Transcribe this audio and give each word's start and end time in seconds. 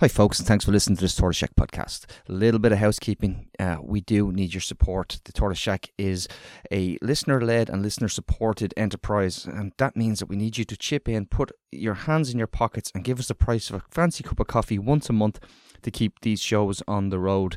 Hi, 0.00 0.08
folks, 0.08 0.38
and 0.38 0.46
thanks 0.46 0.66
for 0.66 0.72
listening 0.72 0.96
to 0.96 1.00
this 1.00 1.16
Tortoise 1.16 1.38
Shack 1.38 1.54
podcast. 1.58 2.04
A 2.28 2.32
little 2.32 2.60
bit 2.60 2.70
of 2.70 2.76
housekeeping. 2.76 3.48
Uh, 3.58 3.78
we 3.80 4.02
do 4.02 4.30
need 4.30 4.52
your 4.52 4.60
support. 4.60 5.20
The 5.24 5.32
Tortoise 5.32 5.56
Shack 5.56 5.90
is 5.96 6.28
a 6.70 6.98
listener 7.00 7.40
led 7.40 7.70
and 7.70 7.80
listener 7.80 8.08
supported 8.08 8.74
enterprise, 8.76 9.46
and 9.46 9.72
that 9.78 9.96
means 9.96 10.18
that 10.18 10.26
we 10.26 10.36
need 10.36 10.58
you 10.58 10.66
to 10.66 10.76
chip 10.76 11.08
in, 11.08 11.24
put 11.24 11.50
your 11.72 11.94
hands 11.94 12.30
in 12.30 12.36
your 12.36 12.46
pockets, 12.46 12.92
and 12.94 13.04
give 13.04 13.18
us 13.18 13.28
the 13.28 13.34
price 13.34 13.70
of 13.70 13.76
a 13.76 13.82
fancy 13.90 14.22
cup 14.22 14.38
of 14.38 14.48
coffee 14.48 14.78
once 14.78 15.08
a 15.08 15.14
month 15.14 15.40
to 15.82 15.90
keep 15.90 16.20
these 16.20 16.40
shows 16.40 16.82
on 16.86 17.08
the 17.08 17.18
road. 17.18 17.56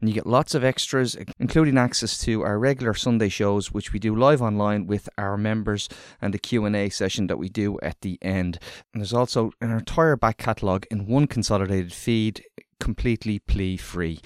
And 0.00 0.08
you 0.08 0.14
get 0.14 0.26
lots 0.26 0.54
of 0.54 0.64
extras, 0.64 1.16
including 1.38 1.78
access 1.78 2.18
to 2.24 2.42
our 2.42 2.58
regular 2.58 2.94
Sunday 2.94 3.28
shows, 3.28 3.72
which 3.72 3.92
we 3.92 3.98
do 3.98 4.14
live 4.14 4.42
online 4.42 4.86
with 4.86 5.08
our 5.18 5.36
members, 5.36 5.88
and 6.20 6.32
the 6.34 6.38
Q&A 6.38 6.88
session 6.90 7.26
that 7.28 7.38
we 7.38 7.48
do 7.48 7.78
at 7.80 8.00
the 8.00 8.18
end. 8.22 8.58
And 8.92 9.00
there's 9.00 9.12
also 9.12 9.52
an 9.60 9.70
entire 9.70 10.16
back 10.16 10.38
catalogue 10.38 10.86
in 10.90 11.06
one 11.06 11.26
consolidated 11.26 11.92
feed, 11.92 12.44
completely 12.80 13.38
plea 13.38 13.76
free. 13.76 14.20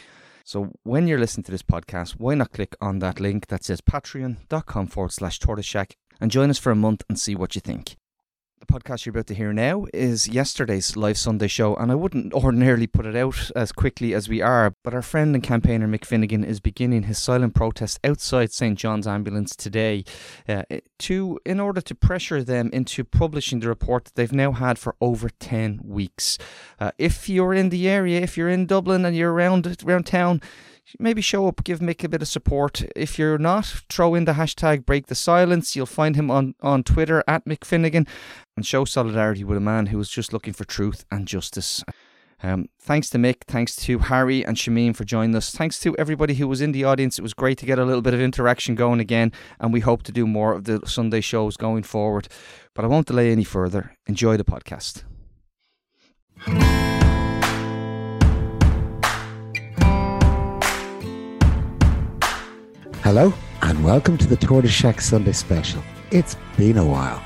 So 0.44 0.72
when 0.82 1.06
you're 1.06 1.18
listening 1.18 1.44
to 1.44 1.50
this 1.50 1.62
podcast, 1.62 2.12
why 2.12 2.34
not 2.34 2.52
click 2.52 2.74
on 2.80 3.00
that 3.00 3.20
link 3.20 3.48
that 3.48 3.64
says 3.64 3.82
patreon.com 3.82 4.86
forward 4.86 5.12
slash 5.12 5.38
tortoise 5.38 5.66
shack 5.66 5.96
and 6.20 6.30
join 6.30 6.50
us 6.50 6.58
for 6.58 6.72
a 6.72 6.76
month 6.76 7.04
and 7.08 7.18
see 7.18 7.34
what 7.34 7.54
you 7.54 7.60
think. 7.60 7.96
The 8.60 8.66
podcast 8.66 9.06
you're 9.06 9.12
about 9.12 9.28
to 9.28 9.34
hear 9.34 9.52
now 9.52 9.86
is 9.94 10.26
yesterday's 10.26 10.96
live 10.96 11.16
Sunday 11.16 11.46
show, 11.46 11.76
and 11.76 11.92
I 11.92 11.94
wouldn't 11.94 12.34
ordinarily 12.34 12.88
put 12.88 13.06
it 13.06 13.14
out 13.14 13.52
as 13.54 13.70
quickly 13.70 14.12
as 14.14 14.28
we 14.28 14.42
are, 14.42 14.74
but 14.82 14.92
our 14.94 15.02
friend 15.02 15.32
and 15.36 15.44
campaigner 15.44 15.86
Mick 15.86 16.04
Finnegan 16.04 16.42
is 16.42 16.58
beginning 16.58 17.04
his 17.04 17.18
silent 17.18 17.54
protest 17.54 18.00
outside 18.02 18.50
St 18.50 18.76
John's 18.76 19.06
Ambulance 19.06 19.54
today, 19.54 20.02
uh, 20.48 20.64
to 20.98 21.38
in 21.46 21.60
order 21.60 21.80
to 21.80 21.94
pressure 21.94 22.42
them 22.42 22.68
into 22.72 23.04
publishing 23.04 23.60
the 23.60 23.68
report 23.68 24.06
that 24.06 24.16
they've 24.16 24.32
now 24.32 24.50
had 24.50 24.76
for 24.76 24.96
over 25.00 25.28
ten 25.38 25.80
weeks. 25.84 26.36
Uh, 26.80 26.90
if 26.98 27.28
you're 27.28 27.54
in 27.54 27.68
the 27.68 27.88
area, 27.88 28.20
if 28.20 28.36
you're 28.36 28.48
in 28.48 28.66
Dublin 28.66 29.04
and 29.04 29.16
you're 29.16 29.32
around 29.32 29.84
around 29.84 30.04
town 30.04 30.42
maybe 30.98 31.20
show 31.20 31.46
up, 31.48 31.64
give 31.64 31.80
Mick 31.80 32.04
a 32.04 32.08
bit 32.08 32.22
of 32.22 32.28
support. 32.28 32.82
If 32.96 33.18
you're 33.18 33.38
not, 33.38 33.66
throw 33.88 34.14
in 34.14 34.24
the 34.24 34.32
hashtag 34.32 34.86
break 34.86 35.06
the 35.06 35.14
silence. 35.14 35.76
You'll 35.76 35.86
find 35.86 36.16
him 36.16 36.30
on, 36.30 36.54
on 36.60 36.82
Twitter 36.82 37.22
at 37.26 37.44
Mick 37.44 37.64
Finnegan 37.64 38.06
and 38.56 38.66
show 38.66 38.84
solidarity 38.84 39.44
with 39.44 39.58
a 39.58 39.60
man 39.60 39.86
who 39.86 39.98
was 39.98 40.08
just 40.08 40.32
looking 40.32 40.52
for 40.52 40.64
truth 40.64 41.04
and 41.10 41.26
justice. 41.26 41.84
Um, 42.42 42.68
thanks 42.80 43.10
to 43.10 43.18
Mick, 43.18 43.42
thanks 43.48 43.74
to 43.76 43.98
Harry 43.98 44.44
and 44.44 44.56
Shamim 44.56 44.94
for 44.94 45.04
joining 45.04 45.34
us. 45.34 45.50
Thanks 45.50 45.80
to 45.80 45.96
everybody 45.96 46.34
who 46.34 46.46
was 46.46 46.60
in 46.60 46.72
the 46.72 46.84
audience. 46.84 47.18
It 47.18 47.22
was 47.22 47.34
great 47.34 47.58
to 47.58 47.66
get 47.66 47.78
a 47.78 47.84
little 47.84 48.02
bit 48.02 48.14
of 48.14 48.20
interaction 48.20 48.76
going 48.76 49.00
again, 49.00 49.32
and 49.58 49.72
we 49.72 49.80
hope 49.80 50.04
to 50.04 50.12
do 50.12 50.26
more 50.26 50.52
of 50.52 50.64
the 50.64 50.80
Sunday 50.86 51.20
shows 51.20 51.56
going 51.56 51.82
forward. 51.82 52.28
But 52.74 52.84
I 52.84 52.88
won't 52.88 53.08
delay 53.08 53.32
any 53.32 53.44
further. 53.44 53.96
Enjoy 54.06 54.36
the 54.36 54.44
podcast. 54.44 55.02
Hello, 63.10 63.32
and 63.62 63.82
welcome 63.82 64.18
to 64.18 64.26
the 64.26 64.36
Tortoise 64.36 64.70
Shack 64.70 65.00
Sunday 65.00 65.32
Special. 65.32 65.82
It's 66.10 66.36
been 66.58 66.76
a 66.76 66.84
while. 66.84 67.22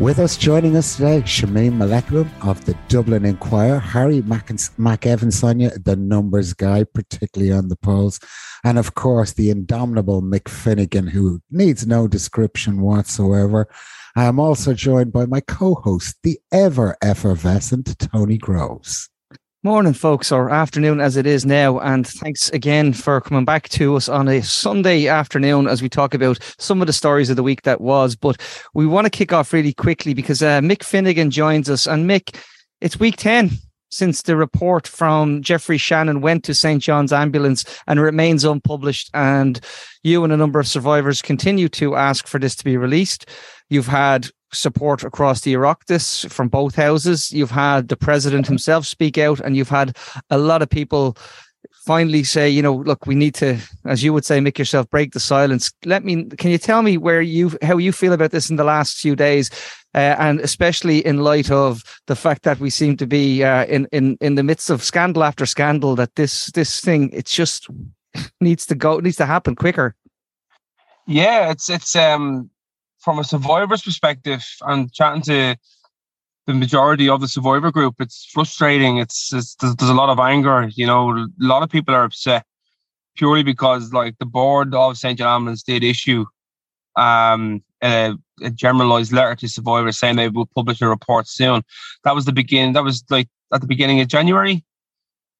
With 0.00 0.18
us 0.18 0.36
joining 0.36 0.76
us 0.76 0.96
today, 0.96 1.22
Shamim 1.22 1.74
Malekmian 1.78 2.28
of 2.44 2.64
the 2.64 2.76
Dublin 2.88 3.24
Inquirer, 3.24 3.78
Harry 3.78 4.22
McEvansoneya, 4.22 5.84
the 5.84 5.94
numbers 5.94 6.52
guy, 6.52 6.82
particularly 6.82 7.52
on 7.52 7.68
the 7.68 7.76
polls, 7.76 8.18
and 8.64 8.76
of 8.76 8.96
course 8.96 9.34
the 9.34 9.50
indomitable 9.50 10.20
Mick 10.20 10.48
Finnegan, 10.48 11.06
who 11.06 11.40
needs 11.48 11.86
no 11.86 12.08
description 12.08 12.80
whatsoever. 12.80 13.68
I 14.16 14.24
am 14.24 14.40
also 14.40 14.74
joined 14.74 15.12
by 15.12 15.26
my 15.26 15.42
co-host, 15.42 16.16
the 16.24 16.40
ever 16.50 16.96
effervescent 17.00 17.96
Tony 18.00 18.36
Groves. 18.36 19.11
Morning, 19.64 19.92
folks, 19.92 20.32
or 20.32 20.50
afternoon 20.50 21.00
as 21.00 21.16
it 21.16 21.24
is 21.24 21.46
now. 21.46 21.78
And 21.78 22.04
thanks 22.04 22.48
again 22.50 22.92
for 22.92 23.20
coming 23.20 23.44
back 23.44 23.68
to 23.68 23.94
us 23.94 24.08
on 24.08 24.26
a 24.26 24.42
Sunday 24.42 25.06
afternoon 25.06 25.68
as 25.68 25.80
we 25.80 25.88
talk 25.88 26.14
about 26.14 26.40
some 26.58 26.80
of 26.80 26.88
the 26.88 26.92
stories 26.92 27.30
of 27.30 27.36
the 27.36 27.44
week 27.44 27.62
that 27.62 27.80
was. 27.80 28.16
But 28.16 28.40
we 28.74 28.88
want 28.88 29.04
to 29.04 29.10
kick 29.10 29.32
off 29.32 29.52
really 29.52 29.72
quickly 29.72 30.14
because 30.14 30.42
uh, 30.42 30.58
Mick 30.58 30.82
Finnegan 30.82 31.30
joins 31.30 31.70
us. 31.70 31.86
And 31.86 32.10
Mick, 32.10 32.34
it's 32.80 32.98
week 32.98 33.14
10 33.18 33.52
since 33.88 34.22
the 34.22 34.34
report 34.34 34.88
from 34.88 35.42
Geoffrey 35.42 35.78
Shannon 35.78 36.22
went 36.22 36.42
to 36.42 36.54
St. 36.54 36.82
John's 36.82 37.12
Ambulance 37.12 37.64
and 37.86 38.00
remains 38.00 38.42
unpublished. 38.42 39.10
And 39.14 39.60
you 40.02 40.24
and 40.24 40.32
a 40.32 40.36
number 40.36 40.58
of 40.58 40.66
survivors 40.66 41.22
continue 41.22 41.68
to 41.68 41.94
ask 41.94 42.26
for 42.26 42.40
this 42.40 42.56
to 42.56 42.64
be 42.64 42.76
released. 42.76 43.28
You've 43.70 43.86
had 43.86 44.28
support 44.52 45.04
across 45.04 45.40
the 45.40 45.54
Oireachtas 45.54 46.30
from 46.30 46.48
both 46.48 46.74
houses. 46.74 47.32
You've 47.32 47.50
had 47.50 47.88
the 47.88 47.96
president 47.96 48.46
himself 48.46 48.86
speak 48.86 49.18
out, 49.18 49.40
and 49.40 49.56
you've 49.56 49.68
had 49.68 49.96
a 50.30 50.38
lot 50.38 50.62
of 50.62 50.70
people 50.70 51.16
finally 51.84 52.22
say, 52.22 52.48
you 52.48 52.62
know, 52.62 52.74
look, 52.74 53.06
we 53.06 53.14
need 53.14 53.34
to, 53.34 53.58
as 53.84 54.04
you 54.04 54.12
would 54.12 54.24
say, 54.24 54.40
make 54.40 54.58
yourself 54.58 54.88
break 54.90 55.12
the 55.12 55.20
silence. 55.20 55.72
Let 55.84 56.04
me, 56.04 56.24
can 56.24 56.50
you 56.50 56.58
tell 56.58 56.82
me 56.82 56.96
where 56.96 57.20
you, 57.20 57.56
how 57.62 57.76
you 57.78 57.90
feel 57.92 58.12
about 58.12 58.30
this 58.30 58.50
in 58.50 58.56
the 58.56 58.64
last 58.64 58.98
few 58.98 59.16
days, 59.16 59.50
uh, 59.94 60.16
and 60.18 60.40
especially 60.40 61.04
in 61.04 61.18
light 61.18 61.50
of 61.50 61.82
the 62.06 62.16
fact 62.16 62.44
that 62.44 62.60
we 62.60 62.70
seem 62.70 62.96
to 62.96 63.06
be 63.06 63.44
uh, 63.44 63.64
in 63.66 63.86
in 63.92 64.16
in 64.20 64.36
the 64.36 64.42
midst 64.42 64.70
of 64.70 64.82
scandal 64.82 65.22
after 65.24 65.44
scandal, 65.44 65.96
that 65.96 66.14
this 66.14 66.46
this 66.52 66.80
thing 66.80 67.10
it's 67.12 67.34
just 67.34 67.68
needs 68.40 68.64
to 68.66 68.74
go, 68.74 68.98
needs 69.00 69.16
to 69.16 69.26
happen 69.26 69.54
quicker. 69.54 69.94
Yeah, 71.06 71.50
it's 71.50 71.68
it's 71.68 71.94
um 71.96 72.48
from 73.02 73.18
a 73.18 73.24
survivor's 73.24 73.82
perspective 73.82 74.44
and 74.62 74.92
chatting 74.92 75.22
to 75.22 75.56
the 76.46 76.54
majority 76.54 77.08
of 77.08 77.20
the 77.20 77.28
survivor 77.28 77.70
group, 77.70 77.96
it's 78.00 78.28
frustrating. 78.32 78.98
It's, 78.98 79.32
it's 79.32 79.54
there's, 79.56 79.76
there's, 79.76 79.90
a 79.90 79.94
lot 79.94 80.08
of 80.08 80.18
anger. 80.18 80.68
You 80.74 80.86
know, 80.86 81.10
a 81.10 81.28
lot 81.38 81.62
of 81.62 81.70
people 81.70 81.94
are 81.94 82.04
upset 82.04 82.44
purely 83.16 83.42
because 83.42 83.92
like 83.92 84.18
the 84.18 84.26
board 84.26 84.74
of 84.74 84.96
St. 84.96 85.18
John 85.18 85.34
Ambulance 85.36 85.62
did 85.62 85.84
issue 85.84 86.24
um, 86.96 87.62
a, 87.82 88.14
a, 88.42 88.50
generalized 88.50 89.12
letter 89.12 89.34
to 89.36 89.48
survivors 89.48 89.98
saying 89.98 90.16
they 90.16 90.28
will 90.28 90.46
publish 90.46 90.80
a 90.80 90.88
report 90.88 91.26
soon. 91.28 91.62
That 92.04 92.14
was 92.14 92.24
the 92.24 92.32
begin. 92.32 92.72
That 92.72 92.84
was 92.84 93.04
like 93.10 93.28
at 93.52 93.60
the 93.60 93.66
beginning 93.66 94.00
of 94.00 94.08
January. 94.08 94.64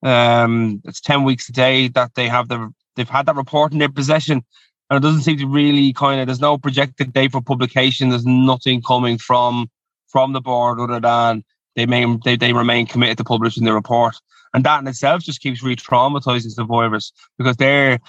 Um, 0.02 0.82
it's 0.84 1.00
ten 1.00 1.24
weeks 1.24 1.46
today 1.46 1.88
that 1.88 2.14
they 2.14 2.28
have 2.28 2.48
the 2.48 2.72
they've 2.96 3.08
had 3.08 3.26
that 3.26 3.36
report 3.36 3.72
in 3.72 3.78
their 3.78 3.88
possession 3.88 4.44
and 4.92 5.02
it 5.02 5.08
doesn't 5.08 5.22
seem 5.22 5.38
to 5.38 5.46
really 5.46 5.94
kind 5.94 6.20
of 6.20 6.26
there's 6.26 6.38
no 6.38 6.58
projected 6.58 7.14
date 7.14 7.32
for 7.32 7.40
publication. 7.40 8.10
There's 8.10 8.26
nothing 8.26 8.82
coming 8.82 9.16
from 9.16 9.70
from 10.08 10.34
the 10.34 10.40
board 10.42 10.78
other 10.78 11.00
than 11.00 11.44
they 11.76 11.86
may 11.86 12.04
they, 12.26 12.36
they 12.36 12.52
remain 12.52 12.86
committed 12.86 13.16
to 13.16 13.24
publishing 13.24 13.64
the 13.64 13.72
report. 13.72 14.14
And 14.52 14.64
that 14.64 14.82
in 14.82 14.86
itself 14.86 15.22
just 15.22 15.40
keeps 15.40 15.62
re-traumatizing 15.62 16.50
survivors 16.50 17.10
because 17.38 17.56
they're 17.56 18.00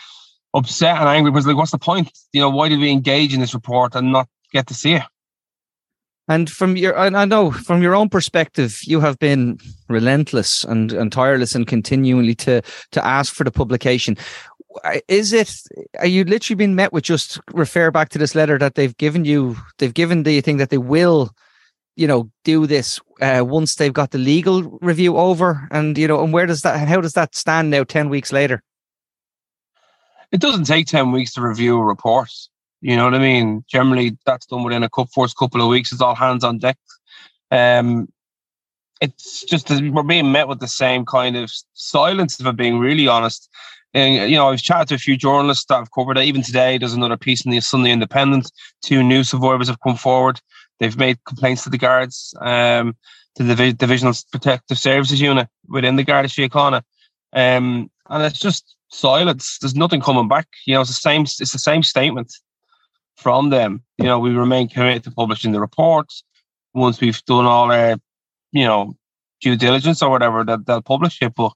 upset 0.53 0.97
and 0.97 1.07
angry 1.07 1.31
because 1.31 1.47
like 1.47 1.55
what's 1.55 1.71
the 1.71 1.77
point? 1.77 2.11
You 2.33 2.41
know, 2.41 2.49
why 2.49 2.67
did 2.67 2.81
we 2.81 2.91
engage 2.91 3.33
in 3.33 3.39
this 3.39 3.53
report 3.53 3.95
and 3.95 4.11
not 4.11 4.27
get 4.51 4.67
to 4.67 4.73
see 4.73 4.95
it? 4.95 5.03
And 6.29 6.49
from 6.49 6.77
your, 6.77 6.97
I 6.97 7.25
know 7.25 7.51
from 7.51 7.81
your 7.81 7.95
own 7.95 8.07
perspective, 8.07 8.79
you 8.83 9.01
have 9.01 9.19
been 9.19 9.57
relentless 9.89 10.63
and, 10.63 10.93
and 10.93 11.11
tireless 11.11 11.53
and 11.53 11.67
continually 11.67 12.35
to 12.35 12.61
to 12.91 13.05
ask 13.05 13.33
for 13.33 13.43
the 13.43 13.51
publication 13.51 14.15
is 15.07 15.33
it 15.33 15.53
are 15.99 16.07
you 16.07 16.23
literally 16.23 16.55
being 16.55 16.75
met 16.75 16.93
with 16.93 17.03
just 17.03 17.39
refer 17.53 17.91
back 17.91 18.09
to 18.09 18.17
this 18.17 18.35
letter 18.35 18.57
that 18.57 18.75
they've 18.75 18.97
given 18.97 19.25
you 19.25 19.55
they've 19.77 19.93
given 19.93 20.23
the 20.23 20.41
thing 20.41 20.57
that 20.57 20.69
they 20.69 20.77
will 20.77 21.31
you 21.95 22.07
know 22.07 22.29
do 22.43 22.65
this 22.65 22.99
uh, 23.21 23.43
once 23.45 23.75
they've 23.75 23.93
got 23.93 24.11
the 24.11 24.17
legal 24.17 24.63
review 24.81 25.17
over? 25.17 25.67
And 25.71 25.97
you 25.97 26.07
know 26.07 26.23
and 26.23 26.33
where 26.33 26.45
does 26.45 26.61
that 26.61 26.87
how 26.87 27.01
does 27.01 27.13
that 27.13 27.35
stand 27.35 27.69
now 27.69 27.83
10 27.83 28.09
weeks 28.09 28.31
later? 28.31 28.63
It 30.31 30.41
doesn't 30.41 30.65
take 30.65 30.87
10 30.87 31.11
weeks 31.11 31.33
to 31.33 31.41
review 31.41 31.77
a 31.77 31.83
report. 31.83 32.31
You 32.81 32.97
know 32.97 33.05
what 33.05 33.13
i 33.13 33.19
mean? 33.19 33.63
Generally 33.67 34.17
that's 34.25 34.45
done 34.45 34.63
within 34.63 34.83
a 34.83 34.89
first 35.13 35.37
couple 35.37 35.61
of 35.61 35.69
weeks. 35.69 35.91
It's 35.91 36.01
all 36.01 36.15
hands 36.15 36.43
on 36.43 36.57
deck. 36.57 36.77
Um 37.51 38.07
it's 39.01 39.43
just 39.43 39.69
we're 39.69 40.03
being 40.03 40.31
met 40.31 40.47
with 40.47 40.59
the 40.59 40.67
same 40.67 41.05
kind 41.05 41.35
of 41.35 41.51
silence 41.73 42.39
if 42.39 42.45
i'm 42.45 42.55
being 42.55 42.79
really 42.79 43.07
honest 43.07 43.49
and, 43.93 44.29
you 44.29 44.37
know, 44.37 44.49
I've 44.49 44.61
chatted 44.61 44.87
to 44.89 44.95
a 44.95 44.97
few 44.97 45.15
journalists 45.15 45.65
that 45.65 45.75
have 45.75 45.91
covered 45.91 46.17
it. 46.17 46.25
Even 46.25 46.41
today, 46.41 46.77
there's 46.77 46.93
another 46.93 47.17
piece 47.17 47.45
in 47.45 47.51
the 47.51 47.59
Sunday 47.61 47.91
Independent. 47.91 48.51
Two 48.81 49.03
new 49.03 49.23
survivors 49.23 49.67
have 49.67 49.79
come 49.81 49.95
forward. 49.95 50.39
They've 50.79 50.97
made 50.97 51.23
complaints 51.25 51.63
to 51.63 51.69
the 51.69 51.77
guards, 51.77 52.33
um, 52.41 52.95
to 53.35 53.43
the 53.43 53.73
Divisional 53.73 54.13
Protective 54.31 54.77
Services 54.77 55.21
Unit 55.21 55.47
within 55.67 55.95
the 55.95 56.03
Garda 56.03 56.27
Síochána. 56.27 56.81
Um, 57.33 57.89
and 58.09 58.23
it's 58.23 58.39
just 58.39 58.75
silence. 58.89 59.57
There's 59.59 59.75
nothing 59.75 60.01
coming 60.01 60.27
back. 60.27 60.47
You 60.65 60.75
know, 60.75 60.81
it's 60.81 60.89
the 60.89 60.95
same. 60.95 61.21
It's 61.23 61.51
the 61.51 61.59
same 61.59 61.83
statement 61.83 62.33
from 63.15 63.49
them. 63.49 63.83
You 63.97 64.05
know, 64.05 64.19
we 64.19 64.31
remain 64.31 64.69
committed 64.69 65.03
to 65.03 65.11
publishing 65.11 65.51
the 65.51 65.59
reports. 65.59 66.23
Once 66.73 66.99
we've 66.99 67.23
done 67.25 67.45
all 67.45 67.71
our, 67.71 67.97
you 68.51 68.65
know, 68.65 68.93
due 69.41 69.55
diligence 69.55 70.01
or 70.01 70.09
whatever, 70.09 70.43
that 70.43 70.65
they'll 70.65 70.81
publish 70.81 71.21
it. 71.21 71.33
But 71.35 71.53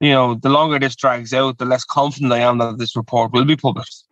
you 0.00 0.10
know, 0.10 0.34
the 0.34 0.48
longer 0.48 0.78
this 0.78 0.96
drags 0.96 1.32
out, 1.32 1.58
the 1.58 1.64
less 1.64 1.84
confident 1.84 2.32
I 2.32 2.40
am 2.40 2.58
that 2.58 2.78
this 2.78 2.96
report 2.96 3.32
will 3.32 3.44
be 3.44 3.56
published. 3.56 4.04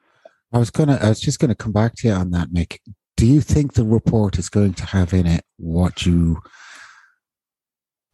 I 0.53 0.59
was 0.59 0.71
gonna, 0.71 0.99
I 1.01 1.09
was 1.09 1.21
just 1.21 1.39
gonna 1.39 1.55
come 1.55 1.73
back 1.73 1.95
to 1.97 2.09
you 2.09 2.15
on 2.15 2.31
that, 2.31 2.49
Mick. 2.49 2.79
Do 3.17 3.27
you 3.27 3.41
think 3.41 3.75
the 3.75 3.85
report 3.85 4.39
is 4.39 4.49
going 4.49 4.75
to 4.75 4.87
have 4.87 5.13
in 5.13 5.27
it 5.27 5.45
what 5.57 6.05
you 6.07 6.41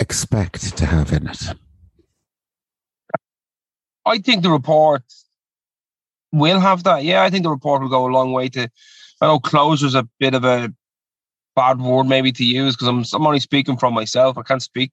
expect 0.00 0.76
to 0.76 0.86
have 0.86 1.12
in 1.12 1.28
it? 1.28 1.42
I 4.04 4.18
think 4.18 4.42
the 4.42 4.50
report 4.50 5.02
will 6.32 6.60
have 6.60 6.84
that. 6.84 7.04
Yeah, 7.04 7.22
I 7.22 7.30
think 7.30 7.42
the 7.42 7.50
report 7.50 7.82
will 7.82 7.88
go 7.88 8.06
a 8.06 8.12
long 8.12 8.32
way 8.32 8.48
to. 8.50 8.70
I 9.20 9.26
know 9.26 9.38
closure's 9.38 9.94
a 9.94 10.08
bit 10.18 10.34
of 10.34 10.44
a 10.44 10.72
bad 11.56 11.80
word 11.80 12.04
maybe 12.04 12.30
to 12.32 12.44
use 12.44 12.76
because 12.76 12.88
I'm 12.88 13.04
I'm 13.12 13.26
only 13.26 13.40
speaking 13.40 13.76
from 13.76 13.94
myself. 13.94 14.38
I 14.38 14.42
can't 14.42 14.62
speak, 14.62 14.92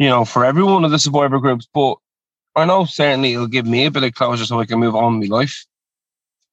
you 0.00 0.08
know, 0.08 0.24
for 0.24 0.46
every 0.46 0.62
one 0.62 0.82
of 0.82 0.90
the 0.90 0.98
survivor 0.98 1.38
groups, 1.38 1.68
but 1.74 1.96
I 2.56 2.64
know 2.64 2.86
certainly 2.86 3.34
it'll 3.34 3.46
give 3.46 3.66
me 3.66 3.84
a 3.84 3.90
bit 3.90 4.02
of 4.02 4.14
closure 4.14 4.46
so 4.46 4.58
I 4.58 4.64
can 4.64 4.80
move 4.80 4.96
on 4.96 5.20
with 5.20 5.28
my 5.28 5.36
life. 5.36 5.66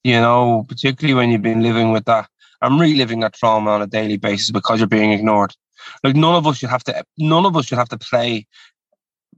You 0.03 0.19
know, 0.19 0.65
particularly 0.67 1.13
when 1.13 1.31
you've 1.31 1.41
been 1.41 1.63
living 1.63 1.93
with 1.93 2.03
that. 2.05 2.29
I'm 2.61 2.79
reliving 2.79 3.21
that 3.21 3.33
trauma 3.33 3.71
on 3.71 3.81
a 3.81 3.87
daily 3.87 4.17
basis 4.17 4.51
because 4.51 4.79
you're 4.79 4.87
being 4.87 5.13
ignored. 5.13 5.55
Like 6.03 6.17
none 6.17 6.35
of 6.35 6.45
us 6.45 6.57
should 6.57 6.69
have 6.69 6.83
to 6.85 7.03
none 7.17 7.45
of 7.45 7.55
us 7.55 7.67
should 7.67 7.77
have 7.77 7.89
to 7.89 7.97
play 7.97 8.45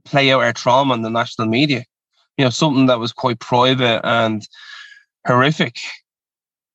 play 0.04 0.32
out 0.32 0.42
our 0.42 0.52
trauma 0.52 0.94
in 0.94 1.02
the 1.02 1.10
national 1.10 1.46
media. 1.46 1.84
You 2.36 2.46
know, 2.46 2.50
something 2.50 2.86
that 2.86 2.98
was 2.98 3.12
quite 3.12 3.38
private 3.38 4.00
and 4.04 4.46
horrific 5.24 5.76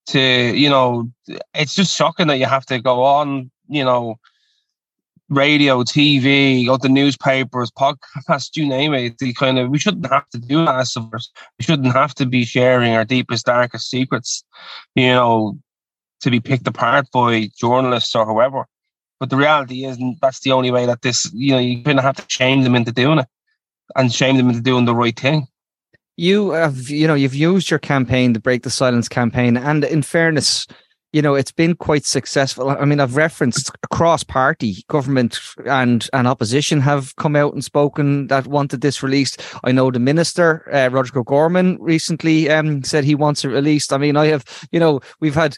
to, 0.08 0.20
you 0.20 0.70
know, 0.70 1.12
it's 1.54 1.76
just 1.76 1.96
shocking 1.96 2.28
that 2.28 2.38
you 2.38 2.46
have 2.46 2.66
to 2.68 2.80
go 2.80 3.04
on, 3.04 3.52
you 3.68 3.84
know, 3.84 4.20
radio, 5.30 5.84
TV, 5.84 6.68
or 6.68 6.78
the 6.78 6.90
newspapers, 6.90 7.72
podcasts, 7.72 8.56
you 8.56 8.68
name 8.68 8.94
it. 8.94 9.18
The 9.18 9.34
kind 9.34 9.58
of 9.58 9.70
we 9.70 9.80
shouldn't 9.80 10.12
have 10.12 10.30
to 10.30 10.38
do 10.38 10.66
that 10.66 10.88
We 11.60 11.66
shouldn't 11.66 11.94
have 11.94 12.14
to 12.16 12.26
be 12.26 12.46
sharing 12.46 12.94
our 12.94 13.06
deepest, 13.06 13.46
darkest 13.46 13.90
secrets, 13.90 14.44
you 14.96 15.08
know, 15.08 15.58
to 16.22 16.32
be 16.32 16.40
picked 16.40 16.68
apart 16.68 17.08
by 17.12 17.50
journalists 17.58 18.16
or 18.16 18.26
whoever. 18.26 18.66
But 19.20 19.30
the 19.30 19.38
reality 19.38 19.86
is 19.86 19.98
that's 20.22 20.42
the 20.42 20.52
only 20.52 20.72
way 20.72 20.86
that 20.86 21.02
this, 21.02 21.32
you 21.34 21.52
know, 21.52 21.60
you're 21.60 21.84
going 21.84 21.98
to 21.98 22.04
have 22.04 22.18
to 22.18 22.26
shame 22.28 22.64
them 22.64 22.76
into 22.76 22.92
doing 22.92 23.20
it 23.20 23.28
and 23.96 24.14
shame 24.14 24.38
them 24.38 24.50
into 24.50 24.62
doing 24.62 24.86
the 24.86 24.96
right 24.96 25.18
thing. 25.18 25.48
You 26.18 26.52
have, 26.52 26.90
you 26.90 27.08
know, 27.08 27.14
you've 27.14 27.36
used 27.36 27.70
your 27.70 27.80
campaign, 27.80 28.34
the 28.34 28.40
Break 28.40 28.64
the 28.64 28.70
Silence 28.70 29.10
campaign, 29.10 29.58
and 29.58 29.84
in 29.84 30.02
fairness, 30.02 30.66
you 31.16 31.22
know, 31.22 31.34
it's 31.34 31.54
been 31.54 31.78
quite 31.78 32.04
successful. 32.04 32.70
I 32.70 32.84
mean, 32.84 33.00
I've 33.00 33.16
referenced 33.16 33.72
across 33.84 34.22
party, 34.22 34.84
government 34.90 35.40
and, 35.66 36.06
and 36.12 36.28
opposition 36.28 36.82
have 36.82 37.16
come 37.16 37.38
out 37.38 37.54
and 37.54 37.64
spoken 37.64 38.28
that 38.28 38.48
wanted 38.48 38.82
this 38.82 39.02
released. 39.02 39.42
I 39.64 39.72
know 39.72 39.92
the 39.92 40.00
minister, 40.00 40.70
uh, 40.74 40.90
Roderic 40.92 41.26
Gorman, 41.26 41.78
recently 41.80 42.50
um, 42.50 42.84
said 42.84 43.06
he 43.06 43.16
wants 43.16 43.46
it 43.46 43.48
released. 43.48 43.94
I 43.94 43.98
mean, 43.98 44.18
I 44.18 44.26
have, 44.26 44.44
you 44.74 44.80
know, 44.82 45.00
we've 45.22 45.36
had 45.36 45.58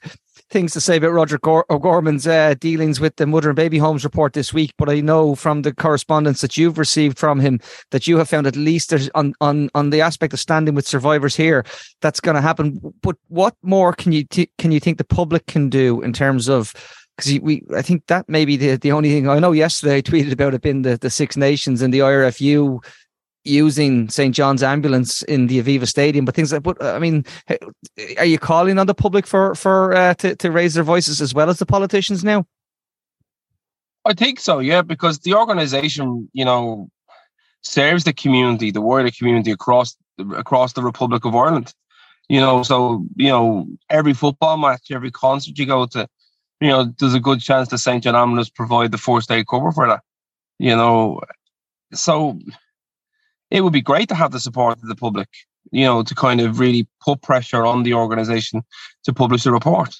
things 0.49 0.73
to 0.73 0.81
say 0.81 0.97
about 0.97 1.11
Roderic 1.11 1.45
O'Gorman's 1.45 2.25
uh, 2.25 2.55
dealings 2.59 2.99
with 2.99 3.15
the 3.17 3.27
mother 3.27 3.49
and 3.49 3.55
baby 3.55 3.77
homes 3.77 4.03
report 4.03 4.33
this 4.33 4.53
week, 4.53 4.73
but 4.77 4.89
I 4.89 5.01
know 5.01 5.35
from 5.35 5.61
the 5.61 5.73
correspondence 5.73 6.41
that 6.41 6.57
you've 6.57 6.77
received 6.77 7.17
from 7.17 7.39
him 7.39 7.59
that 7.91 8.07
you 8.07 8.17
have 8.17 8.29
found 8.29 8.47
at 8.47 8.55
least 8.55 8.89
there's 8.89 9.09
on 9.15 9.33
on 9.41 9.69
on 9.75 9.89
the 9.89 10.01
aspect 10.01 10.33
of 10.33 10.39
standing 10.39 10.75
with 10.75 10.87
survivors 10.87 11.35
here 11.35 11.65
that's 12.01 12.19
going 12.19 12.35
to 12.35 12.41
happen. 12.41 12.79
But 13.01 13.17
what 13.27 13.55
more 13.61 13.93
can 13.93 14.11
you 14.11 14.23
t- 14.23 14.51
can 14.57 14.71
you 14.71 14.79
think 14.79 14.97
the 14.97 15.03
public 15.03 15.47
can 15.47 15.69
do 15.69 16.01
in 16.01 16.13
terms 16.13 16.47
of 16.47 16.73
because 17.17 17.39
we 17.41 17.63
I 17.75 17.81
think 17.81 18.05
that 18.07 18.29
may 18.29 18.45
be 18.45 18.55
the, 18.57 18.77
the 18.77 18.91
only 18.91 19.09
thing 19.09 19.27
I 19.27 19.39
know 19.39 19.51
yesterday 19.51 19.97
I 19.97 20.01
tweeted 20.01 20.31
about 20.31 20.53
it 20.53 20.61
being 20.61 20.83
the, 20.83 20.97
the 20.97 21.09
Six 21.09 21.35
Nations 21.35 21.81
and 21.81 21.93
the 21.93 21.99
IRFU 21.99 22.83
using 23.47 24.09
St. 24.09 24.35
John's 24.35 24.63
ambulance 24.63 25.23
in 25.23 25.47
the 25.47 25.61
Aviva 25.61 25.87
Stadium, 25.87 26.25
but 26.25 26.35
things 26.35 26.51
like. 26.51 26.63
But 26.63 26.81
uh, 26.81 26.93
I 26.93 26.99
mean, 26.99 27.25
are 28.17 28.25
you 28.25 28.37
calling 28.37 28.77
on 28.77 28.87
the 28.87 28.95
public 28.95 29.25
for 29.25 29.55
for 29.55 29.95
uh, 29.95 30.13
to 30.15 30.35
to 30.35 30.51
raise 30.51 30.73
their 30.73 30.83
voices 30.83 31.21
as 31.21 31.33
well 31.33 31.49
as 31.49 31.59
the 31.59 31.65
politicians 31.65 32.23
now? 32.23 32.45
I 34.05 34.13
think 34.13 34.39
so, 34.39 34.59
yeah, 34.59 34.83
because 34.83 35.19
the 35.19 35.33
organisation, 35.33 36.29
you 36.31 36.45
know, 36.45 36.89
serves 37.61 38.05
the 38.05 38.13
community, 38.13 38.71
the 38.71 38.81
wider 38.81 39.11
community 39.11 39.51
across 39.51 39.97
across 40.35 40.73
the 40.73 40.81
Republic 40.81 41.25
of 41.25 41.35
Ireland. 41.35 41.73
You 42.29 42.39
know, 42.39 42.63
so 42.63 43.05
you 43.15 43.29
know, 43.29 43.67
every 43.89 44.13
football 44.13 44.57
match, 44.57 44.91
every 44.91 45.11
concert 45.11 45.57
you 45.57 45.65
go 45.65 45.85
to, 45.87 46.07
you 46.61 46.69
know, 46.69 46.93
there's 46.99 47.13
a 47.13 47.19
good 47.19 47.41
chance 47.41 47.69
that 47.69 47.77
St. 47.77 48.03
John 48.03 48.15
Ambulance 48.15 48.49
provide 48.49 48.91
the 48.91 48.97
first 48.97 49.31
aid 49.31 49.47
cover 49.47 49.71
for 49.71 49.87
that. 49.87 50.01
You 50.59 50.75
know, 50.75 51.21
so 51.93 52.39
it 53.49 53.61
would 53.61 53.73
be 53.73 53.81
great 53.81 54.09
to 54.09 54.15
have 54.15 54.31
the 54.31 54.39
support 54.39 54.81
of 54.81 54.87
the 54.87 54.95
public, 54.95 55.29
you 55.71 55.85
know, 55.85 56.03
to 56.03 56.15
kind 56.15 56.41
of 56.41 56.59
really 56.59 56.87
put 57.01 57.21
pressure 57.21 57.65
on 57.65 57.83
the 57.83 57.93
organization 57.93 58.63
to 59.03 59.13
publish 59.13 59.43
the 59.43 59.51
report. 59.51 59.95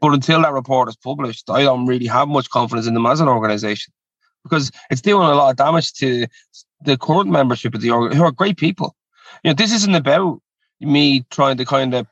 But 0.00 0.14
until 0.14 0.42
that 0.42 0.52
report 0.52 0.88
is 0.88 0.96
published, 0.96 1.50
I 1.50 1.62
don't 1.62 1.86
really 1.86 2.06
have 2.06 2.28
much 2.28 2.48
confidence 2.50 2.86
in 2.86 2.94
them 2.94 3.06
as 3.06 3.20
an 3.20 3.28
organization 3.28 3.92
because 4.42 4.70
it's 4.90 5.02
doing 5.02 5.26
a 5.26 5.34
lot 5.34 5.50
of 5.50 5.56
damage 5.56 5.92
to 5.94 6.26
the 6.82 6.96
current 6.96 7.30
membership 7.30 7.74
of 7.74 7.82
the 7.82 7.90
org, 7.90 8.14
who 8.14 8.24
are 8.24 8.32
great 8.32 8.56
people. 8.56 8.96
You 9.44 9.50
know, 9.50 9.54
this 9.54 9.72
isn't 9.72 9.94
about 9.94 10.40
me 10.80 11.26
trying 11.30 11.58
to 11.58 11.66
kind 11.66 11.94
of 11.94 12.06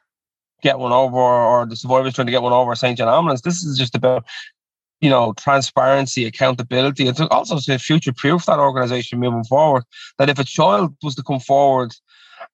get 0.63 0.79
one 0.79 0.93
over 0.93 1.17
or 1.17 1.67
the 1.67 1.77
survivors 1.77 2.15
trying 2.15 2.27
to 2.27 2.33
get 2.33 2.43
one 2.43 2.53
over 2.53 2.75
St. 2.75 2.99
John 2.99 3.09
Ambulance. 3.09 3.41
This 3.41 3.63
is 3.63 3.79
just 3.79 3.95
about 3.95 4.27
you 5.01 5.11
know, 5.11 5.33
transparency, 5.35 6.25
accountability, 6.25 7.07
and 7.07 7.17
to 7.17 7.29
also 7.29 7.59
to 7.59 7.79
future 7.79 8.13
proof 8.13 8.47
that 8.47 8.59
organization 8.59 9.21
moving 9.21 9.45
forward. 9.45 9.85
That 10.19 10.29
if 10.29 10.39
a 10.39 10.45
child 10.45 10.97
was 11.03 11.15
to 11.17 11.23
come 11.23 11.41
forward 11.41 11.93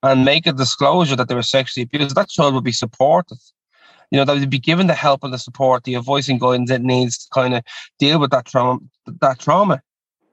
and 0.03 0.25
make 0.25 0.47
a 0.47 0.53
disclosure 0.53 1.17
that 1.17 1.29
they 1.29 1.35
were 1.35 1.43
sexually 1.43 1.85
abused, 1.85 2.17
that 2.17 2.29
child 2.29 2.55
would 2.55 2.65
be 2.65 2.73
supported. 2.73 3.39
You 4.11 4.19
know, 4.19 4.25
that 4.27 4.39
would 4.39 4.51
be 4.51 4.59
given 4.59 4.87
the 4.87 4.95
help 4.95 5.25
and 5.25 5.33
the 5.33 5.39
support, 5.39 5.85
the 5.85 5.95
advice 5.95 6.29
and 6.29 6.41
guidance 6.41 6.71
it 6.71 6.83
needs 6.83 7.19
to 7.19 7.27
kind 7.33 7.55
of 7.55 7.65
deal 7.99 8.21
with 8.21 8.31
that 8.31 8.47
trauma. 8.47 8.81
That 9.21 9.39
trauma, 9.39 9.83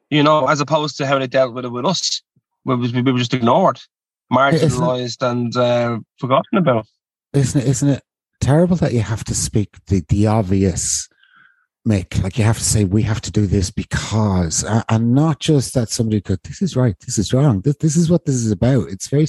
you 0.09 0.21
know, 0.21 0.47
as 0.47 0.59
opposed 0.59 0.97
to 0.97 1.07
how 1.07 1.17
they 1.17 1.27
dealt 1.27 1.53
with 1.53 1.65
it 1.65 1.71
with 1.71 1.85
us, 1.85 2.21
where 2.63 2.77
we 2.77 3.01
were 3.01 3.17
just 3.17 3.33
ignored, 3.33 3.79
marginalized, 4.31 5.25
and 5.25 5.55
uh, 5.55 5.99
forgotten 6.19 6.57
about. 6.57 6.85
Isn't 7.33 7.61
it? 7.61 7.67
Isn't 7.67 7.89
it 7.89 8.03
terrible 8.41 8.75
that 8.77 8.93
you 8.93 9.01
have 9.01 9.23
to 9.25 9.33
speak 9.33 9.69
the 9.87 10.03
the 10.09 10.27
obvious? 10.27 11.07
Mick, 11.87 12.21
like 12.21 12.37
you 12.37 12.43
have 12.43 12.59
to 12.59 12.63
say, 12.63 12.83
we 12.83 13.01
have 13.01 13.21
to 13.21 13.31
do 13.31 13.47
this 13.47 13.71
because, 13.71 14.63
and 14.87 15.15
not 15.15 15.39
just 15.39 15.73
that 15.73 15.89
somebody 15.89 16.21
could, 16.21 16.39
this 16.43 16.61
is 16.61 16.75
right, 16.75 16.95
this 16.99 17.17
is 17.17 17.33
wrong, 17.33 17.61
this, 17.61 17.75
this 17.77 17.95
is 17.95 18.07
what 18.07 18.25
this 18.25 18.35
is 18.35 18.51
about. 18.51 18.89
It's 18.89 19.07
very, 19.07 19.25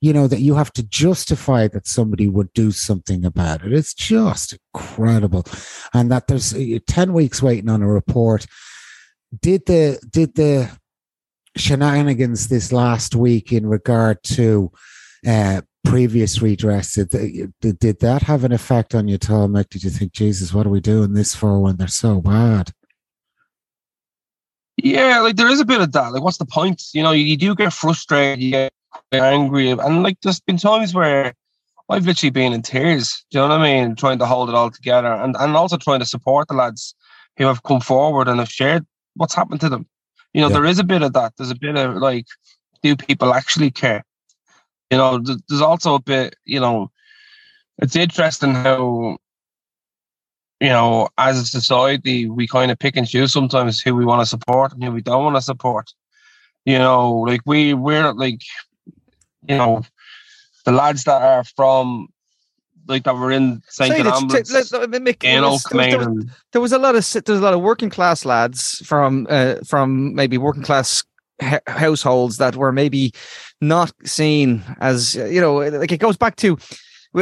you 0.00 0.12
know, 0.12 0.26
that 0.26 0.40
you 0.40 0.56
have 0.56 0.72
to 0.72 0.82
justify 0.82 1.68
that 1.68 1.86
somebody 1.86 2.28
would 2.28 2.52
do 2.52 2.72
something 2.72 3.24
about 3.24 3.64
it. 3.64 3.72
It's 3.72 3.94
just 3.94 4.58
incredible. 4.74 5.44
And 5.92 6.10
that 6.10 6.26
there's 6.26 6.52
uh, 6.52 6.78
10 6.88 7.12
weeks 7.12 7.40
waiting 7.40 7.70
on 7.70 7.80
a 7.80 7.88
report. 7.88 8.46
Did 9.40 9.66
the, 9.66 10.00
did 10.10 10.34
the 10.34 10.76
shenanigans 11.56 12.48
this 12.48 12.72
last 12.72 13.14
week 13.14 13.52
in 13.52 13.66
regard 13.66 14.20
to, 14.24 14.72
uh, 15.24 15.62
previous 15.84 16.40
redress 16.40 16.94
did, 16.94 17.52
did, 17.60 17.78
did 17.78 18.00
that 18.00 18.22
have 18.22 18.42
an 18.44 18.52
effect 18.52 18.94
on 18.94 19.06
you 19.06 19.18
Tom? 19.18 19.52
Mick 19.52 19.68
did 19.68 19.84
you 19.84 19.90
think 19.90 20.12
Jesus 20.12 20.52
what 20.52 20.66
are 20.66 20.70
we 20.70 20.80
doing 20.80 21.12
this 21.12 21.34
for 21.34 21.60
when 21.60 21.76
they're 21.76 21.88
so 21.88 22.20
bad? 22.20 22.72
Yeah 24.76 25.20
like 25.20 25.36
there 25.36 25.50
is 25.50 25.60
a 25.60 25.64
bit 25.64 25.80
of 25.80 25.92
that. 25.92 26.12
Like 26.12 26.22
what's 26.22 26.38
the 26.38 26.46
point? 26.46 26.82
You 26.92 27.02
know 27.02 27.12
you, 27.12 27.24
you 27.24 27.36
do 27.36 27.54
get 27.54 27.72
frustrated 27.72 28.42
you 28.42 28.50
get 28.50 28.72
angry 29.12 29.70
and 29.70 30.02
like 30.02 30.18
there's 30.22 30.40
been 30.40 30.56
times 30.56 30.94
where 30.94 31.34
I've 31.90 32.06
literally 32.06 32.30
been 32.30 32.54
in 32.54 32.62
tears 32.62 33.24
do 33.30 33.38
you 33.38 33.42
know 33.42 33.48
what 33.48 33.60
I 33.60 33.62
mean? 33.62 33.94
Trying 33.94 34.18
to 34.18 34.26
hold 34.26 34.48
it 34.48 34.54
all 34.54 34.70
together 34.70 35.12
and, 35.12 35.36
and 35.38 35.56
also 35.56 35.76
trying 35.76 36.00
to 36.00 36.06
support 36.06 36.48
the 36.48 36.54
lads 36.54 36.94
who 37.36 37.44
have 37.44 37.62
come 37.62 37.80
forward 37.80 38.26
and 38.26 38.38
have 38.40 38.50
shared 38.50 38.86
what's 39.16 39.34
happened 39.34 39.60
to 39.60 39.68
them. 39.68 39.86
You 40.32 40.40
know 40.40 40.48
yeah. 40.48 40.54
there 40.54 40.64
is 40.64 40.78
a 40.78 40.84
bit 40.84 41.02
of 41.02 41.12
that. 41.12 41.34
There's 41.36 41.50
a 41.50 41.58
bit 41.58 41.76
of 41.76 41.96
like 41.96 42.26
do 42.82 42.96
people 42.96 43.34
actually 43.34 43.70
care 43.70 44.04
you 44.90 44.98
know, 44.98 45.18
there's 45.48 45.60
also 45.60 45.94
a 45.94 46.02
bit, 46.02 46.36
you 46.44 46.60
know, 46.60 46.90
it's 47.78 47.96
interesting 47.96 48.54
how, 48.54 49.16
you 50.60 50.68
know, 50.68 51.08
as 51.18 51.38
a 51.38 51.44
society, 51.44 52.28
we 52.28 52.46
kind 52.46 52.70
of 52.70 52.78
pick 52.78 52.96
and 52.96 53.08
choose 53.08 53.32
sometimes 53.32 53.80
who 53.80 53.94
we 53.94 54.04
want 54.04 54.22
to 54.22 54.26
support 54.26 54.72
and 54.72 54.84
who 54.84 54.92
we 54.92 55.02
don't 55.02 55.24
want 55.24 55.36
to 55.36 55.42
support. 55.42 55.92
You 56.64 56.78
know, 56.78 57.12
like 57.12 57.40
we, 57.44 57.74
we're 57.74 58.12
like, 58.12 58.40
you 59.48 59.56
know, 59.56 59.82
the 60.64 60.72
lads 60.72 61.04
that 61.04 61.20
are 61.20 61.44
from 61.44 62.08
like 62.86 63.04
that 63.04 63.14
were 63.16 63.32
in 63.32 63.62
St. 63.68 63.90
Albans, 64.06 64.32
there, 65.90 66.00
there 66.52 66.60
was 66.60 66.72
a 66.72 66.78
lot 66.78 66.94
of 66.94 67.10
there 67.12 67.34
was 67.34 67.40
a 67.40 67.44
lot 67.44 67.54
of 67.54 67.60
working 67.60 67.90
class 67.90 68.24
lads 68.24 68.82
from 68.84 69.26
uh, 69.30 69.56
from 69.66 70.14
maybe 70.14 70.38
working 70.38 70.62
class 70.62 71.02
households 71.66 72.36
that 72.38 72.56
were 72.56 72.72
maybe 72.72 73.12
not 73.60 73.92
seen 74.04 74.62
as 74.80 75.14
you 75.14 75.40
know 75.40 75.56
like 75.56 75.92
it 75.92 76.00
goes 76.00 76.16
back 76.16 76.36
to 76.36 76.58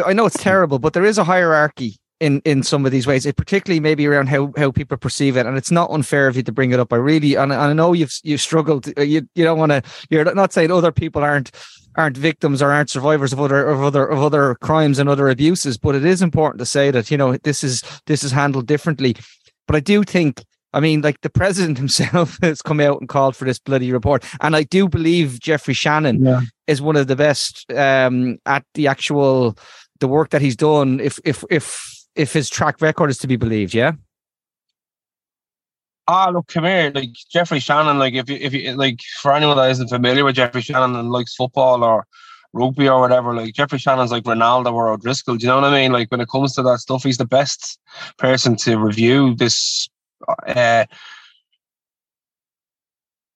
i 0.07 0.13
know 0.13 0.27
it's 0.27 0.43
terrible 0.43 0.79
but 0.79 0.93
there 0.93 1.05
is 1.05 1.19
a 1.19 1.25
hierarchy 1.25 1.99
in 2.23 2.41
in 2.45 2.63
some 2.63 2.87
of 2.87 2.93
these 2.93 3.07
ways 3.07 3.27
it 3.27 3.37
particularly 3.37 3.81
maybe 3.81 4.07
around 4.07 4.29
how 4.29 4.53
how 4.57 4.71
people 4.71 4.97
perceive 4.97 5.37
it 5.37 5.45
and 5.45 5.59
it's 5.59 5.73
not 5.73 5.91
unfair 5.91 6.29
of 6.29 6.37
you 6.37 6.43
to 6.43 6.53
bring 6.53 6.71
it 6.71 6.79
up. 6.79 6.93
I 6.93 6.97
really 6.97 7.35
and, 7.35 7.53
i 7.53 7.73
know 7.73 7.93
you've 7.93 8.17
you've 8.23 8.41
struggled 8.41 8.87
uh, 8.97 9.03
you 9.03 9.29
you 9.35 9.45
don't 9.45 9.59
want 9.59 9.73
to 9.73 9.83
you're 10.09 10.33
not 10.35 10.53
saying 10.53 10.71
other 10.71 10.93
people 10.93 11.23
aren't 11.23 11.51
aren't 11.97 12.17
victims 12.17 12.63
or 12.63 12.71
aren't 12.71 12.91
survivors 12.91 13.33
of 13.33 13.41
other 13.41 13.67
of 13.67 13.83
other 13.83 14.07
of 14.07 14.23
other 14.23 14.55
crimes 14.57 15.01
and 15.01 15.09
other 15.09 15.29
abuses 15.29 15.77
but 15.77 15.97
it 15.97 16.05
is 16.05 16.23
important 16.23 16.61
to 16.61 16.67
say 16.67 16.93
that 16.93 17.11
you 17.11 17.17
know 17.17 17.37
this 17.39 17.65
is 17.65 17.83
this 18.07 18.23
is 18.23 18.31
handled 18.31 18.69
differently. 18.69 19.17
But 19.67 19.77
i 19.77 19.81
do 19.81 20.05
think 20.05 20.45
I 20.75 20.81
mean, 20.81 21.03
like 21.03 21.21
the 21.21 21.31
president 21.31 21.79
himself 21.85 22.39
has 22.43 22.63
come 22.63 22.81
out 22.81 23.01
and 23.01 23.09
called 23.09 23.37
for 23.37 23.45
this 23.45 23.59
bloody 23.59 23.93
report, 23.93 24.25
and 24.41 24.57
I 24.57 24.63
do 24.63 24.89
believe 24.89 25.41
Geoffrey 25.41 25.75
Shannon 25.75 26.25
Yeah. 26.25 26.41
is 26.67 26.81
one 26.83 26.97
of 26.97 27.07
the 27.07 27.17
best 27.17 27.71
um, 27.73 28.39
at 28.47 28.65
the 28.75 28.87
actual 28.89 29.57
the 30.01 30.09
work 30.09 30.31
that 30.31 30.43
he's 30.43 30.57
done. 30.57 31.01
If 31.01 31.19
if 31.25 31.45
if 31.51 31.89
if 32.15 32.33
his 32.33 32.49
track 32.51 32.81
record 32.81 33.11
is 33.11 33.19
to 33.19 33.27
be 33.27 33.37
believed, 33.37 33.75
yeah. 33.75 33.93
Ah, 36.09 36.31
look, 36.31 36.49
come 36.49 36.65
here. 36.65 36.91
Like 36.95 37.11
Geoffrey 37.31 37.61
Shannon, 37.61 37.99
like 37.99 38.15
if 38.15 38.29
you, 38.29 38.37
if 38.41 38.53
you, 38.53 38.73
like 38.73 39.01
for 39.21 39.33
anyone 39.33 39.57
that 39.57 39.71
isn't 39.71 39.89
familiar 39.89 40.25
with 40.25 40.35
Geoffrey 40.35 40.61
Shannon 40.61 40.97
and 40.97 41.11
likes 41.13 41.35
football 41.35 41.85
or 41.85 42.07
rugby 42.53 42.89
or 42.89 43.01
whatever, 43.01 43.35
like 43.35 43.55
Geoffrey 43.55 43.79
Shannon's 43.79 44.11
like 44.11 44.25
Ronaldo 44.25 44.73
or 44.73 44.89
O'Driscoll. 44.91 45.37
Do 45.37 45.45
you 45.47 45.49
know 45.49 45.61
what 45.61 45.65
I 45.73 45.81
mean? 45.81 45.93
Like 45.93 46.11
when 46.11 46.21
it 46.21 46.29
comes 46.29 46.55
to 46.57 46.63
that 46.63 46.81
stuff, 46.81 47.05
he's 47.05 47.19
the 47.19 47.25
best 47.25 47.79
person 48.19 48.57
to 48.57 48.77
review 48.79 49.35
this, 49.37 49.89
uh, 50.47 50.85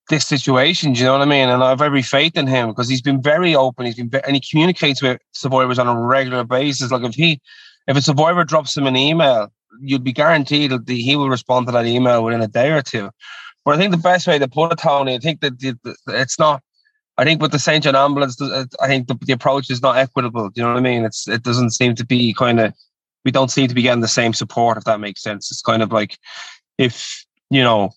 this 0.09 0.27
situation. 0.27 0.93
Do 0.93 1.01
you 1.01 1.07
know 1.07 1.13
what 1.13 1.23
I 1.23 1.27
mean? 1.27 1.49
And 1.49 1.63
I 1.63 1.71
have 1.71 1.83
every 1.83 2.03
faith 2.03 2.37
in 2.37 2.47
him 2.47 2.69
because 2.69 2.89
he's 2.89 3.03
been 3.03 3.21
very 3.21 3.55
open. 3.55 3.87
He's 3.87 3.97
been 3.97 4.11
and 4.27 4.37
he 4.37 4.41
communicates 4.41 5.03
with 5.03 5.21
survivors 5.33 5.79
on 5.79 5.89
a 5.89 6.01
regular 6.01 6.45
basis. 6.45 6.91
Like 6.91 7.03
if 7.03 7.15
he, 7.15 7.41
if 7.89 7.97
a 7.97 8.03
survivor 8.03 8.45
drops 8.45 8.77
him 8.77 8.87
an 8.87 8.97
email 8.97 9.51
you'd 9.81 10.05
be 10.05 10.13
guaranteed 10.13 10.71
that 10.71 10.89
he 10.89 11.17
will 11.17 11.29
respond 11.29 11.67
to 11.67 11.73
that 11.73 11.87
email 11.87 12.25
within 12.25 12.43
a 12.43 12.49
day 12.49 12.71
or 12.71 12.83
two. 12.83 13.11
But 13.65 13.75
I 13.75 13.79
think 13.79 13.91
the 13.91 13.99
best 13.99 14.27
way 14.27 14.39
to 14.39 14.49
put 14.49 14.73
it, 14.73 14.79
Tony, 14.79 15.15
I 15.15 15.19
think 15.19 15.41
that 15.41 15.55
it's 16.09 16.39
not. 16.39 16.63
I 17.19 17.25
think 17.25 17.41
with 17.41 17.51
the 17.51 17.59
St. 17.59 17.83
John 17.83 17.97
ambulance, 17.97 18.41
I 18.43 18.87
think 18.87 19.09
the, 19.09 19.19
the 19.23 19.33
approach 19.33 19.71
is 19.71 19.81
not 19.81 19.97
equitable. 19.97 20.51
Do 20.51 20.61
you 20.61 20.67
know 20.67 20.75
what 20.75 20.79
I 20.79 20.83
mean? 20.83 21.05
It's 21.05 21.27
it 21.27 21.43
doesn't 21.43 21.71
seem 21.71 21.95
to 21.97 22.05
be 22.05 22.35
kind 22.35 22.61
of. 22.61 22.75
We 23.25 23.33
don't 23.33 23.51
seem 23.51 23.67
to 23.67 23.75
be 23.75 23.83
getting 23.83 24.03
the 24.03 24.09
same 24.09 24.33
support, 24.33 24.79
if 24.79 24.85
that 24.85 25.01
makes 25.01 25.23
sense. 25.23 25.51
It's 25.51 25.63
kind 25.63 25.83
of 25.83 25.91
like 25.91 26.17
if 26.79 27.25
you 27.51 27.63
know, 27.63 27.91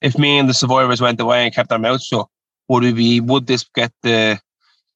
if 0.00 0.18
me 0.18 0.38
and 0.38 0.48
the 0.48 0.54
survivors 0.54 1.00
went 1.00 1.20
away 1.20 1.44
and 1.44 1.54
kept 1.54 1.72
our 1.72 1.78
mouths 1.78 2.04
shut, 2.04 2.26
would 2.68 2.82
we 2.82 2.92
be? 2.92 3.20
Would 3.20 3.46
this 3.46 3.64
get 3.74 3.92
the? 4.02 4.38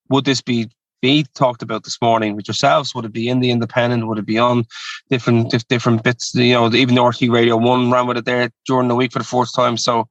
Would 0.08 0.24
this 0.24 0.40
be 0.40 0.68
be 1.02 1.24
talked 1.34 1.62
about 1.62 1.84
this 1.84 1.96
morning 2.02 2.36
with 2.36 2.46
yourselves? 2.46 2.94
Would 2.94 3.04
it 3.06 3.12
be 3.12 3.28
in 3.28 3.40
the 3.40 3.50
Independent? 3.50 4.06
Would 4.06 4.18
it 4.18 4.26
be 4.26 4.38
on 4.38 4.64
different 5.08 5.50
different 5.68 6.02
bits? 6.02 6.34
You 6.34 6.52
know, 6.54 6.72
even 6.74 6.94
the 6.94 7.00
RTÉ 7.00 7.30
Radio 7.30 7.56
One 7.56 7.90
ran 7.90 8.06
with 8.06 8.16
it 8.18 8.24
there 8.24 8.50
during 8.66 8.88
the 8.88 8.94
week 8.96 9.12
for 9.12 9.18
the 9.20 9.24
fourth 9.24 9.54
time. 9.54 9.76
So, 9.76 10.08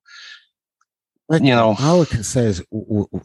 Like, 1.28 1.44
you 1.44 1.50
know, 1.54 1.76
all 1.80 2.00
we 2.00 2.06
can 2.08 2.24
say 2.24 2.46
is, 2.46 2.64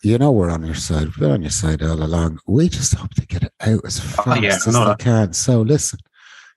you 0.03 0.19
know, 0.19 0.31
we're 0.31 0.51
on 0.51 0.65
your 0.67 0.75
side. 0.75 1.05
We've 1.07 1.19
been 1.21 1.31
on 1.31 1.43
your 1.43 1.51
side 1.51 1.83
all 1.83 2.03
along. 2.03 2.41
We 2.47 2.69
just 2.69 2.95
hope 2.95 3.15
to 3.15 3.27
get 3.27 3.45
it 3.45 3.53
out 3.61 3.81
as 3.87 3.99
fast 3.99 4.29
Oh, 4.29 4.35
yeah, 4.35 4.57
as 4.57 4.65
that. 4.65 4.97
can. 4.99 5.33
So 5.33 5.63
listen, 5.63 6.01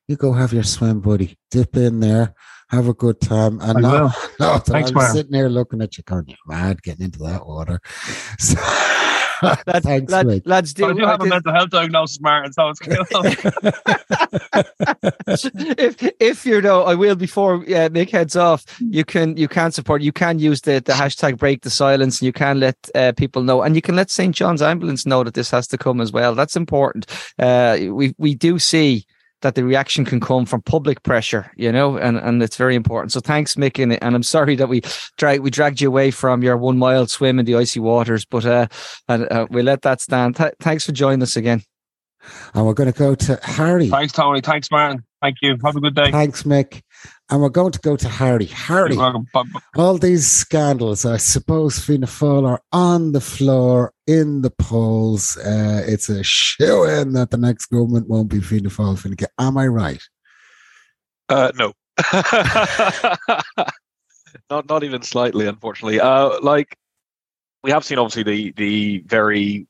you 0.09 0.17
go 0.17 0.33
have 0.33 0.51
your 0.51 0.63
swim, 0.63 0.99
buddy. 0.99 1.37
Dip 1.51 1.77
in 1.77 2.01
there, 2.01 2.33
have 2.69 2.87
a 2.87 2.93
good 2.93 3.19
time, 3.21 3.59
and 3.61 3.77
I 3.77 3.81
not, 3.81 4.01
will. 4.01 4.11
not 4.39 4.65
that 4.65 4.71
Thanks, 4.71 4.89
I'm 4.91 4.95
man. 4.97 5.13
sitting 5.13 5.31
there 5.31 5.49
looking 5.49 5.81
at 5.81 5.97
you, 5.97 6.03
going, 6.03 6.25
"You're 6.27 6.37
mad 6.47 6.81
getting 6.83 7.05
into 7.05 7.19
that 7.19 7.45
water." 7.45 7.79
So, 8.39 8.59
Lads, 9.41 9.63
thanks, 9.83 10.11
lad- 10.11 10.27
mate. 10.27 10.47
lads, 10.47 10.73
do, 10.73 10.85
I 10.85 10.93
do 10.93 11.05
have 11.05 11.21
a 11.21 11.25
mental 11.25 11.53
health 11.53 11.69
diagnosis, 11.69 12.19
Martin. 12.19 12.53
So 12.53 12.69
it's 12.69 12.79
if 15.55 16.11
if 16.19 16.45
you 16.45 16.61
know, 16.61 16.83
I 16.83 16.95
will 16.95 17.15
before 17.15 17.55
uh, 17.55 17.89
Mick 17.89 18.09
heads 18.09 18.35
off. 18.35 18.65
You 18.79 19.05
can 19.05 19.37
you 19.37 19.47
can 19.47 19.71
support. 19.71 20.01
You 20.01 20.11
can 20.11 20.39
use 20.39 20.61
the 20.61 20.81
the 20.83 20.93
hashtag 20.93 21.37
break 21.37 21.61
the 21.61 21.69
silence, 21.69 22.19
and 22.19 22.25
you 22.25 22.33
can 22.33 22.59
let 22.59 22.77
uh, 22.95 23.11
people 23.15 23.43
know, 23.43 23.61
and 23.61 23.75
you 23.75 23.81
can 23.81 23.95
let 23.95 24.09
St 24.09 24.35
John's 24.35 24.61
Ambulance 24.61 25.05
know 25.05 25.23
that 25.23 25.33
this 25.33 25.51
has 25.51 25.67
to 25.67 25.77
come 25.77 26.01
as 26.01 26.11
well. 26.11 26.35
That's 26.35 26.55
important. 26.55 27.05
Uh, 27.37 27.77
we 27.91 28.15
we 28.17 28.35
do 28.35 28.59
see 28.59 29.05
that 29.41 29.55
the 29.55 29.63
reaction 29.63 30.03
can 30.03 30.19
come 30.19 30.45
from 30.45 30.61
public 30.61 31.03
pressure, 31.03 31.51
you 31.55 31.71
know, 31.71 31.97
and, 31.97 32.17
and 32.17 32.41
it's 32.41 32.57
very 32.57 32.75
important. 32.75 33.11
So 33.11 33.19
thanks, 33.19 33.55
Mick, 33.55 33.81
and, 33.81 34.01
and 34.01 34.15
I'm 34.15 34.23
sorry 34.23 34.55
that 34.55 34.67
we 34.67 34.81
drag 35.17 35.41
we 35.41 35.49
dragged 35.49 35.81
you 35.81 35.87
away 35.87 36.11
from 36.11 36.43
your 36.43 36.57
one 36.57 36.77
mile 36.77 37.07
swim 37.07 37.39
in 37.39 37.45
the 37.45 37.55
icy 37.55 37.79
waters, 37.79 38.25
but 38.25 38.45
uh, 38.45 38.67
and 39.07 39.31
uh, 39.31 39.47
we 39.49 39.61
let 39.61 39.83
that 39.83 40.01
stand. 40.01 40.35
Th- 40.35 40.53
thanks 40.59 40.85
for 40.85 40.91
joining 40.91 41.21
us 41.21 41.35
again. 41.35 41.61
And 42.53 42.65
we're 42.65 42.73
going 42.73 42.91
to 42.91 42.97
go 42.97 43.15
to 43.15 43.39
Harry. 43.43 43.89
Thanks, 43.89 44.11
Tony. 44.11 44.41
Thanks, 44.41 44.69
Martin. 44.69 45.03
Thank 45.21 45.37
you. 45.41 45.57
Have 45.63 45.75
a 45.75 45.79
good 45.79 45.95
day. 45.95 46.11
Thanks, 46.11 46.43
Mick. 46.43 46.81
And 47.29 47.41
we're 47.41 47.49
going 47.49 47.73
to 47.73 47.79
go 47.79 47.97
to 47.97 48.07
Harry. 48.07 48.45
Harry, 48.45 48.91
You're 48.93 48.99
welcome. 48.99 49.27
Bye- 49.33 49.43
bye. 49.53 49.59
all 49.75 49.97
these 49.97 50.25
scandals, 50.25 51.05
I 51.05 51.17
suppose 51.17 51.77
Fianna 51.77 52.07
Fáil 52.07 52.47
are 52.47 52.61
on 52.71 53.11
the 53.11 53.19
floor 53.19 53.93
in 54.07 54.41
the 54.43 54.49
polls. 54.51 55.35
Uh, 55.37 55.83
it's 55.85 56.07
a 56.07 56.23
show 56.23 56.85
in 56.85 57.11
that 57.13 57.31
the 57.31 57.37
next 57.37 57.65
government 57.65 58.07
won't 58.07 58.29
be 58.29 58.39
Fianna 58.39 58.69
Fáil. 58.69 58.97
Fianna 58.97 59.17
Gael. 59.17 59.27
Am 59.39 59.57
I 59.57 59.67
right? 59.67 60.01
Uh, 61.27 61.51
no. 61.57 61.73
not 64.49 64.67
not 64.69 64.83
even 64.83 65.01
slightly, 65.01 65.47
unfortunately. 65.47 65.99
Uh, 65.99 66.39
like 66.41 66.77
we 67.63 67.71
have 67.71 67.83
seen, 67.83 67.97
obviously 67.97 68.23
the 68.23 68.51
the 68.53 68.99
very 69.07 69.67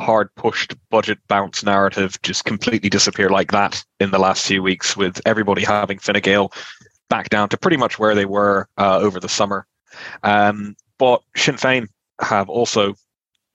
hard 0.00 0.34
pushed 0.34 0.74
budget 0.90 1.18
bounce 1.28 1.62
narrative 1.62 2.20
just 2.22 2.44
completely 2.44 2.88
disappear 2.88 3.28
like 3.28 3.52
that 3.52 3.84
in 4.00 4.10
the 4.10 4.18
last 4.18 4.46
few 4.46 4.62
weeks, 4.62 4.96
with 4.96 5.20
everybody 5.26 5.62
having 5.62 5.98
Fine 5.98 6.20
Gael 6.20 6.52
back 7.10 7.28
down 7.28 7.50
to 7.50 7.58
pretty 7.58 7.76
much 7.76 7.98
where 7.98 8.14
they 8.14 8.24
were 8.24 8.66
uh, 8.78 8.98
over 8.98 9.20
the 9.20 9.28
summer. 9.28 9.66
Um, 10.22 10.76
but 10.98 11.22
Sinn 11.36 11.56
Féin 11.56 11.88
have 12.20 12.48
also 12.48 12.94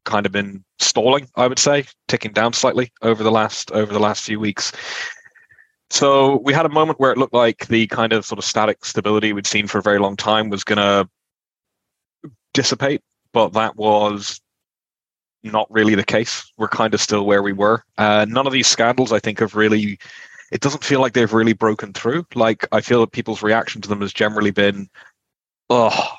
kind 0.03 0.27
of 0.27 0.31
been 0.31 0.63
stalling, 0.77 1.27
I 1.35 1.47
would 1.47 1.57
say, 1.57 1.85
ticking 2.07 2.33
down 2.33 2.53
slightly 2.53 2.91
over 3.01 3.24
the 3.24 3.31
last 3.31 3.71
over 3.71 3.91
the 3.91 4.00
last 4.00 4.24
few 4.24 4.39
weeks. 4.39 4.71
So 5.89 6.38
we 6.43 6.53
had 6.53 6.65
a 6.65 6.69
moment 6.69 7.00
where 7.00 7.12
it 7.12 7.17
looked 7.17 7.33
like 7.33 7.67
the 7.67 7.88
kind 7.88 8.13
of 8.13 8.25
sort 8.25 8.39
of 8.39 8.45
static 8.45 8.85
stability 8.85 9.33
we'd 9.33 9.47
seen 9.47 9.67
for 9.67 9.79
a 9.79 9.83
very 9.83 10.00
long 10.00 10.15
time 10.15 10.50
was 10.50 10.63
going 10.63 10.77
to 10.77 11.09
dissipate, 12.53 13.01
but 13.33 13.53
that 13.53 13.75
was 13.75 14.41
not 15.43 15.67
really 15.69 15.93
the 15.95 16.03
case. 16.03 16.51
We're 16.57 16.67
kind 16.67 16.93
of 16.93 17.01
still 17.01 17.25
where 17.25 17.43
we 17.43 17.53
were. 17.53 17.83
Uh, 17.97 18.25
none 18.27 18.47
of 18.47 18.53
these 18.53 18.67
scandals, 18.67 19.12
I 19.12 19.19
think, 19.19 19.39
have 19.39 19.55
really. 19.55 20.00
It 20.51 20.61
doesn't 20.61 20.83
feel 20.83 21.01
like 21.01 21.13
they've 21.13 21.31
really 21.33 21.53
broken 21.53 21.93
through. 21.93 22.25
Like 22.35 22.67
I 22.71 22.81
feel 22.81 23.01
that 23.01 23.11
people's 23.11 23.41
reaction 23.41 23.81
to 23.81 23.89
them 23.89 24.01
has 24.01 24.13
generally 24.13 24.51
been, 24.51 24.89
"Oh, 25.69 26.15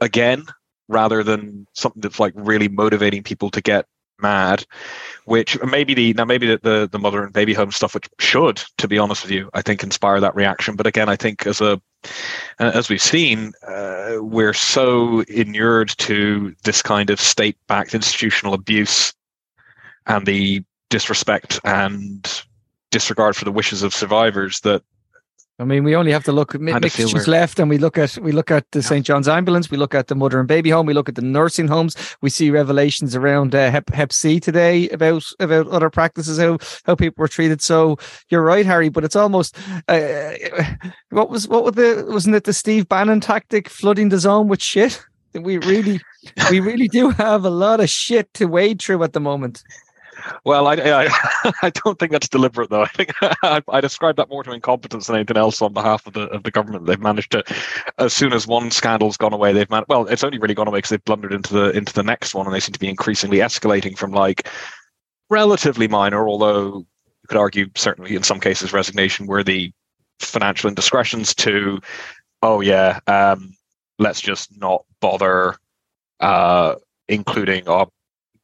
again," 0.00 0.46
rather 0.88 1.22
than 1.22 1.66
something 1.74 2.00
that's 2.00 2.20
like 2.20 2.32
really 2.36 2.68
motivating 2.68 3.22
people 3.22 3.50
to 3.50 3.60
get 3.60 3.86
mad 4.22 4.66
which 5.24 5.60
maybe 5.62 5.94
the 5.94 6.12
now 6.14 6.24
maybe 6.24 6.46
the, 6.46 6.58
the 6.62 6.88
the 6.90 6.98
mother 6.98 7.22
and 7.24 7.32
baby 7.32 7.54
home 7.54 7.72
stuff 7.72 7.94
which 7.94 8.08
should 8.18 8.62
to 8.78 8.88
be 8.88 8.98
honest 8.98 9.22
with 9.22 9.32
you 9.32 9.50
i 9.54 9.62
think 9.62 9.82
inspire 9.82 10.20
that 10.20 10.34
reaction 10.34 10.76
but 10.76 10.86
again 10.86 11.08
i 11.08 11.16
think 11.16 11.46
as 11.46 11.60
a 11.60 11.80
as 12.58 12.88
we've 12.88 13.02
seen 13.02 13.52
uh, 13.66 14.16
we're 14.20 14.54
so 14.54 15.20
inured 15.22 15.88
to 15.98 16.54
this 16.64 16.82
kind 16.82 17.10
of 17.10 17.20
state 17.20 17.56
backed 17.66 17.94
institutional 17.94 18.54
abuse 18.54 19.12
and 20.06 20.26
the 20.26 20.62
disrespect 20.88 21.60
and 21.64 22.42
disregard 22.90 23.36
for 23.36 23.44
the 23.44 23.52
wishes 23.52 23.82
of 23.82 23.94
survivors 23.94 24.60
that 24.60 24.82
I 25.60 25.64
mean, 25.64 25.84
we 25.84 25.94
only 25.94 26.10
have 26.10 26.24
to 26.24 26.32
look. 26.32 26.52
Mick 26.54 26.72
Kind 26.72 26.86
of 26.86 26.90
Mick's 26.90 27.12
just 27.12 27.28
left, 27.28 27.58
and 27.58 27.68
we 27.68 27.76
look 27.76 27.98
at 27.98 28.16
we 28.16 28.32
look 28.32 28.50
at 28.50 28.64
the 28.70 28.82
St 28.82 29.04
John's 29.04 29.28
ambulance, 29.28 29.70
we 29.70 29.76
look 29.76 29.94
at 29.94 30.06
the 30.06 30.14
mother 30.14 30.38
and 30.38 30.48
baby 30.48 30.70
home, 30.70 30.86
we 30.86 30.94
look 30.94 31.10
at 31.10 31.16
the 31.16 31.22
nursing 31.22 31.68
homes. 31.68 31.94
We 32.22 32.30
see 32.30 32.50
revelations 32.50 33.14
around 33.14 33.54
uh, 33.54 33.70
Hep 33.70 33.90
Hep 33.90 34.10
C 34.10 34.40
today 34.40 34.88
about 34.88 35.22
about 35.38 35.68
other 35.68 35.90
practices, 35.90 36.38
how 36.38 36.56
how 36.84 36.94
people 36.94 37.20
were 37.20 37.28
treated. 37.28 37.60
So 37.60 37.98
you're 38.30 38.42
right, 38.42 38.64
Harry, 38.64 38.88
but 38.88 39.04
it's 39.04 39.16
almost 39.16 39.54
uh, 39.86 40.30
what 41.10 41.28
was 41.28 41.46
what 41.46 41.62
was 41.62 41.74
the 41.74 42.06
wasn't 42.08 42.36
it 42.36 42.44
the 42.44 42.54
Steve 42.54 42.88
Bannon 42.88 43.20
tactic, 43.20 43.68
flooding 43.68 44.08
the 44.08 44.18
zone 44.18 44.48
with 44.48 44.62
shit? 44.62 45.04
We 45.34 45.58
really 45.58 46.00
we 46.50 46.60
really 46.60 46.88
do 46.88 47.10
have 47.10 47.44
a 47.44 47.50
lot 47.50 47.80
of 47.80 47.90
shit 47.90 48.32
to 48.34 48.46
wade 48.46 48.80
through 48.80 49.04
at 49.04 49.12
the 49.12 49.20
moment. 49.20 49.62
Well, 50.44 50.66
I, 50.66 50.74
I, 50.74 51.08
I 51.62 51.70
don't 51.70 51.98
think 51.98 52.12
that's 52.12 52.28
deliberate, 52.28 52.70
though. 52.70 52.82
I 52.82 52.88
think 52.88 53.12
I, 53.22 53.62
I 53.68 53.80
describe 53.80 54.16
that 54.16 54.28
more 54.28 54.42
to 54.42 54.52
incompetence 54.52 55.06
than 55.06 55.16
anything 55.16 55.36
else 55.36 55.60
on 55.62 55.72
behalf 55.72 56.06
of 56.06 56.14
the 56.14 56.22
of 56.28 56.42
the 56.42 56.50
government. 56.50 56.86
They've 56.86 57.00
managed 57.00 57.32
to, 57.32 57.44
as 57.98 58.12
soon 58.12 58.32
as 58.32 58.46
one 58.46 58.70
scandal's 58.70 59.16
gone 59.16 59.32
away, 59.32 59.52
they've 59.52 59.70
well, 59.88 60.06
it's 60.06 60.24
only 60.24 60.38
really 60.38 60.54
gone 60.54 60.68
away 60.68 60.78
because 60.78 60.90
they've 60.90 61.04
blundered 61.04 61.32
into 61.32 61.54
the 61.54 61.70
into 61.70 61.92
the 61.92 62.02
next 62.02 62.34
one, 62.34 62.46
and 62.46 62.54
they 62.54 62.60
seem 62.60 62.72
to 62.72 62.80
be 62.80 62.88
increasingly 62.88 63.38
escalating 63.38 63.96
from 63.96 64.12
like 64.12 64.48
relatively 65.28 65.88
minor, 65.88 66.28
although 66.28 66.78
you 66.78 67.28
could 67.28 67.38
argue 67.38 67.66
certainly 67.76 68.14
in 68.14 68.22
some 68.22 68.40
cases 68.40 68.72
resignation 68.72 69.26
worthy 69.26 69.72
financial 70.18 70.68
indiscretions 70.68 71.34
to, 71.34 71.80
oh 72.42 72.60
yeah, 72.60 72.98
um, 73.06 73.54
let's 73.98 74.20
just 74.20 74.58
not 74.60 74.84
bother 75.00 75.56
uh, 76.20 76.74
including 77.08 77.66
our 77.68 77.88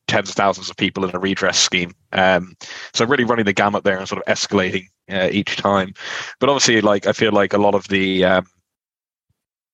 tens 0.09 0.29
of 0.29 0.35
thousands 0.35 0.71
of 0.71 0.77
people 0.77 1.05
in 1.05 1.15
a 1.15 1.19
redress 1.19 1.59
scheme. 1.59 1.93
Um, 2.13 2.57
so 2.93 3.05
really 3.05 3.25
running 3.25 3.45
the 3.45 3.53
gamut 3.53 3.85
there 3.85 3.99
and 3.99 4.09
sort 4.09 4.23
of 4.23 4.33
escalating 4.33 4.87
uh, 5.11 5.29
each 5.31 5.57
time. 5.57 5.95
But 6.41 6.49
obviously, 6.49 6.81
like 6.81 7.07
I 7.07 7.13
feel 7.13 7.33
like 7.33 7.53
a 7.53 7.59
lot 7.59 7.75
of 7.75 7.89
the, 7.89 8.25
um, 8.25 8.47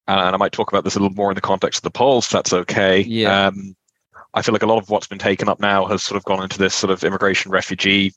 and 0.09 0.35
I 0.35 0.37
might 0.37 0.53
talk 0.53 0.73
about 0.73 0.85
this 0.85 0.97
a 0.97 1.01
little 1.01 1.15
more 1.15 1.31
in 1.31 1.35
the 1.35 1.41
context 1.41 1.79
of 1.79 1.83
the 1.85 1.99
polls. 1.99 2.27
If 2.27 2.33
that's 2.33 2.53
okay. 2.53 3.01
Yeah. 3.03 3.47
Um, 3.47 3.77
I 4.35 4.43
feel 4.43 4.53
like 4.53 4.63
a 4.63 4.67
lot 4.67 4.79
of 4.79 4.89
what's 4.89 5.07
been 5.07 5.19
taken 5.19 5.49
up 5.49 5.61
now 5.61 5.85
has 5.87 6.03
sort 6.03 6.17
of 6.17 6.25
gone 6.25 6.43
into 6.43 6.59
this 6.59 6.75
sort 6.75 6.91
of 6.91 7.05
immigration 7.05 7.51
refugee 7.51 8.13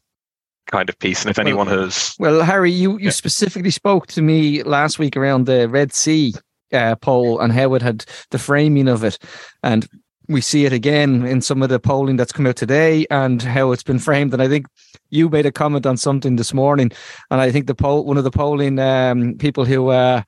kind 0.67 0.89
of 0.89 0.97
piece. 0.99 1.21
And 1.21 1.29
if 1.29 1.37
anyone 1.37 1.67
well, 1.67 1.83
has, 1.83 2.15
well, 2.19 2.41
Harry, 2.41 2.71
you 2.71 2.93
you 2.93 3.05
yeah. 3.05 3.11
specifically 3.11 3.71
spoke 3.71 4.07
to 4.07 4.21
me 4.21 4.63
last 4.63 4.97
week 4.97 5.17
around 5.17 5.45
the 5.45 5.69
Red 5.69 5.93
C 5.93 6.33
uh, 6.71 6.95
poll 6.95 7.39
and 7.39 7.51
how 7.51 7.73
it 7.73 7.81
had 7.81 8.05
the 8.31 8.39
framing 8.39 8.87
of 8.87 9.03
it, 9.03 9.19
and 9.61 9.87
we 10.27 10.41
see 10.41 10.65
it 10.65 10.73
again 10.73 11.25
in 11.25 11.41
some 11.41 11.61
of 11.61 11.69
the 11.69 11.79
polling 11.79 12.15
that's 12.15 12.31
come 12.31 12.47
out 12.47 12.55
today 12.55 13.05
and 13.09 13.41
how 13.41 13.71
it's 13.71 13.83
been 13.83 13.99
framed. 13.99 14.33
And 14.33 14.41
I 14.41 14.47
think 14.47 14.67
you 15.09 15.29
made 15.29 15.45
a 15.45 15.51
comment 15.51 15.85
on 15.85 15.97
something 15.97 16.35
this 16.35 16.53
morning, 16.53 16.91
and 17.31 17.41
I 17.41 17.51
think 17.51 17.67
the 17.67 17.75
poll, 17.75 18.05
one 18.05 18.17
of 18.17 18.23
the 18.23 18.31
polling 18.31 18.79
um, 18.79 19.35
people 19.37 19.65
who 19.65 19.89
uh, 19.89 20.23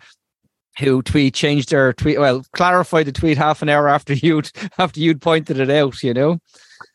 who 0.79 1.01
tweet 1.01 1.33
changed 1.33 1.69
their 1.69 1.93
tweet, 1.93 2.19
well, 2.19 2.43
clarified 2.53 3.07
the 3.07 3.11
tweet 3.11 3.37
half 3.37 3.61
an 3.61 3.69
hour 3.69 3.87
after 3.89 4.13
you'd 4.13 4.51
after 4.77 4.99
you'd 4.99 5.21
pointed 5.21 5.59
it 5.59 5.69
out. 5.69 6.03
You 6.03 6.13
know. 6.13 6.39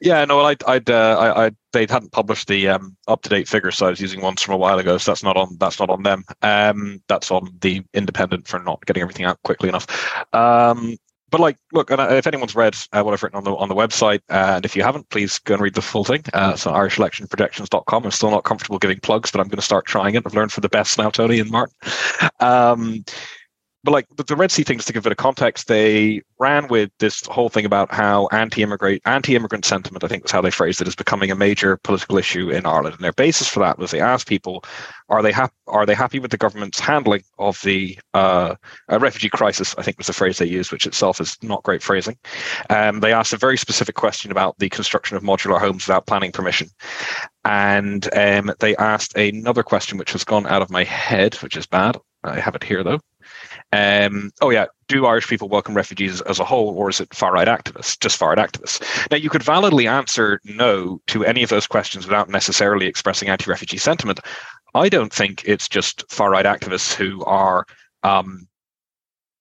Yeah, 0.00 0.24
no, 0.24 0.40
I'd, 0.40 0.62
I'd, 0.64 0.90
uh, 0.90 1.16
I, 1.18 1.46
I, 1.46 1.50
they 1.72 1.86
hadn't 1.88 2.12
published 2.12 2.48
the 2.48 2.68
um, 2.68 2.96
up-to-date 3.08 3.48
figures, 3.48 3.76
so 3.76 3.86
I 3.86 3.90
was 3.90 4.00
using 4.00 4.20
ones 4.20 4.42
from 4.42 4.54
a 4.54 4.58
while 4.58 4.78
ago. 4.78 4.98
So 4.98 5.10
that's 5.10 5.24
not 5.24 5.36
on, 5.36 5.56
that's 5.58 5.80
not 5.80 5.90
on 5.90 6.02
them. 6.02 6.24
Um, 6.42 7.02
that's 7.08 7.30
on 7.30 7.50
the 7.60 7.82
Independent 7.92 8.46
for 8.46 8.60
not 8.60 8.84
getting 8.86 9.02
everything 9.02 9.26
out 9.26 9.42
quickly 9.42 9.68
enough. 9.68 9.86
Um, 10.32 10.96
but 11.32 11.40
like, 11.40 11.56
look, 11.72 11.90
uh, 11.90 12.08
if 12.10 12.26
anyone's 12.26 12.54
read 12.54 12.76
uh, 12.92 13.02
what 13.02 13.14
I've 13.14 13.22
written 13.22 13.38
on 13.38 13.44
the 13.44 13.56
on 13.56 13.68
the 13.70 13.74
website, 13.74 14.20
uh, 14.28 14.56
and 14.56 14.64
if 14.66 14.76
you 14.76 14.82
haven't, 14.82 15.08
please 15.08 15.38
go 15.38 15.54
and 15.54 15.62
read 15.62 15.74
the 15.74 15.82
full 15.82 16.04
thing. 16.04 16.22
Uh, 16.34 16.52
it's 16.54 16.66
on 16.66 16.74
IrishElectionProjections.com. 16.74 18.04
I'm 18.04 18.10
still 18.10 18.30
not 18.30 18.44
comfortable 18.44 18.78
giving 18.78 19.00
plugs, 19.00 19.30
but 19.32 19.40
I'm 19.40 19.48
going 19.48 19.56
to 19.56 19.62
start 19.62 19.86
trying 19.86 20.14
it. 20.14 20.24
I've 20.26 20.34
learned 20.34 20.52
for 20.52 20.60
the 20.60 20.68
best 20.68 20.98
now, 20.98 21.08
Tony 21.08 21.40
and 21.40 21.50
Martin. 21.50 21.74
Um, 22.38 23.04
but 23.84 23.92
like 23.92 24.06
the, 24.16 24.36
Red 24.36 24.52
C 24.52 24.62
things, 24.62 24.84
to 24.84 24.92
give 24.92 25.06
it 25.06 25.12
a 25.12 25.16
context, 25.16 25.66
they 25.66 26.22
ran 26.38 26.68
with 26.68 26.90
this 26.98 27.26
whole 27.26 27.48
thing 27.48 27.64
about 27.64 27.92
how 27.92 28.28
anti-immigrant 28.30 29.02
anti-immigrant 29.04 29.64
sentiment, 29.64 30.04
I 30.04 30.08
think 30.08 30.22
was 30.22 30.30
how 30.30 30.40
they 30.40 30.50
phrased 30.50 30.80
it, 30.80 30.88
is 30.88 30.94
becoming 30.94 31.30
a 31.30 31.34
major 31.34 31.76
political 31.78 32.16
issue 32.16 32.50
in 32.50 32.64
Ireland. 32.64 32.94
And 32.94 33.04
their 33.04 33.12
basis 33.12 33.48
for 33.48 33.60
that 33.60 33.78
was 33.78 33.90
they 33.90 34.00
asked 34.00 34.28
people, 34.28 34.64
are 35.08 35.22
they 35.22 35.32
happy? 35.32 35.52
Are 35.66 35.84
they 35.84 35.94
happy 35.94 36.18
with 36.18 36.30
the 36.30 36.36
government's 36.36 36.78
handling 36.78 37.22
of 37.38 37.60
the 37.62 37.98
uh, 38.14 38.54
refugee 38.88 39.28
crisis? 39.28 39.74
I 39.76 39.82
think 39.82 39.98
was 39.98 40.06
the 40.06 40.12
phrase 40.12 40.38
they 40.38 40.46
used, 40.46 40.70
which 40.70 40.86
itself 40.86 41.20
is 41.20 41.36
not 41.42 41.62
great 41.62 41.82
phrasing. 41.82 42.18
Um, 42.70 43.00
they 43.00 43.12
asked 43.12 43.32
a 43.32 43.36
very 43.36 43.58
specific 43.58 43.96
question 43.96 44.30
about 44.30 44.58
the 44.58 44.68
construction 44.68 45.16
of 45.16 45.22
modular 45.22 45.58
homes 45.58 45.86
without 45.86 46.06
planning 46.06 46.32
permission, 46.32 46.68
and 47.44 48.08
um, 48.16 48.52
they 48.60 48.76
asked 48.76 49.16
another 49.16 49.62
question 49.62 49.98
which 49.98 50.12
has 50.12 50.24
gone 50.24 50.46
out 50.46 50.62
of 50.62 50.70
my 50.70 50.84
head, 50.84 51.34
which 51.36 51.56
is 51.56 51.66
bad. 51.66 51.96
I 52.24 52.38
have 52.38 52.54
it 52.54 52.62
here 52.62 52.84
though. 52.84 53.00
Um, 53.72 54.30
oh 54.42 54.50
yeah, 54.50 54.66
do 54.88 55.06
Irish 55.06 55.28
people 55.28 55.48
welcome 55.48 55.74
refugees 55.74 56.20
as 56.22 56.38
a 56.38 56.44
whole, 56.44 56.76
or 56.76 56.90
is 56.90 57.00
it 57.00 57.14
far 57.14 57.32
right 57.32 57.48
activists, 57.48 57.98
just 57.98 58.18
far 58.18 58.34
right 58.34 58.38
activists? 58.38 59.10
Now 59.10 59.16
you 59.16 59.30
could 59.30 59.42
validly 59.42 59.86
answer 59.86 60.40
no 60.44 61.00
to 61.06 61.24
any 61.24 61.42
of 61.42 61.48
those 61.48 61.66
questions 61.66 62.06
without 62.06 62.28
necessarily 62.28 62.86
expressing 62.86 63.28
anti-refugee 63.28 63.78
sentiment. 63.78 64.20
I 64.74 64.88
don't 64.88 65.12
think 65.12 65.42
it's 65.46 65.68
just 65.68 66.04
far 66.10 66.30
right 66.30 66.44
activists 66.44 66.92
who 66.92 67.24
are 67.24 67.64
um, 68.02 68.46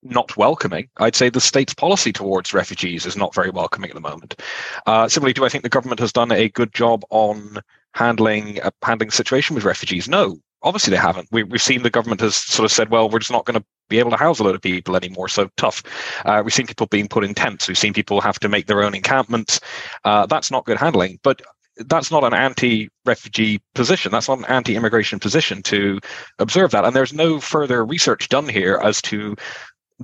not 0.02 0.36
welcoming. 0.36 0.88
I'd 0.96 1.16
say 1.16 1.28
the 1.28 1.40
state's 1.40 1.74
policy 1.74 2.12
towards 2.12 2.54
refugees 2.54 3.06
is 3.06 3.16
not 3.16 3.34
very 3.34 3.50
welcoming 3.50 3.90
at 3.90 3.94
the 3.94 4.00
moment. 4.00 4.40
Uh, 4.86 5.08
similarly, 5.08 5.32
do 5.32 5.44
I 5.44 5.48
think 5.48 5.62
the 5.62 5.70
government 5.70 6.00
has 6.00 6.12
done 6.12 6.32
a 6.32 6.48
good 6.48 6.72
job 6.72 7.04
on 7.10 7.58
handling 7.94 8.60
uh, 8.62 8.70
handling 8.82 9.08
the 9.08 9.16
situation 9.16 9.54
with 9.54 9.64
refugees? 9.64 10.08
No, 10.08 10.38
obviously 10.62 10.90
they 10.90 10.96
haven't. 10.96 11.28
We, 11.30 11.40
have 11.40 11.62
seen 11.62 11.82
the 11.82 11.90
government 11.90 12.20
has 12.20 12.36
sort 12.36 12.64
of 12.64 12.72
said, 12.72 12.90
well, 12.90 13.08
we're 13.08 13.18
just 13.18 13.30
not 13.30 13.44
going 13.44 13.58
to 13.58 13.64
be 13.88 13.98
able 13.98 14.10
to 14.10 14.16
house 14.16 14.38
a 14.38 14.44
lot 14.44 14.54
of 14.54 14.62
people 14.62 14.96
anymore. 14.96 15.28
So 15.28 15.48
tough. 15.56 15.82
Uh, 16.24 16.42
we've 16.44 16.54
seen 16.54 16.66
people 16.66 16.86
being 16.86 17.08
put 17.08 17.24
in 17.24 17.34
tents. 17.34 17.68
We've 17.68 17.78
seen 17.78 17.92
people 17.92 18.20
have 18.20 18.38
to 18.40 18.48
make 18.48 18.66
their 18.66 18.82
own 18.82 18.94
encampments. 18.94 19.60
Uh, 20.04 20.26
that's 20.26 20.50
not 20.50 20.64
good 20.64 20.78
handling. 20.78 21.18
But 21.22 21.42
that's 21.76 22.10
not 22.10 22.24
an 22.24 22.34
anti-refugee 22.34 23.60
position. 23.74 24.12
That's 24.12 24.28
not 24.28 24.38
an 24.38 24.44
anti-immigration 24.46 25.18
position 25.18 25.62
to 25.64 26.00
observe 26.38 26.70
that. 26.72 26.84
And 26.84 26.94
there's 26.94 27.12
no 27.12 27.40
further 27.40 27.84
research 27.84 28.28
done 28.28 28.48
here 28.48 28.78
as 28.82 29.00
to 29.02 29.36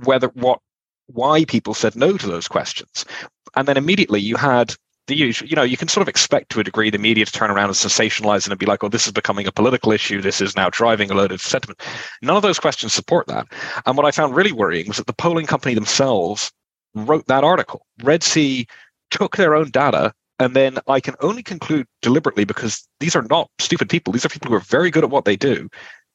whether 0.03 0.27
what 0.29 0.59
why 1.07 1.43
people 1.45 1.73
said 1.73 1.95
no 1.95 2.17
to 2.17 2.27
those 2.27 2.47
questions. 2.47 3.05
And 3.55 3.67
then 3.67 3.77
immediately 3.77 4.21
you 4.21 4.35
had 4.35 4.75
the 5.09 5.15
usual, 5.15 5.49
you 5.49 5.55
know, 5.55 5.63
you 5.63 5.75
can 5.75 5.87
sort 5.87 6.01
of 6.01 6.07
expect 6.07 6.51
to 6.51 6.59
a 6.59 6.63
degree 6.63 6.89
the 6.89 6.97
media 6.97 7.25
to 7.25 7.31
turn 7.31 7.51
around 7.51 7.65
and 7.65 7.75
sensationalize 7.75 8.47
and 8.47 8.57
be 8.57 8.65
like, 8.65 8.83
oh, 8.83 8.87
this 8.89 9.07
is 9.07 9.11
becoming 9.11 9.45
a 9.47 9.51
political 9.51 9.91
issue. 9.91 10.21
This 10.21 10.39
is 10.39 10.55
now 10.55 10.69
driving 10.69 11.11
a 11.11 11.13
load 11.13 11.31
of 11.31 11.41
sentiment. 11.41 11.81
None 12.21 12.37
of 12.37 12.43
those 12.43 12.59
questions 12.59 12.93
support 12.93 13.27
that. 13.27 13.47
And 13.85 13.97
what 13.97 14.05
I 14.05 14.11
found 14.11 14.35
really 14.35 14.53
worrying 14.53 14.87
was 14.87 14.97
that 14.97 15.07
the 15.07 15.13
polling 15.13 15.47
company 15.47 15.73
themselves 15.73 16.51
wrote 16.95 17.27
that 17.27 17.43
article. 17.43 17.85
Red 18.03 18.23
C 18.23 18.67
took 19.11 19.35
their 19.35 19.55
own 19.55 19.71
data. 19.71 20.13
And 20.41 20.55
then 20.55 20.77
I 20.87 21.01
can 21.01 21.15
only 21.19 21.43
conclude 21.43 21.85
deliberately 22.01 22.45
because 22.45 22.87
these 23.01 23.13
are 23.13 23.23
not 23.23 23.49
stupid 23.59 23.89
people. 23.89 24.13
These 24.13 24.25
are 24.25 24.29
people 24.29 24.49
who 24.49 24.55
are 24.55 24.61
very 24.61 24.89
good 24.89 25.03
at 25.03 25.09
what 25.09 25.25
they 25.25 25.35
do 25.35 25.67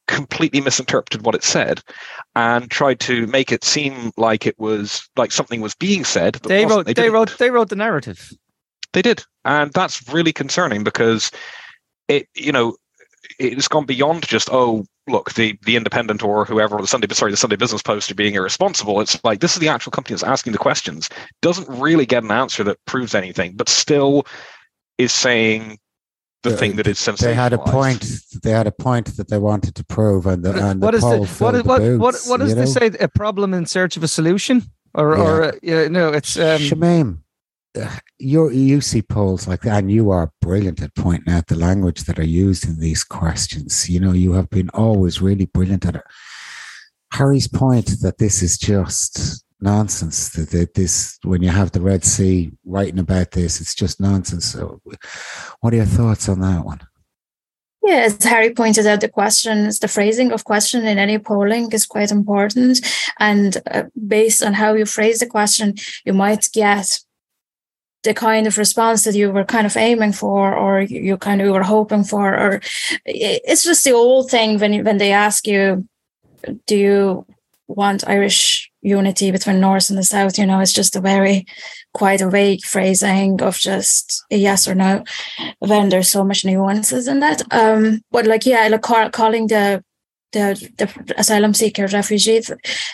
completely 0.07 0.61
misinterpreted 0.61 1.25
what 1.25 1.35
it 1.35 1.43
said 1.43 1.81
and 2.35 2.69
tried 2.69 2.99
to 2.99 3.25
make 3.27 3.51
it 3.51 3.63
seem 3.63 4.11
like 4.17 4.45
it 4.45 4.57
was 4.59 5.09
like 5.15 5.31
something 5.31 5.61
was 5.61 5.73
being 5.75 6.03
said. 6.03 6.35
they 6.43 6.65
wrote. 6.65 6.85
They, 6.85 6.93
they 6.93 7.09
wrote. 7.09 7.37
They 7.37 7.49
wrote 7.49 7.69
the 7.69 7.75
narrative. 7.75 8.31
They 8.95 9.01
did, 9.01 9.25
and 9.43 9.73
that's 9.73 10.07
really 10.07 10.31
concerning 10.31 10.85
because 10.85 11.29
it, 12.07 12.29
you 12.33 12.53
know, 12.53 12.77
it's 13.37 13.67
gone 13.67 13.85
beyond 13.85 14.25
just 14.25 14.49
oh 14.49 14.85
look 15.05 15.33
the 15.33 15.59
the 15.63 15.75
independent 15.75 16.23
or 16.23 16.45
whoever 16.45 16.77
or 16.77 16.81
the 16.81 16.87
Sunday 16.87 17.13
sorry 17.13 17.29
the 17.29 17.35
Sunday 17.35 17.57
Business 17.57 17.81
Post 17.81 18.09
are 18.09 18.15
being 18.15 18.35
irresponsible. 18.35 19.01
It's 19.01 19.21
like 19.25 19.41
this 19.41 19.51
is 19.51 19.59
the 19.59 19.67
actual 19.67 19.91
company 19.91 20.13
that's 20.13 20.23
asking 20.23 20.53
the 20.53 20.59
questions, 20.59 21.09
doesn't 21.41 21.67
really 21.67 22.05
get 22.05 22.23
an 22.23 22.31
answer 22.31 22.63
that 22.63 22.77
proves 22.85 23.13
anything, 23.13 23.57
but 23.57 23.67
still 23.67 24.25
is 24.97 25.11
saying 25.11 25.77
the 26.43 26.55
thing 26.55 26.77
that 26.77 26.87
is 26.87 26.97
sensitive. 26.97 27.31
They 27.31 27.35
had 27.35 27.51
a 27.51 27.57
point. 27.57 28.05
They 28.43 28.51
had 28.51 28.65
a 28.65 28.71
point 28.71 29.17
that 29.17 29.27
they 29.27 29.39
wanted 29.39 29.75
to 29.75 29.83
prove, 29.83 30.25
and 30.25 30.41
the, 30.41 30.51
and 30.69 30.81
what 30.81 30.91
the 30.91 30.97
is 30.99 31.03
the, 31.03 31.43
what, 31.43 31.55
is, 31.55 31.63
what, 31.65 31.79
boots, 31.79 31.99
what, 31.99 32.15
what 32.27 32.39
does 32.39 32.55
they 32.55 32.65
say? 32.65 32.95
A 33.01 33.09
problem 33.09 33.53
in 33.53 33.65
search 33.65 33.97
of 33.97 34.03
a 34.03 34.07
solution, 34.07 34.63
or 34.93 35.17
yeah. 35.17 35.21
or 35.21 35.43
uh, 35.43 35.51
yeah, 35.61 35.87
no, 35.89 36.13
it's 36.13 36.37
um, 36.37 36.61
Shamim 36.61 37.24
you 38.19 38.49
you 38.49 38.81
see 38.81 39.01
polls 39.01 39.47
like 39.47 39.61
that, 39.61 39.79
and 39.79 39.91
you 39.91 40.11
are 40.11 40.31
brilliant 40.41 40.81
at 40.81 40.95
pointing 40.95 41.33
out 41.33 41.47
the 41.47 41.55
language 41.55 42.03
that 42.03 42.19
are 42.19 42.25
used 42.25 42.65
in 42.65 42.79
these 42.79 43.03
questions. 43.03 43.89
You 43.89 43.99
know, 43.99 44.13
you 44.13 44.33
have 44.33 44.49
been 44.49 44.69
always 44.69 45.21
really 45.21 45.45
brilliant 45.45 45.85
at 45.85 45.95
it. 45.95 46.03
Harry's 47.13 47.47
point 47.47 48.01
that 48.01 48.17
this 48.17 48.41
is 48.41 48.57
just 48.57 49.43
nonsense. 49.61 50.29
That, 50.29 50.73
this, 50.73 51.17
when 51.23 51.41
you 51.41 51.49
have 51.49 51.71
the 51.71 51.81
Red 51.81 52.03
C 52.03 52.51
writing 52.65 52.99
about 52.99 53.31
this, 53.31 53.61
it's 53.61 53.75
just 53.75 54.01
nonsense. 54.01 54.45
So, 54.45 54.81
what 55.61 55.73
are 55.73 55.77
your 55.77 55.85
thoughts 55.85 56.27
on 56.29 56.41
that 56.41 56.65
one? 56.65 56.81
Yeah, 57.85 57.97
as 57.97 58.23
Harry 58.23 58.51
pointed 58.51 58.87
out, 58.87 59.01
the 59.01 59.09
questions, 59.09 59.77
the 59.77 59.87
phrasing 59.87 60.31
of 60.31 60.43
question 60.43 60.87
in 60.87 60.97
any 60.97 61.19
polling 61.19 61.71
is 61.71 61.85
quite 61.85 62.11
important. 62.11 62.81
And 63.19 63.57
uh, 63.69 63.83
based 64.07 64.41
on 64.41 64.53
how 64.53 64.73
you 64.73 64.85
phrase 64.85 65.19
the 65.19 65.27
question, 65.27 65.75
you 66.03 66.13
might 66.13 66.49
get 66.51 66.99
the 68.05 68.13
kind 68.13 68.47
of 68.47 68.57
response 68.57 69.03
that 69.03 69.15
you 69.15 69.31
were 69.31 69.43
kind 69.43 69.67
of 69.67 69.75
aiming 69.75 70.13
for 70.13 70.55
or 70.55 70.81
you 70.81 71.17
kind 71.17 71.41
of 71.41 71.51
were 71.51 71.63
hoping 71.63 72.03
for 72.03 72.33
or 72.33 72.61
it's 73.05 73.63
just 73.63 73.83
the 73.83 73.91
old 73.91 74.29
thing 74.31 74.59
when 74.59 74.83
when 74.85 74.97
they 74.97 75.11
ask 75.11 75.47
you 75.47 75.85
do 76.67 76.77
you 76.77 77.25
want 77.67 78.07
irish 78.07 78.71
unity 78.81 79.31
between 79.31 79.59
north 79.59 79.89
and 79.89 79.97
the 79.97 80.03
south? 80.03 80.37
You 80.37 80.45
know 80.45 80.59
it's 80.59 80.71
just 80.71 80.95
a 80.95 81.01
very 81.01 81.45
quite 81.93 82.21
a 82.21 82.29
vague 82.29 82.63
phrasing 82.63 83.41
of 83.41 83.57
just 83.57 84.23
a 84.31 84.37
yes 84.37 84.67
or 84.67 84.75
no 84.75 85.03
when 85.59 85.89
there's 85.89 86.11
so 86.11 86.23
much 86.23 86.45
nuances 86.45 87.07
in 87.07 87.19
that. 87.21 87.41
Um 87.51 88.01
but 88.11 88.25
like 88.27 88.45
yeah 88.45 88.67
like 88.67 89.11
calling 89.11 89.47
the 89.47 89.83
the, 90.35 90.69
the 90.77 91.13
asylum 91.17 91.53
seeker 91.53 91.87
refugee 91.87 92.41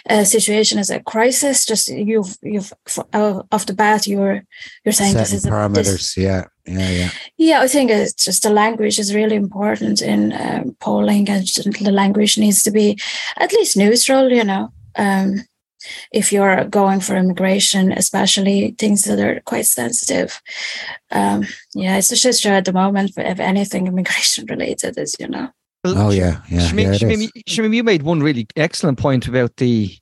uh, 0.10 0.24
situation 0.24 0.80
is 0.80 0.90
a 0.90 1.00
crisis. 1.00 1.66
Just 1.66 1.90
you've 1.90 2.38
you've 2.42 2.72
uh, 3.14 3.42
off 3.52 3.66
the 3.66 3.74
bat 3.74 4.08
you're 4.08 4.44
you're 4.86 4.94
saying 4.94 5.14
Setting 5.14 5.22
this 5.22 5.34
is 5.34 5.46
parameters. 5.46 5.90
A, 5.90 5.92
this, 5.92 6.18
yeah, 6.18 6.46
yeah, 6.66 6.90
yeah. 6.90 7.10
Yeah, 7.38 7.62
I 7.62 7.68
think 7.68 7.90
it's 7.92 8.26
just 8.26 8.44
the 8.44 8.50
language 8.50 9.00
is 9.00 9.16
really 9.16 9.36
important 9.36 10.02
in 10.02 10.34
um, 10.34 10.76
polling, 10.80 11.30
and 11.30 11.48
the 11.82 11.92
language 11.92 12.38
needs 12.38 12.64
to 12.64 12.72
be 12.72 12.98
at 13.38 13.52
least 13.52 13.78
neutral. 13.78 14.32
You 14.32 14.44
know. 14.44 14.70
Um, 14.96 15.44
if 16.12 16.32
you're 16.32 16.66
going 16.66 17.00
for 17.00 17.16
immigration, 17.16 17.92
especially 17.92 18.76
things 18.78 19.04
that 19.06 19.20
are 19.20 19.42
quite 19.42 19.66
sensitive. 19.66 20.40
Um, 21.10 21.48
yeah, 21.74 21.98
it's 21.98 22.10
just 22.22 22.46
at 22.46 22.66
the 22.66 22.74
moment, 22.74 23.14
if 23.18 23.40
anything 23.40 23.88
immigration 23.92 24.46
related 24.46 25.00
is, 25.00 25.16
you 25.20 25.28
know. 25.28 25.50
Well, 25.84 25.98
oh 25.98 26.10
yeah, 26.12 26.42
yeah. 26.50 26.60
Shamim, 26.60 27.02
yeah 27.02 27.44
Shamim, 27.48 27.74
you 27.74 27.84
made 27.84 28.04
one 28.04 28.22
really 28.22 28.48
excellent 28.56 29.00
point 29.00 29.28
about 29.28 29.58
the 29.58 29.96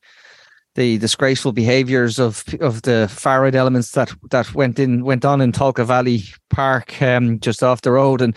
the 0.75 0.97
disgraceful 0.97 1.51
behaviours 1.51 2.19
of 2.19 2.43
of 2.59 2.81
the 2.81 3.07
far 3.09 3.41
right 3.43 3.55
elements 3.55 3.91
that 3.91 4.11
that 4.29 4.53
went 4.53 4.77
in 4.77 5.05
went 5.05 5.23
on 5.23 5.39
in 5.41 5.51
Tolka 5.51 5.85
Valley 5.85 6.23
Park, 6.49 7.01
um, 7.01 7.39
just 7.39 7.63
off 7.63 7.81
the 7.81 7.91
road, 7.91 8.21
and 8.21 8.35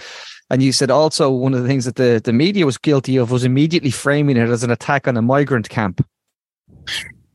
and 0.51 0.63
you 0.63 0.71
said 0.71 0.91
also 0.91 1.31
one 1.31 1.53
of 1.53 1.63
the 1.63 1.69
things 1.69 1.85
that 1.85 1.97
the 1.97 2.21
the 2.23 2.33
media 2.33 2.65
was 2.65 2.79
guilty 2.79 3.17
of 3.17 3.33
was 3.33 3.45
immediately 3.45 3.91
framing 3.91 4.37
it 4.37 4.49
as 4.49 4.63
an 4.63 4.71
attack 4.71 5.09
on 5.09 5.17
a 5.17 5.23
migrant 5.23 5.69
camp. 5.69 6.07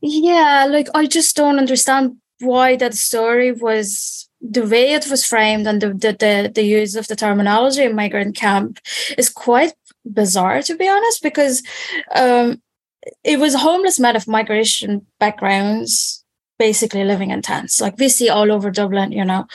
Yeah, 0.00 0.66
like 0.70 0.88
I 0.94 1.06
just 1.06 1.36
don't 1.36 1.58
understand 1.58 2.16
why 2.40 2.76
that 2.76 2.94
story 2.94 3.52
was 3.52 4.28
the 4.40 4.64
way 4.64 4.92
it 4.92 5.10
was 5.10 5.24
framed 5.24 5.66
and 5.66 5.80
the, 5.80 5.88
the, 5.88 6.12
the, 6.12 6.52
the 6.54 6.62
use 6.62 6.94
of 6.94 7.08
the 7.08 7.16
terminology 7.16 7.88
migrant 7.88 8.36
camp 8.36 8.78
is 9.16 9.28
quite 9.28 9.72
bizarre, 10.12 10.62
to 10.62 10.76
be 10.76 10.88
honest, 10.88 11.22
because 11.22 11.62
um, 12.14 12.60
it 13.24 13.38
was 13.38 13.54
homeless 13.54 13.98
men 13.98 14.16
of 14.16 14.28
migration 14.28 15.06
backgrounds 15.18 16.24
basically 16.58 17.04
living 17.04 17.30
in 17.30 17.40
tents. 17.40 17.80
Like 17.80 17.98
we 17.98 18.08
see 18.08 18.28
all 18.28 18.50
over 18.50 18.70
Dublin, 18.70 19.12
you 19.12 19.24
know. 19.24 19.46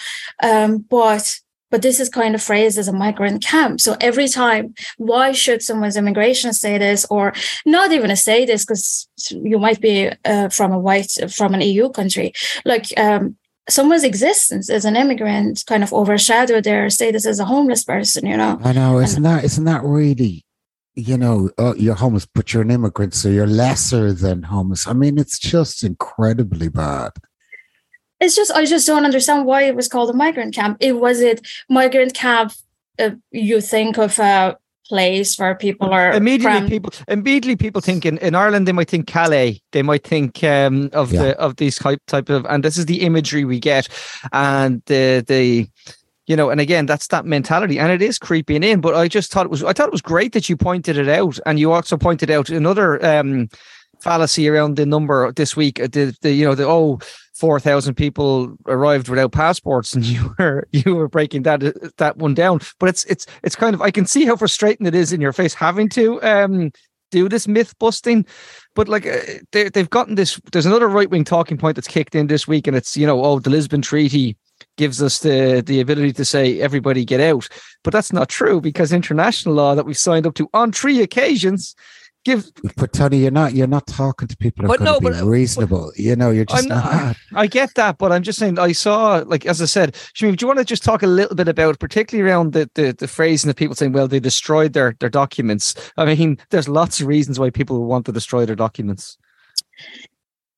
Um, 0.41 0.85
but 0.89 1.39
but 1.69 1.81
this 1.81 1.99
is 1.99 2.07
kind 2.07 2.35
of 2.35 2.43
phrased 2.43 2.77
as 2.77 2.87
a 2.87 2.93
migrant 2.93 3.43
camp. 3.43 3.81
So 3.81 3.97
every 3.99 4.27
time, 4.27 4.75
why 4.97 5.31
should 5.31 5.63
someone's 5.63 5.97
immigration 5.97 6.53
status 6.53 7.03
or 7.09 7.33
not 7.65 7.91
even 7.91 8.11
a 8.11 8.15
status, 8.15 8.63
because 8.63 9.07
you 9.31 9.57
might 9.57 9.81
be 9.81 10.11
uh, 10.23 10.49
from 10.49 10.71
a 10.71 10.77
white, 10.77 11.17
from 11.35 11.55
an 11.55 11.61
EU 11.61 11.89
country, 11.89 12.31
like 12.63 12.95
um, 12.95 13.37
someone's 13.69 14.03
existence 14.03 14.69
as 14.69 14.85
an 14.85 14.95
immigrant 14.95 15.63
kind 15.67 15.83
of 15.83 15.93
overshadow 15.93 16.61
their 16.61 16.89
status 16.89 17.25
as 17.25 17.39
a 17.39 17.45
homeless 17.45 17.83
person, 17.83 18.25
you 18.25 18.37
know? 18.37 18.59
I 18.63 18.73
know, 18.73 18.99
isn't 18.99 19.23
that, 19.23 19.43
isn't 19.43 19.65
that 19.65 19.83
really 19.83 20.45
you 20.95 21.17
know, 21.17 21.49
oh, 21.57 21.73
you're 21.73 21.95
homeless, 21.95 22.27
but 22.27 22.53
you're 22.53 22.61
an 22.61 22.69
immigrant, 22.69 23.15
so 23.15 23.27
you're 23.27 23.47
lesser 23.47 24.13
than 24.13 24.43
homeless. 24.43 24.85
I 24.85 24.93
mean, 24.93 25.17
it's 25.17 25.39
just 25.39 25.83
incredibly 25.83 26.69
bad 26.69 27.13
it's 28.23 28.35
just 28.35 28.51
I 28.51 28.65
just 28.65 28.87
don't 28.87 29.05
understand 29.05 29.45
why 29.45 29.63
it 29.63 29.75
was 29.75 29.87
called 29.87 30.09
a 30.09 30.13
migrant 30.13 30.55
camp. 30.55 30.77
It 30.79 30.93
was 30.93 31.19
it 31.19 31.45
migrant 31.69 32.13
camp. 32.13 32.53
Uh, 32.97 33.11
you 33.31 33.59
think 33.59 33.97
of 33.97 34.17
a 34.19 34.57
place 34.93 35.39
where 35.39 35.55
people 35.55 35.89
are 35.89 36.11
immediately 36.11 36.57
crammed. 36.57 36.69
people 36.69 36.91
immediately 37.07 37.55
people 37.55 37.81
think 37.81 38.05
in, 38.05 38.19
in 38.19 38.35
Ireland 38.35 38.67
they 38.67 38.71
might 38.71 38.89
think 38.89 39.07
Calais 39.07 39.59
they 39.71 39.81
might 39.81 40.03
think 40.03 40.43
um, 40.43 40.91
of 40.93 41.11
yeah. 41.11 41.21
the 41.21 41.39
of 41.39 41.55
these 41.55 41.77
type 41.79 41.99
type 42.05 42.29
of 42.29 42.45
and 42.45 42.63
this 42.63 42.77
is 42.77 42.85
the 42.85 43.01
imagery 43.01 43.43
we 43.43 43.59
get 43.59 43.89
and 44.31 44.83
the 44.85 45.23
the 45.27 45.67
you 46.27 46.35
know 46.35 46.51
and 46.51 46.61
again 46.61 46.85
that's 46.85 47.07
that 47.07 47.25
mentality 47.25 47.79
and 47.79 47.91
it 47.91 48.03
is 48.03 48.19
creeping 48.19 48.61
in 48.61 48.81
but 48.81 48.93
I 48.93 49.07
just 49.07 49.31
thought 49.31 49.47
it 49.47 49.49
was 49.49 49.63
I 49.63 49.73
thought 49.73 49.87
it 49.87 49.97
was 49.97 50.01
great 50.13 50.33
that 50.33 50.47
you 50.47 50.55
pointed 50.55 50.95
it 50.95 51.09
out 51.09 51.39
and 51.47 51.59
you 51.59 51.71
also 51.71 51.97
pointed 51.97 52.29
out 52.29 52.49
another 52.49 53.03
um 53.03 53.49
fallacy 54.03 54.47
around 54.49 54.75
the 54.75 54.85
number 54.85 55.31
this 55.31 55.55
week 55.55 55.75
the, 55.77 56.15
the 56.21 56.33
you 56.33 56.45
know 56.45 56.55
the 56.55 56.67
oh 56.67 56.99
four 57.33 57.59
thousand 57.59 57.95
people 57.95 58.55
arrived 58.67 59.09
without 59.09 59.31
passports, 59.31 59.93
and 59.93 60.05
you 60.13 60.35
were 60.37 60.67
you 60.71 60.95
were 60.95 61.07
breaking 61.07 61.43
that 61.43 61.61
that 61.97 62.17
one 62.17 62.33
down. 62.33 62.59
But 62.79 62.89
it's 62.89 63.05
it's 63.05 63.25
it's 63.43 63.55
kind 63.55 63.73
of 63.73 63.81
I 63.81 63.91
can 63.91 64.05
see 64.05 64.25
how 64.25 64.35
frustrating 64.35 64.87
it 64.87 64.95
is 64.95 65.11
in 65.11 65.21
your 65.21 65.33
face 65.33 65.53
having 65.53 65.89
to 65.89 66.21
um 66.23 66.71
do 67.11 67.29
this 67.29 67.47
myth 67.47 67.77
busting. 67.79 68.25
But 68.75 68.87
like 68.87 69.05
uh, 69.05 69.19
they 69.51 69.69
they've 69.69 69.89
gotten 69.89 70.15
this. 70.15 70.39
There's 70.51 70.65
another 70.65 70.87
right 70.87 71.09
wing 71.09 71.23
talking 71.23 71.57
point 71.57 71.75
that's 71.75 71.87
kicked 71.87 72.15
in 72.15 72.27
this 72.27 72.47
week, 72.47 72.67
and 72.67 72.75
it's 72.77 72.95
you 72.95 73.07
know 73.07 73.23
oh 73.23 73.39
the 73.39 73.49
Lisbon 73.49 73.81
Treaty 73.81 74.37
gives 74.77 75.01
us 75.01 75.19
the 75.19 75.61
the 75.65 75.79
ability 75.79 76.13
to 76.13 76.25
say 76.25 76.61
everybody 76.61 77.03
get 77.05 77.19
out, 77.19 77.47
but 77.83 77.91
that's 77.91 78.13
not 78.13 78.29
true 78.29 78.61
because 78.61 78.91
international 78.91 79.55
law 79.55 79.75
that 79.75 79.85
we've 79.85 79.97
signed 79.97 80.25
up 80.25 80.35
to 80.35 80.49
on 80.53 80.71
three 80.71 81.01
occasions 81.01 81.75
give 82.23 82.51
but 82.77 82.93
Tony, 82.93 83.17
you're 83.17 83.31
not 83.31 83.53
you're 83.53 83.67
not 83.67 83.87
talking 83.87 84.27
to 84.27 84.37
people 84.37 84.67
that 84.67 84.79
are 84.79 84.83
no, 84.83 84.99
be 84.99 85.07
uh, 85.07 85.25
reasonable. 85.25 85.91
But, 85.95 85.99
you 85.99 86.15
know, 86.15 86.31
you're 86.31 86.45
just 86.45 86.67
not, 86.67 86.85
not. 86.85 87.17
I 87.33 87.47
get 87.47 87.75
that, 87.75 87.97
but 87.97 88.11
I'm 88.11 88.23
just 88.23 88.39
saying 88.39 88.59
I 88.59 88.71
saw 88.71 89.23
like 89.25 89.45
as 89.45 89.61
I 89.61 89.65
said, 89.65 89.93
Shmi, 89.93 90.37
do 90.37 90.43
you 90.43 90.47
want 90.47 90.59
to 90.59 90.65
just 90.65 90.83
talk 90.83 91.03
a 91.03 91.07
little 91.07 91.35
bit 91.35 91.47
about 91.47 91.79
particularly 91.79 92.29
around 92.29 92.53
the 92.53 92.69
the, 92.75 92.93
the 92.93 93.07
phrase 93.07 93.43
and 93.43 93.49
the 93.49 93.55
people 93.55 93.75
saying, 93.75 93.93
well, 93.93 94.07
they 94.07 94.19
destroyed 94.19 94.73
their 94.73 94.95
their 94.99 95.09
documents. 95.09 95.75
I 95.97 96.05
mean, 96.05 96.37
there's 96.49 96.69
lots 96.69 97.01
of 97.01 97.07
reasons 97.07 97.39
why 97.39 97.49
people 97.49 97.85
want 97.85 98.05
to 98.05 98.11
destroy 98.11 98.45
their 98.45 98.55
documents. 98.55 99.17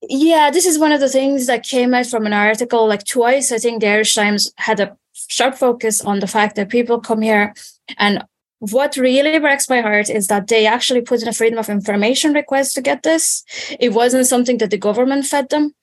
Yeah, 0.08 0.52
this 0.52 0.66
is 0.66 0.78
one 0.78 0.92
of 0.92 1.00
the 1.00 1.10
things 1.10 1.48
that 1.48 1.64
came 1.64 1.94
out 1.94 2.06
from 2.06 2.26
an 2.26 2.34
article 2.34 2.88
like 2.88 3.06
twice. 3.06 3.52
I 3.52 3.58
think 3.58 3.82
the 3.82 3.88
Irish 3.88 4.14
Times 4.14 4.52
had 4.58 4.80
a 4.80 4.96
sharp 5.14 5.56
focus 5.56 6.02
on 6.02 6.20
the 6.20 6.28
fact 6.28 6.56
that 6.56 6.70
people 6.70 7.00
come 7.00 7.22
here 7.22 7.54
and 7.98 8.24
what 8.72 8.98
really 8.98 9.38
breaks 9.40 9.70
my 9.70 9.82
heart 9.82 10.10
is 10.10 10.28
that 10.28 10.48
they 10.48 10.66
actually 10.66 11.02
put 11.02 11.22
in 11.22 11.28
a 11.28 11.34
freedom 11.34 11.60
of 11.60 11.70
information 11.70 12.34
request 12.34 12.76
to 12.76 12.82
get 12.82 13.04
this. 13.04 13.44
It 13.80 13.94
wasn't 13.94 14.28
something 14.28 14.58
that 14.60 14.72
the 14.72 14.78
government 14.78 15.26
fed 15.26 15.50
them. 15.50 15.74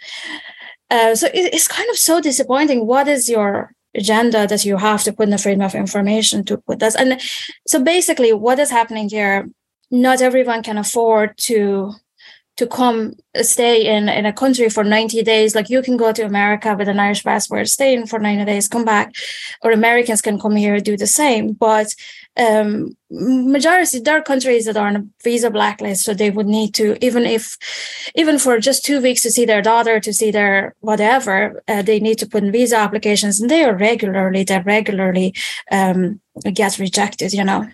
Uh, 0.90 1.14
so 1.14 1.26
it, 1.28 1.54
it's 1.54 1.68
kind 1.68 1.88
of 1.90 1.96
so 1.96 2.20
disappointing. 2.20 2.86
What 2.86 3.08
is 3.08 3.28
your 3.28 3.74
agenda 3.94 4.46
that 4.46 4.64
you 4.64 4.76
have 4.76 5.02
to 5.04 5.12
put 5.12 5.24
in 5.24 5.30
the 5.30 5.38
freedom 5.38 5.62
of 5.62 5.74
information 5.74 6.44
to 6.44 6.58
put 6.58 6.80
this? 6.80 6.94
And 6.94 7.20
so 7.66 7.82
basically, 7.82 8.32
what 8.32 8.58
is 8.58 8.70
happening 8.70 9.08
here? 9.08 9.48
Not 9.90 10.22
everyone 10.22 10.62
can 10.62 10.78
afford 10.78 11.36
to 11.38 11.92
to 12.56 12.66
come 12.66 13.14
stay 13.36 13.86
in 13.86 14.08
in 14.08 14.26
a 14.26 14.32
country 14.32 14.68
for 14.68 14.84
90 14.84 15.22
days. 15.22 15.54
Like 15.54 15.70
you 15.70 15.82
can 15.82 15.96
go 15.96 16.12
to 16.12 16.22
america 16.22 16.74
with 16.78 16.88
an 16.88 17.00
irish 17.00 17.24
passport 17.24 17.68
stay 17.68 17.94
in 17.94 18.06
for 18.06 18.18
90 18.18 18.44
days 18.44 18.68
come 18.68 18.84
back 18.84 19.14
or 19.62 19.70
americans 19.70 20.20
can 20.20 20.38
come 20.38 20.56
here 20.56 20.78
do 20.80 20.96
the 20.96 21.06
same. 21.06 21.52
But 21.52 21.94
um 22.38 22.96
majority 23.10 23.98
there 23.98 24.16
are 24.16 24.22
countries 24.22 24.64
that 24.64 24.76
are 24.76 24.86
on 24.86 24.96
a 24.96 25.06
visa 25.22 25.50
blacklist 25.50 26.02
so 26.02 26.14
they 26.14 26.30
would 26.30 26.46
need 26.46 26.72
to 26.72 26.96
even 27.04 27.24
if 27.24 27.58
even 28.14 28.38
for 28.38 28.58
just 28.58 28.84
two 28.84 29.02
weeks 29.02 29.20
to 29.22 29.30
see 29.30 29.44
their 29.44 29.60
daughter 29.60 30.00
to 30.00 30.14
see 30.14 30.30
their 30.30 30.74
whatever 30.80 31.62
uh, 31.68 31.82
they 31.82 32.00
need 32.00 32.18
to 32.18 32.26
put 32.26 32.42
in 32.42 32.50
visa 32.50 32.76
applications 32.76 33.38
and 33.38 33.50
they 33.50 33.62
are 33.64 33.76
regularly 33.76 34.44
they 34.44 34.58
regularly 34.60 35.34
um 35.70 36.18
get 36.54 36.78
rejected 36.78 37.34
you 37.34 37.44
know 37.44 37.68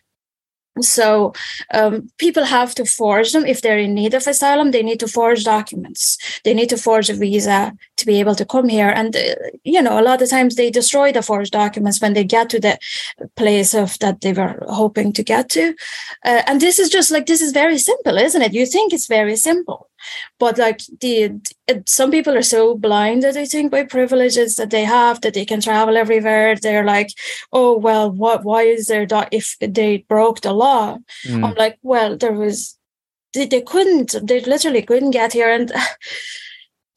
so 0.83 1.33
um, 1.73 2.11
people 2.19 2.45
have 2.45 2.75
to 2.77 2.85
forge 2.85 3.33
them 3.33 3.47
if 3.47 3.63
they're 3.63 3.79
in 3.79 3.95
need 3.95 4.15
of 4.15 4.27
asylum. 4.27 4.71
They 4.71 4.83
need 4.83 5.01
to 5.01 5.09
forge 5.09 5.45
documents. 5.45 6.19
They 6.45 6.55
need 6.55 6.69
to 6.71 6.77
forge 6.77 7.11
a 7.11 7.15
visa 7.15 7.73
to 7.97 8.07
be 8.07 8.21
able 8.21 8.35
to 8.37 8.45
come 8.45 8.69
here. 8.69 8.89
And 8.89 9.17
uh, 9.17 9.35
you 9.65 9.83
know, 9.83 9.99
a 9.99 10.03
lot 10.03 10.23
of 10.23 10.31
times 10.31 10.55
they 10.55 10.71
destroy 10.71 11.13
the 11.13 11.23
forged 11.23 11.53
documents 11.53 12.01
when 12.01 12.15
they 12.15 12.25
get 12.25 12.51
to 12.51 12.61
the 12.61 12.79
place 13.37 13.75
of 13.75 13.99
that 13.99 14.21
they 14.21 14.33
were 14.33 14.63
hoping 14.69 15.13
to 15.15 15.23
get 15.23 15.49
to. 15.51 15.75
Uh, 16.25 16.43
and 16.47 16.61
this 16.61 16.79
is 16.79 16.89
just 16.89 17.11
like 17.11 17.27
this 17.27 17.41
is 17.41 17.53
very 17.53 17.79
simple, 17.79 18.17
isn't 18.17 18.43
it? 18.43 18.53
You 18.53 18.67
think 18.67 18.93
it's 18.93 19.07
very 19.07 19.37
simple, 19.37 19.88
but 20.39 20.59
like 20.59 20.81
the 21.01 21.41
it, 21.67 21.89
some 21.89 22.11
people 22.11 22.37
are 22.37 22.43
so 22.43 22.75
blinded 22.75 23.37
i 23.37 23.45
think 23.45 23.71
by 23.71 23.85
privileges 23.85 24.57
that 24.57 24.71
they 24.71 24.85
have 24.85 25.21
that 25.21 25.35
they 25.35 25.45
can 25.45 25.61
travel 25.61 25.97
everywhere. 25.97 26.57
They're 26.57 26.85
like 26.85 27.11
oh 27.53 27.77
well 27.77 28.11
what 28.11 28.45
why 28.45 28.63
is 28.63 28.87
there 28.87 29.07
that 29.07 29.29
if 29.33 29.57
they 29.61 29.99
broke 30.09 30.41
the 30.41 30.53
law? 30.53 30.99
Mm. 31.27 31.45
i'm 31.45 31.55
like 31.55 31.79
well 31.83 32.17
there 32.17 32.33
was 32.33 32.79
they, 33.35 33.47
they 33.47 33.61
couldn't 33.61 34.15
they 34.23 34.41
literally 34.41 34.83
couldn't 34.83 35.11
get 35.11 35.33
here. 35.33 35.51
And 35.51 35.73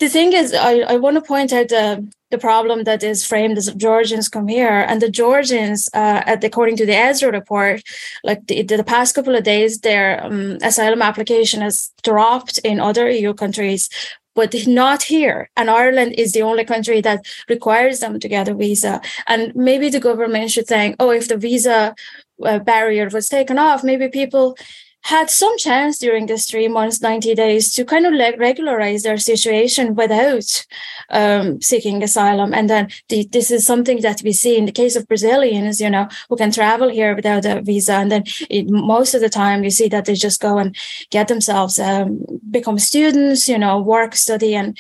the 0.02 0.10
thing 0.10 0.34
is 0.34 0.54
i, 0.54 0.74
I 0.94 0.98
want 0.98 1.16
to 1.16 1.30
point 1.34 1.54
out 1.54 1.70
the 1.70 1.86
the 2.32 2.38
problem 2.38 2.86
that 2.86 3.04
is 3.04 3.26
framed 3.26 3.58
as 3.58 3.74
Georgians 3.74 4.30
come 4.30 4.48
here. 4.48 4.86
And 4.88 5.02
the 5.02 5.10
Georgians, 5.10 5.90
uh, 5.94 6.24
at, 6.26 6.44
according 6.44 6.78
to 6.78 6.86
the 6.86 6.94
ESRI 6.94 7.32
report, 7.32 7.84
like 8.24 8.48
the, 8.48 8.64
the 8.64 8.84
past 8.84 9.14
couple 9.14 9.36
of 9.36 9.44
days, 9.44 9.82
their 9.82 10.24
um, 10.24 10.58
asylum 10.64 11.02
application 11.02 11.62
has 11.62 11.92
dropped 12.04 12.58
in 12.60 12.80
other 12.80 13.10
EU 13.10 13.34
countries 13.34 13.90
but 14.34 14.56
not 14.66 15.04
here. 15.04 15.50
And 15.58 15.70
Ireland 15.70 16.14
is 16.18 16.32
the 16.32 16.42
only 16.42 16.64
country 16.64 17.02
that 17.02 17.26
requires 17.50 18.00
them 18.00 18.18
to 18.18 18.30
get 18.30 18.48
a 18.48 18.54
visa. 18.54 19.02
And 19.28 19.54
maybe 19.56 19.90
the 19.90 20.00
government 20.00 20.52
should 20.52 20.68
think, 20.68 20.96
oh, 21.02 21.12
if 21.12 21.28
the 21.28 21.36
visa 21.36 21.94
uh, 22.42 22.60
barrier 22.60 23.10
was 23.10 23.28
taken 23.28 23.60
off, 23.60 23.84
maybe 23.84 24.08
people 24.08 24.56
had 25.04 25.30
some 25.30 25.58
chance 25.58 25.98
during 25.98 26.28
this 26.28 26.50
three 26.50 26.68
months, 26.68 27.02
90 27.02 27.36
days 27.36 27.74
to 27.74 27.86
kind 27.86 28.06
of 28.06 28.14
like 28.14 28.38
regularize 28.38 29.04
their 29.04 29.18
situation 29.18 29.96
without 29.96 30.66
um, 31.10 31.62
seeking 31.62 32.04
asylum. 32.04 32.54
And 32.54 32.70
then 32.70 32.90
the, 33.10 33.28
this 33.32 33.52
is 33.52 33.66
something 33.66 34.02
that 34.02 34.22
we 34.24 34.32
see 34.32 34.58
in 34.58 34.66
the 34.66 34.72
case 34.72 34.96
of 34.96 35.08
Brazilians, 35.08 35.82
you 35.82 35.90
know, 35.90 36.08
who 36.30 36.36
can 36.36 36.52
travel 36.52 36.90
here 36.90 37.16
without 37.16 37.46
a 37.46 37.62
visa. 37.62 37.94
And 37.94 38.12
then 38.12 38.24
it, 38.50 38.70
most 38.70 39.14
of 39.14 39.22
the 39.22 39.30
time 39.30 39.64
you 39.64 39.72
see 39.72 39.88
that 39.90 40.06
they 40.06 40.14
just 40.14 40.42
go 40.42 40.58
and 40.58 40.76
get 41.10 41.28
themselves, 41.28 41.80
um, 41.80 42.24
become 42.50 42.80
students, 42.80 43.48
you 43.48 43.58
know, 43.58 43.82
work, 43.82 44.16
study, 44.16 44.56
and, 44.56 44.78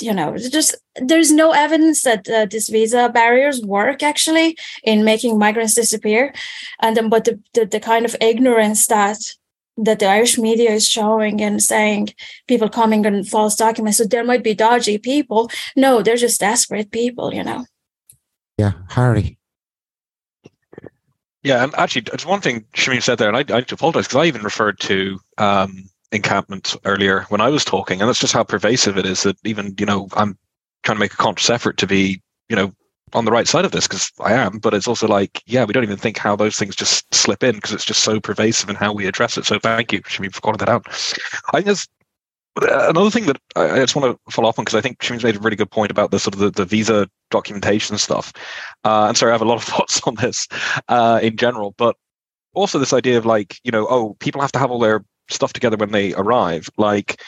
you 0.00 0.12
know, 0.12 0.36
just 0.36 0.74
there's 0.96 1.32
no 1.32 1.52
evidence 1.52 2.02
that 2.02 2.28
uh, 2.28 2.46
these 2.46 2.68
visa 2.68 3.08
barriers 3.08 3.60
work 3.62 4.02
actually 4.02 4.56
in 4.82 5.04
making 5.04 5.38
migrants 5.38 5.74
disappear. 5.74 6.32
And 6.80 6.96
then 6.96 7.08
but 7.08 7.24
the, 7.24 7.40
the, 7.54 7.66
the 7.66 7.80
kind 7.80 8.04
of 8.04 8.16
ignorance 8.20 8.86
that 8.86 9.18
that 9.78 10.00
the 10.00 10.06
irish 10.06 10.36
media 10.36 10.70
is 10.70 10.86
showing 10.86 11.40
and 11.40 11.62
saying 11.62 12.10
people 12.46 12.68
coming 12.68 13.06
on 13.06 13.24
false 13.24 13.56
documents 13.56 13.96
so 13.98 14.04
there 14.04 14.24
might 14.24 14.44
be 14.44 14.54
dodgy 14.54 14.98
people. 14.98 15.50
No 15.76 16.02
they're 16.02 16.16
just 16.16 16.40
desperate 16.40 16.90
people 16.90 17.32
you 17.32 17.44
know. 17.44 17.64
Yeah 18.58 18.72
harry. 18.88 19.38
Yeah 21.42 21.64
and 21.64 21.74
actually 21.76 22.02
there's 22.02 22.26
one 22.26 22.40
thing 22.40 22.66
Shamim 22.74 23.02
said 23.02 23.18
there 23.18 23.32
and 23.32 23.50
i, 23.50 23.56
I 23.56 23.60
apologize 23.60 24.06
because 24.06 24.16
i 24.16 24.26
even 24.26 24.42
referred 24.42 24.78
to 24.80 25.18
um 25.38 25.88
encampment 26.12 26.76
earlier 26.84 27.22
when 27.28 27.40
I 27.40 27.48
was 27.48 27.64
talking, 27.64 28.00
and 28.00 28.08
that's 28.08 28.20
just 28.20 28.32
how 28.32 28.44
pervasive 28.44 28.96
it 28.96 29.06
is 29.06 29.22
that 29.24 29.36
even 29.44 29.74
you 29.78 29.86
know 29.86 30.08
I'm 30.14 30.38
trying 30.82 30.96
to 30.96 31.00
make 31.00 31.14
a 31.14 31.16
conscious 31.16 31.50
effort 31.50 31.76
to 31.78 31.86
be, 31.86 32.20
you 32.48 32.56
know, 32.56 32.72
on 33.14 33.24
the 33.24 33.30
right 33.30 33.46
side 33.46 33.64
of 33.64 33.72
this 33.72 33.86
because 33.86 34.10
I 34.20 34.32
am, 34.32 34.58
but 34.58 34.74
it's 34.74 34.88
also 34.88 35.06
like, 35.06 35.42
yeah, 35.46 35.64
we 35.64 35.72
don't 35.72 35.84
even 35.84 35.98
think 35.98 36.18
how 36.18 36.34
those 36.34 36.56
things 36.56 36.74
just 36.74 37.12
slip 37.14 37.42
in 37.42 37.56
because 37.56 37.72
it's 37.72 37.84
just 37.84 38.02
so 38.02 38.20
pervasive 38.20 38.70
in 38.70 38.76
how 38.76 38.92
we 38.92 39.06
address 39.06 39.36
it. 39.36 39.44
So 39.44 39.58
thank 39.58 39.92
you, 39.92 40.00
Shami, 40.02 40.32
for 40.32 40.40
calling 40.40 40.58
that 40.58 40.68
out. 40.68 40.86
I 41.52 41.60
there's 41.60 41.86
uh, 42.60 42.88
another 42.88 43.10
thing 43.10 43.26
that 43.26 43.38
I 43.54 43.78
just 43.78 43.96
want 43.96 44.16
to 44.16 44.32
follow 44.32 44.48
up 44.48 44.58
on 44.58 44.64
because 44.64 44.76
I 44.76 44.80
think 44.80 44.98
Shimeen's 44.98 45.24
made 45.24 45.36
a 45.36 45.40
really 45.40 45.56
good 45.56 45.70
point 45.70 45.90
about 45.90 46.10
the 46.10 46.18
sort 46.18 46.34
of 46.34 46.40
the, 46.40 46.50
the 46.50 46.64
visa 46.64 47.08
documentation 47.30 47.98
stuff. 47.98 48.32
Uh, 48.84 49.06
and 49.08 49.16
sorry, 49.16 49.30
I 49.30 49.34
have 49.34 49.42
a 49.42 49.46
lot 49.46 49.56
of 49.56 49.64
thoughts 49.64 50.00
on 50.04 50.14
this 50.16 50.48
uh, 50.88 51.20
in 51.22 51.36
general, 51.36 51.74
but 51.76 51.96
also 52.54 52.78
this 52.78 52.92
idea 52.92 53.18
of 53.18 53.26
like, 53.26 53.58
you 53.64 53.70
know, 53.70 53.86
oh, 53.88 54.16
people 54.20 54.40
have 54.40 54.52
to 54.52 54.58
have 54.58 54.70
all 54.70 54.78
their 54.78 55.04
stuff 55.28 55.52
together 55.52 55.76
when 55.76 55.92
they 55.92 56.14
arrive. 56.14 56.68
Like, 56.76 57.20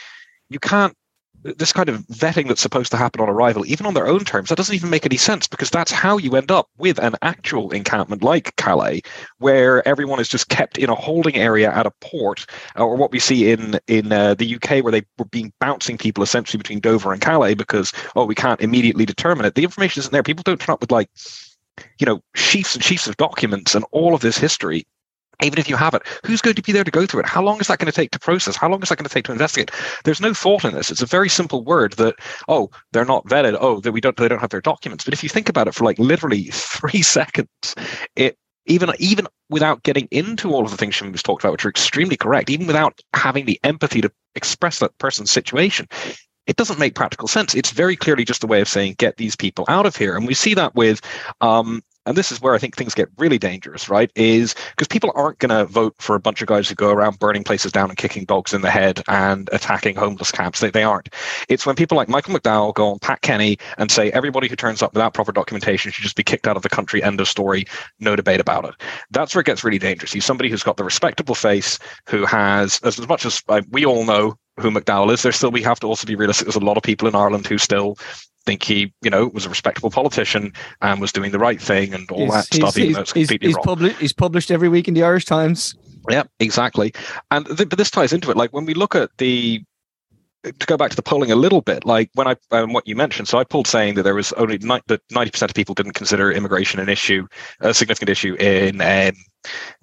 you 0.50 0.58
can't 0.58 0.96
this 1.44 1.72
kind 1.72 1.90
of 1.90 1.98
vetting 2.06 2.48
that's 2.48 2.60
supposed 2.60 2.90
to 2.90 2.96
happen 2.96 3.20
on 3.20 3.28
arrival, 3.28 3.66
even 3.66 3.84
on 3.86 3.92
their 3.92 4.06
own 4.06 4.24
terms, 4.24 4.48
that 4.48 4.56
doesn't 4.56 4.74
even 4.74 4.88
make 4.88 5.04
any 5.04 5.18
sense 5.18 5.46
because 5.46 5.68
that's 5.68 5.92
how 5.92 6.16
you 6.16 6.34
end 6.36 6.50
up 6.50 6.68
with 6.78 6.98
an 6.98 7.14
actual 7.20 7.70
encampment 7.70 8.22
like 8.22 8.56
Calais, 8.56 9.02
where 9.38 9.86
everyone 9.86 10.20
is 10.20 10.28
just 10.28 10.48
kept 10.48 10.78
in 10.78 10.88
a 10.88 10.94
holding 10.94 11.36
area 11.36 11.70
at 11.70 11.86
a 11.86 11.92
port, 12.00 12.46
uh, 12.78 12.84
or 12.84 12.96
what 12.96 13.12
we 13.12 13.18
see 13.18 13.50
in 13.50 13.78
in 13.86 14.10
uh, 14.10 14.34
the 14.34 14.56
UK, 14.56 14.82
where 14.82 14.92
they 14.92 15.02
were 15.18 15.26
being 15.26 15.52
bouncing 15.60 15.98
people 15.98 16.22
essentially 16.22 16.58
between 16.58 16.80
Dover 16.80 17.12
and 17.12 17.20
Calais 17.20 17.54
because 17.54 17.92
oh 18.16 18.24
we 18.24 18.34
can't 18.34 18.62
immediately 18.62 19.04
determine 19.04 19.44
it. 19.44 19.54
The 19.54 19.64
information 19.64 20.00
isn't 20.00 20.12
there. 20.12 20.22
People 20.22 20.44
don't 20.44 20.60
turn 20.60 20.72
up 20.72 20.80
with 20.80 20.92
like 20.92 21.10
you 21.98 22.06
know 22.06 22.20
sheafs 22.36 22.74
and 22.74 22.82
sheafs 22.82 23.06
of 23.06 23.16
documents 23.18 23.74
and 23.74 23.84
all 23.92 24.14
of 24.14 24.22
this 24.22 24.38
history 24.38 24.86
even 25.42 25.58
if 25.58 25.68
you 25.68 25.76
have 25.76 25.94
it, 25.94 26.02
who's 26.24 26.40
going 26.40 26.56
to 26.56 26.62
be 26.62 26.72
there 26.72 26.84
to 26.84 26.90
go 26.90 27.06
through 27.06 27.20
it? 27.20 27.26
How 27.26 27.42
long 27.42 27.60
is 27.60 27.68
that 27.68 27.78
going 27.78 27.90
to 27.90 27.92
take 27.92 28.10
to 28.12 28.18
process? 28.18 28.56
How 28.56 28.68
long 28.68 28.82
is 28.82 28.88
that 28.88 28.98
going 28.98 29.08
to 29.08 29.12
take 29.12 29.24
to 29.26 29.32
investigate? 29.32 29.70
There's 30.04 30.20
no 30.20 30.34
thought 30.34 30.64
in 30.64 30.74
this. 30.74 30.90
It's 30.90 31.02
a 31.02 31.06
very 31.06 31.28
simple 31.28 31.64
word 31.64 31.94
that, 31.94 32.16
oh, 32.48 32.70
they're 32.92 33.04
not 33.04 33.26
vetted. 33.26 33.56
Oh, 33.60 33.80
that 33.80 33.92
we 33.92 34.00
don't, 34.00 34.16
they 34.16 34.28
don't 34.28 34.40
have 34.40 34.50
their 34.50 34.60
documents. 34.60 35.04
But 35.04 35.14
if 35.14 35.22
you 35.22 35.28
think 35.28 35.48
about 35.48 35.68
it 35.68 35.74
for 35.74 35.84
like 35.84 35.98
literally 35.98 36.44
three 36.52 37.02
seconds, 37.02 37.48
it 38.16 38.36
even 38.66 38.90
even 38.98 39.26
without 39.50 39.82
getting 39.82 40.08
into 40.10 40.52
all 40.52 40.64
of 40.64 40.70
the 40.70 40.76
things 40.76 40.94
she 40.94 41.08
was 41.08 41.22
talked 41.22 41.44
about, 41.44 41.52
which 41.52 41.64
are 41.64 41.70
extremely 41.70 42.16
correct, 42.16 42.50
even 42.50 42.66
without 42.66 43.00
having 43.14 43.44
the 43.44 43.60
empathy 43.62 44.00
to 44.00 44.10
express 44.34 44.78
that 44.78 44.96
person's 44.98 45.30
situation, 45.30 45.86
it 46.46 46.56
doesn't 46.56 46.78
make 46.78 46.94
practical 46.94 47.28
sense. 47.28 47.54
It's 47.54 47.70
very 47.70 47.96
clearly 47.96 48.24
just 48.24 48.44
a 48.44 48.46
way 48.46 48.60
of 48.60 48.68
saying 48.68 48.96
get 48.98 49.16
these 49.16 49.36
people 49.36 49.64
out 49.68 49.86
of 49.86 49.96
here, 49.96 50.16
and 50.16 50.26
we 50.26 50.34
see 50.34 50.54
that 50.54 50.74
with 50.74 51.00
um, 51.40 51.82
and 52.06 52.16
this 52.16 52.30
is 52.30 52.40
where 52.40 52.54
I 52.54 52.58
think 52.58 52.76
things 52.76 52.94
get 52.94 53.08
really 53.18 53.38
dangerous, 53.38 53.88
right? 53.88 54.10
Is 54.14 54.54
because 54.70 54.88
people 54.88 55.12
aren't 55.14 55.38
going 55.38 55.50
to 55.50 55.64
vote 55.64 55.94
for 55.98 56.14
a 56.14 56.20
bunch 56.20 56.42
of 56.42 56.48
guys 56.48 56.68
who 56.68 56.74
go 56.74 56.90
around 56.90 57.18
burning 57.18 57.44
places 57.44 57.72
down 57.72 57.90
and 57.90 57.98
kicking 57.98 58.24
dogs 58.24 58.52
in 58.52 58.62
the 58.62 58.70
head 58.70 59.02
and 59.08 59.48
attacking 59.52 59.96
homeless 59.96 60.30
camps. 60.30 60.60
They, 60.60 60.70
they 60.70 60.84
aren't. 60.84 61.08
It's 61.48 61.66
when 61.66 61.76
people 61.76 61.96
like 61.96 62.08
Michael 62.08 62.34
McDowell 62.34 62.74
go 62.74 62.88
on 62.88 62.98
Pat 62.98 63.22
Kenny 63.22 63.58
and 63.78 63.90
say 63.90 64.10
everybody 64.12 64.48
who 64.48 64.56
turns 64.56 64.82
up 64.82 64.94
without 64.94 65.14
proper 65.14 65.32
documentation 65.32 65.90
should 65.90 66.02
just 66.02 66.16
be 66.16 66.22
kicked 66.22 66.46
out 66.46 66.56
of 66.56 66.62
the 66.62 66.68
country. 66.68 67.02
End 67.02 67.20
of 67.20 67.28
story. 67.28 67.64
No 68.00 68.16
debate 68.16 68.40
about 68.40 68.64
it. 68.64 68.74
That's 69.10 69.34
where 69.34 69.40
it 69.40 69.46
gets 69.46 69.64
really 69.64 69.78
dangerous. 69.78 70.12
He's 70.12 70.24
somebody 70.24 70.50
who's 70.50 70.62
got 70.62 70.76
the 70.76 70.84
respectable 70.84 71.34
face, 71.34 71.78
who 72.08 72.24
has, 72.24 72.80
as, 72.84 72.98
much 73.08 73.24
as 73.24 73.42
uh, 73.48 73.62
we 73.70 73.84
all 73.84 74.04
know 74.04 74.36
who 74.58 74.70
McDowell 74.70 75.12
is, 75.12 75.22
there's 75.22 75.36
still 75.36 75.50
we 75.50 75.62
have 75.62 75.80
to 75.80 75.86
also 75.86 76.06
be 76.06 76.14
realistic. 76.14 76.46
There's 76.46 76.56
a 76.56 76.60
lot 76.60 76.76
of 76.76 76.82
people 76.82 77.08
in 77.08 77.14
Ireland 77.14 77.46
who 77.46 77.58
still 77.58 77.96
think 78.46 78.62
he, 78.62 78.92
you 79.02 79.10
know, 79.10 79.28
was 79.28 79.46
a 79.46 79.48
respectable 79.48 79.90
politician 79.90 80.52
and 80.82 81.00
was 81.00 81.12
doing 81.12 81.32
the 81.32 81.38
right 81.38 81.60
thing 81.60 81.94
and 81.94 82.10
all 82.10 82.24
he's, 82.24 82.32
that 82.32 82.44
stuff. 82.44 82.74
He's, 82.74 82.96
he's, 82.96 83.12
completely 83.12 83.48
he's, 83.48 83.56
publi- 83.56 83.96
he's 83.98 84.12
published 84.12 84.50
every 84.50 84.68
week 84.68 84.86
in 84.86 84.94
the 84.94 85.02
Irish 85.02 85.24
Times. 85.24 85.74
Yeah, 86.10 86.24
exactly. 86.40 86.92
And 87.30 87.46
th- 87.46 87.68
but 87.68 87.78
this 87.78 87.90
ties 87.90 88.12
into 88.12 88.30
it. 88.30 88.36
Like 88.36 88.52
when 88.52 88.66
we 88.66 88.74
look 88.74 88.94
at 88.94 89.10
the 89.18 89.62
to 90.44 90.66
go 90.66 90.76
back 90.76 90.90
to 90.90 90.96
the 90.96 91.02
polling 91.02 91.32
a 91.32 91.36
little 91.36 91.62
bit, 91.62 91.86
like 91.86 92.10
when 92.14 92.28
I 92.28 92.36
um, 92.50 92.74
what 92.74 92.86
you 92.86 92.94
mentioned, 92.94 93.28
so 93.28 93.38
I 93.38 93.44
pulled 93.44 93.66
saying 93.66 93.94
that 93.94 94.02
there 94.02 94.14
was 94.14 94.32
only 94.34 94.58
ni- 94.58 94.82
that 94.88 95.00
ninety 95.10 95.30
percent 95.30 95.50
of 95.50 95.54
people 95.54 95.74
didn't 95.74 95.94
consider 95.94 96.30
immigration 96.30 96.80
an 96.80 96.90
issue, 96.90 97.26
a 97.60 97.72
significant 97.72 98.10
issue 98.10 98.34
in 98.34 98.82
um, 98.82 99.14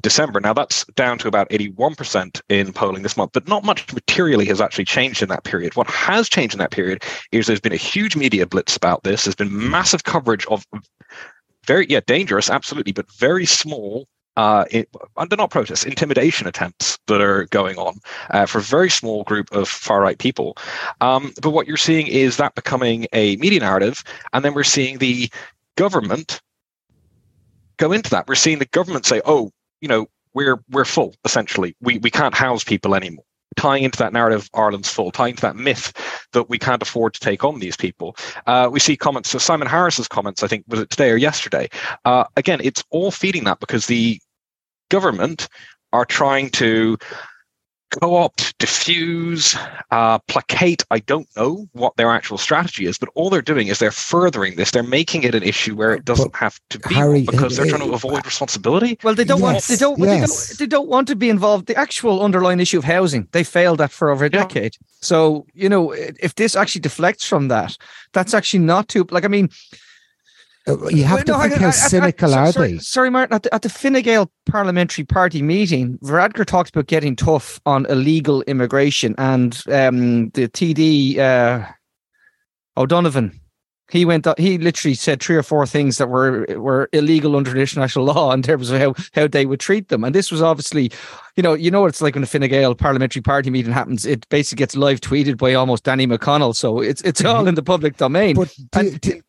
December. 0.01 0.39
Now 0.39 0.53
that's 0.53 0.85
down 0.95 1.17
to 1.19 1.27
about 1.27 1.49
81% 1.49 2.41
in 2.49 2.73
polling 2.73 3.03
this 3.03 3.17
month, 3.17 3.31
but 3.33 3.47
not 3.47 3.63
much 3.63 3.91
materially 3.93 4.45
has 4.45 4.61
actually 4.61 4.85
changed 4.85 5.21
in 5.21 5.29
that 5.29 5.43
period. 5.43 5.75
What 5.75 5.87
has 5.87 6.29
changed 6.29 6.53
in 6.53 6.59
that 6.59 6.71
period 6.71 7.03
is 7.31 7.47
there's 7.47 7.59
been 7.59 7.73
a 7.73 7.77
huge 7.77 8.15
media 8.15 8.45
blitz 8.45 8.75
about 8.75 9.03
this. 9.03 9.23
There's 9.23 9.35
been 9.35 9.69
massive 9.69 10.03
coverage 10.03 10.45
of 10.47 10.65
very, 11.65 11.85
yeah, 11.89 12.01
dangerous, 12.05 12.49
absolutely, 12.49 12.91
but 12.91 13.11
very 13.11 13.45
small 13.45 14.07
uh, 14.37 14.65
under 15.17 15.35
not 15.35 15.51
protests, 15.51 15.85
intimidation 15.85 16.47
attempts 16.47 16.97
that 17.07 17.21
are 17.21 17.45
going 17.47 17.77
on 17.77 17.99
uh, 18.29 18.45
for 18.45 18.59
a 18.59 18.61
very 18.61 18.89
small 18.89 19.23
group 19.23 19.51
of 19.51 19.67
far 19.67 20.01
right 20.01 20.17
people. 20.17 20.55
Um, 21.01 21.33
but 21.41 21.51
what 21.51 21.67
you're 21.67 21.77
seeing 21.77 22.07
is 22.07 22.37
that 22.37 22.55
becoming 22.55 23.07
a 23.13 23.35
media 23.37 23.59
narrative, 23.59 24.03
and 24.33 24.43
then 24.45 24.53
we're 24.53 24.63
seeing 24.63 24.99
the 24.99 25.29
government 25.75 26.41
go 27.81 27.91
into 27.91 28.11
that. 28.11 28.27
We're 28.27 28.35
seeing 28.35 28.59
the 28.59 28.65
government 28.65 29.05
say, 29.05 29.21
"Oh, 29.25 29.51
you 29.81 29.87
know, 29.87 30.05
we're 30.33 30.63
we're 30.69 30.85
full. 30.85 31.15
Essentially, 31.25 31.75
we 31.81 31.97
we 31.97 32.11
can't 32.11 32.35
house 32.35 32.63
people 32.63 32.95
anymore." 32.95 33.25
Tying 33.57 33.83
into 33.83 33.97
that 33.97 34.13
narrative, 34.13 34.49
Ireland's 34.53 34.89
full. 34.89 35.11
Tying 35.11 35.35
to 35.35 35.41
that 35.41 35.57
myth 35.57 35.91
that 36.31 36.49
we 36.49 36.57
can't 36.57 36.81
afford 36.81 37.13
to 37.15 37.19
take 37.19 37.43
on 37.43 37.59
these 37.59 37.75
people. 37.75 38.15
Uh, 38.47 38.69
we 38.71 38.79
see 38.79 38.95
comments. 38.95 39.29
So 39.29 39.39
Simon 39.39 39.67
Harris's 39.67 40.07
comments, 40.07 40.41
I 40.41 40.47
think, 40.47 40.63
was 40.69 40.79
it 40.79 40.89
today 40.89 41.11
or 41.11 41.17
yesterday? 41.17 41.69
Uh, 42.05 42.23
again, 42.37 42.61
it's 42.63 42.83
all 42.91 43.11
feeding 43.11 43.43
that 43.43 43.59
because 43.59 43.87
the 43.87 44.21
government 44.89 45.49
are 45.91 46.05
trying 46.05 46.49
to 46.51 46.97
co-opt, 47.91 48.57
diffuse, 48.57 49.55
uh, 49.91 50.17
placate. 50.19 50.83
I 50.91 50.99
don't 50.99 51.27
know 51.35 51.67
what 51.73 51.95
their 51.97 52.11
actual 52.11 52.37
strategy 52.37 52.85
is, 52.85 52.97
but 52.97 53.09
all 53.15 53.29
they're 53.29 53.41
doing 53.41 53.67
is 53.67 53.79
they're 53.79 53.91
furthering 53.91 54.55
this. 54.55 54.71
They're 54.71 54.83
making 54.83 55.23
it 55.23 55.35
an 55.35 55.43
issue 55.43 55.75
where 55.75 55.93
it 55.93 56.03
doesn't 56.05 56.31
but 56.31 56.39
have 56.39 56.59
to 56.69 56.79
be 56.79 56.95
Harry, 56.95 57.23
because 57.23 57.57
they're 57.57 57.67
trying 57.67 57.87
to 57.87 57.93
avoid 57.93 58.25
responsibility. 58.25 58.97
Well, 59.03 59.15
they 59.15 59.23
don't 59.23 59.39
yes, 59.39 59.43
want. 59.43 59.63
They 59.63 59.75
don't, 59.75 59.99
yes. 59.99 60.09
they 60.09 60.53
don't. 60.55 60.59
They 60.59 60.67
don't 60.67 60.89
want 60.89 61.07
to 61.09 61.15
be 61.15 61.29
involved. 61.29 61.67
The 61.67 61.75
actual 61.75 62.23
underlying 62.23 62.59
issue 62.59 62.77
of 62.77 62.83
housing, 62.83 63.27
they 63.31 63.43
failed 63.43 63.81
at 63.81 63.91
for 63.91 64.09
over 64.09 64.25
a 64.25 64.29
yeah. 64.31 64.43
decade. 64.43 64.77
So 65.01 65.45
you 65.53 65.69
know, 65.69 65.91
if 65.91 66.35
this 66.35 66.55
actually 66.55 66.81
deflects 66.81 67.25
from 67.25 67.49
that, 67.49 67.77
that's 68.13 68.33
actually 68.33 68.59
not 68.59 68.87
too. 68.87 69.05
Like 69.11 69.25
I 69.25 69.27
mean 69.27 69.49
uh, 69.49 69.77
you 70.67 71.03
have 71.03 71.25
to 71.25 71.37
think 71.37 71.53
how 71.55 71.71
cynical 71.71 72.33
are 72.35 72.51
sorry, 72.51 72.73
they? 72.73 72.77
Sorry, 72.79 73.09
Martin. 73.09 73.35
At 73.35 73.43
the, 73.43 73.53
at 73.53 73.61
the 73.63 73.69
Fine 73.69 74.01
Gael 74.01 74.31
Parliamentary 74.45 75.05
Party 75.05 75.41
meeting, 75.41 75.97
Varadkar 75.99 76.45
talks 76.45 76.69
about 76.69 76.87
getting 76.87 77.15
tough 77.15 77.59
on 77.65 77.85
illegal 77.87 78.43
immigration, 78.43 79.15
and 79.17 79.61
um, 79.67 80.29
the 80.29 80.47
TD 80.47 81.17
uh, 81.17 81.65
O'Donovan, 82.77 83.39
he 83.89 84.05
went. 84.05 84.27
He 84.37 84.59
literally 84.59 84.93
said 84.93 85.21
three 85.21 85.35
or 85.35 85.43
four 85.43 85.65
things 85.65 85.97
that 85.97 86.09
were 86.09 86.45
were 86.49 86.89
illegal 86.93 87.35
under 87.35 87.57
international 87.57 88.05
law 88.13 88.31
in 88.31 88.43
terms 88.43 88.69
of 88.69 88.79
how 88.79 88.93
how 89.13 89.27
they 89.27 89.47
would 89.47 89.59
treat 89.59 89.89
them. 89.89 90.03
And 90.03 90.13
this 90.13 90.31
was 90.31 90.43
obviously, 90.43 90.91
you 91.35 91.43
know, 91.43 91.55
you 91.55 91.71
know 91.71 91.81
what 91.81 91.87
it's 91.87 92.01
like 92.01 92.13
when 92.13 92.23
a 92.23 92.27
Fine 92.27 92.47
Gael 92.49 92.75
Parliamentary 92.75 93.23
Party 93.23 93.49
meeting 93.49 93.73
happens. 93.73 94.05
It 94.05 94.29
basically 94.29 94.61
gets 94.61 94.75
live 94.75 95.01
tweeted 95.01 95.37
by 95.37 95.55
almost 95.55 95.85
Danny 95.85 96.05
McConnell, 96.05 96.55
so 96.55 96.79
it's 96.81 97.01
it's 97.01 97.25
all 97.25 97.47
in 97.47 97.55
the 97.55 97.63
public 97.63 97.97
domain. 97.97 98.35
But 98.35 98.55
do, 98.71 98.97
do, 98.99 99.21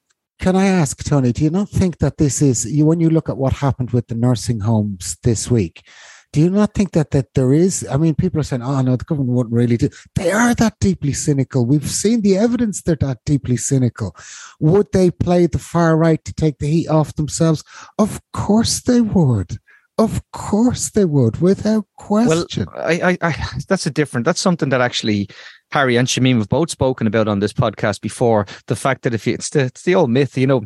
can 0.43 0.57
I 0.57 0.67
ask, 0.67 1.05
Tony, 1.05 1.31
do 1.33 1.45
you 1.45 1.51
not 1.51 1.69
think 1.69 1.99
that 1.99 2.17
this 2.17 2.43
is, 2.43 2.67
you, 2.67 2.85
when 2.85 2.99
you 2.99 3.09
look 3.09 3.29
at 3.29 3.39
what 3.39 3.53
happened 3.53 3.93
with 3.93 4.09
the 4.09 4.17
nursing 4.17 4.59
homes 4.59 5.17
this 5.23 5.49
week, 5.49 5.87
do 6.33 6.41
you 6.41 6.51
not 6.51 6.75
think 6.75 6.91
that 6.93 7.13
that 7.13 7.33
there 7.35 7.53
is? 7.53 7.87
I 7.89 7.97
mean, 7.97 8.15
people 8.15 8.41
are 8.41 8.43
saying, 8.43 8.63
"Oh 8.63 8.81
no, 8.81 8.97
the 8.97 9.05
government 9.05 9.37
wouldn't 9.37 9.55
really 9.55 9.77
do." 9.77 9.91
They 10.15 10.33
are 10.33 10.55
that 10.55 10.77
deeply 10.81 11.13
cynical. 11.13 11.67
We've 11.67 11.89
seen 11.89 12.23
the 12.23 12.39
evidence 12.39 12.81
they're 12.81 12.97
that 12.97 13.19
deeply 13.27 13.59
cynical. 13.59 14.17
Would 14.59 14.87
they 14.95 15.11
play 15.11 15.47
the 15.47 15.59
far 15.59 15.95
right 15.95 16.25
to 16.25 16.33
take 16.33 16.57
the 16.57 16.69
heat 16.69 16.89
off 16.89 17.15
themselves? 17.17 17.63
Of 17.99 18.19
course 18.33 18.81
they 18.81 19.03
would. 19.03 19.59
Of 19.99 20.23
course 20.33 20.89
they 20.91 21.05
would, 21.05 21.43
without 21.43 21.85
question. 21.97 22.67
Well, 22.75 22.83
I, 22.83 23.11
I, 23.11 23.19
I, 23.21 23.35
that's 23.69 23.85
a 23.85 23.91
different. 23.91 24.25
That's 24.25 24.41
something 24.41 24.71
that 24.71 24.81
actually 24.81 25.29
Harry 25.73 25.97
and 25.97 26.07
Shamim 26.07 26.39
have 26.39 26.51
both 26.51 26.71
spoken 26.71 27.07
about 27.07 27.29
on 27.29 27.41
this 27.41 27.53
podcast 27.53 28.03
before. 28.03 28.47
The 28.67 28.77
fact 28.77 29.03
that 29.03 29.15
if 29.15 29.27
you, 29.27 29.35
it's 29.35 29.49
the, 29.51 29.61
it's 29.61 29.83
the 29.83 29.95
old 29.95 30.11
myth, 30.11 30.37
you 30.37 30.47
know, 30.47 30.63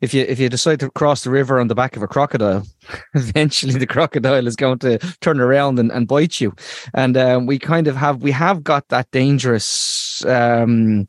if 0.00 0.14
you 0.14 0.22
if 0.28 0.38
you 0.38 0.48
decide 0.48 0.80
to 0.80 0.90
cross 0.90 1.24
the 1.24 1.30
river 1.30 1.58
on 1.58 1.66
the 1.66 1.74
back 1.74 1.96
of 1.96 2.02
a 2.02 2.06
crocodile, 2.06 2.64
eventually 3.14 3.74
the 3.74 3.86
crocodile 3.86 4.46
is 4.46 4.54
going 4.54 4.78
to 4.80 4.98
turn 5.20 5.40
around 5.40 5.78
and, 5.78 5.90
and 5.90 6.06
bite 6.06 6.40
you. 6.40 6.54
And 6.94 7.16
um, 7.16 7.46
we 7.46 7.58
kind 7.58 7.88
of 7.88 7.96
have 7.96 8.22
we 8.22 8.30
have 8.30 8.62
got 8.62 8.88
that 8.88 9.10
dangerous. 9.10 10.24
Um, 10.24 11.06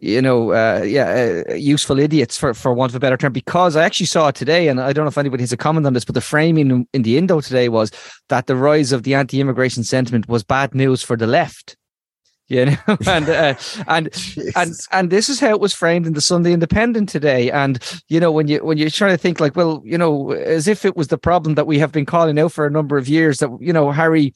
you 0.00 0.22
know, 0.22 0.52
uh, 0.52 0.82
yeah, 0.84 1.44
uh, 1.48 1.54
useful 1.54 2.00
idiots 2.00 2.36
for, 2.36 2.54
for 2.54 2.72
want 2.72 2.90
of 2.90 2.96
a 2.96 2.98
better 2.98 3.16
term, 3.16 3.32
because 3.32 3.76
I 3.76 3.84
actually 3.84 4.06
saw 4.06 4.28
it 4.28 4.34
today, 4.34 4.66
and 4.66 4.80
I 4.80 4.92
don't 4.92 5.04
know 5.04 5.10
if 5.10 5.18
anybody 5.18 5.42
has 5.42 5.52
a 5.52 5.56
comment 5.56 5.86
on 5.86 5.92
this, 5.92 6.04
but 6.04 6.14
the 6.14 6.20
framing 6.20 6.70
in, 6.70 6.88
in 6.92 7.02
the 7.02 7.18
Indo 7.18 7.40
today 7.40 7.68
was 7.68 7.92
that 8.28 8.46
the 8.46 8.56
rise 8.56 8.90
of 8.90 9.04
the 9.04 9.14
anti-immigration 9.14 9.84
sentiment 9.84 10.28
was 10.28 10.42
bad 10.42 10.74
news 10.74 11.02
for 11.02 11.16
the 11.16 11.26
left 11.26 11.76
you 12.48 12.66
know 12.66 12.76
and 13.06 13.28
uh, 13.28 13.54
and 13.88 14.08
and 14.56 14.74
and 14.90 15.10
this 15.10 15.28
is 15.28 15.40
how 15.40 15.50
it 15.50 15.60
was 15.60 15.72
framed 15.72 16.06
in 16.06 16.14
the 16.14 16.20
Sunday 16.20 16.52
Independent 16.52 17.08
today 17.08 17.50
and 17.50 17.78
you 18.08 18.20
know 18.20 18.32
when 18.32 18.48
you 18.48 18.64
when 18.64 18.78
you're 18.78 18.90
trying 18.90 19.12
to 19.12 19.18
think 19.18 19.40
like 19.40 19.56
well 19.56 19.82
you 19.84 19.98
know 19.98 20.32
as 20.32 20.68
if 20.68 20.84
it 20.84 20.96
was 20.96 21.08
the 21.08 21.18
problem 21.18 21.54
that 21.54 21.66
we 21.66 21.78
have 21.78 21.92
been 21.92 22.06
calling 22.06 22.38
out 22.38 22.52
for 22.52 22.66
a 22.66 22.70
number 22.70 22.96
of 22.96 23.08
years 23.08 23.38
that 23.38 23.50
you 23.60 23.72
know 23.72 23.90
Harry 23.90 24.34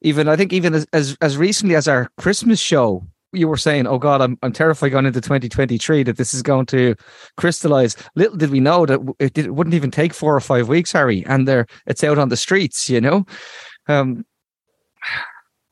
even 0.00 0.28
I 0.28 0.36
think 0.36 0.52
even 0.52 0.74
as 0.74 0.86
as, 0.92 1.16
as 1.20 1.36
recently 1.36 1.74
as 1.74 1.88
our 1.88 2.08
Christmas 2.16 2.60
show 2.60 3.06
you 3.32 3.48
were 3.48 3.56
saying, 3.56 3.86
"Oh 3.86 3.98
God, 3.98 4.20
I'm 4.20 4.38
I'm 4.42 4.52
terrified 4.52 4.90
going 4.90 5.06
into 5.06 5.20
2023 5.20 6.02
that 6.04 6.16
this 6.16 6.32
is 6.32 6.42
going 6.42 6.66
to 6.66 6.94
crystallize." 7.36 7.96
Little 8.14 8.36
did 8.36 8.50
we 8.50 8.60
know 8.60 8.86
that 8.86 9.00
it, 9.18 9.36
it 9.36 9.54
wouldn't 9.54 9.74
even 9.74 9.90
take 9.90 10.14
four 10.14 10.34
or 10.34 10.40
five 10.40 10.68
weeks, 10.68 10.92
Harry, 10.92 11.24
and 11.26 11.46
there 11.46 11.66
it's 11.86 12.02
out 12.02 12.18
on 12.18 12.30
the 12.30 12.36
streets. 12.36 12.88
You 12.88 13.00
know, 13.00 13.26
um, 13.86 14.24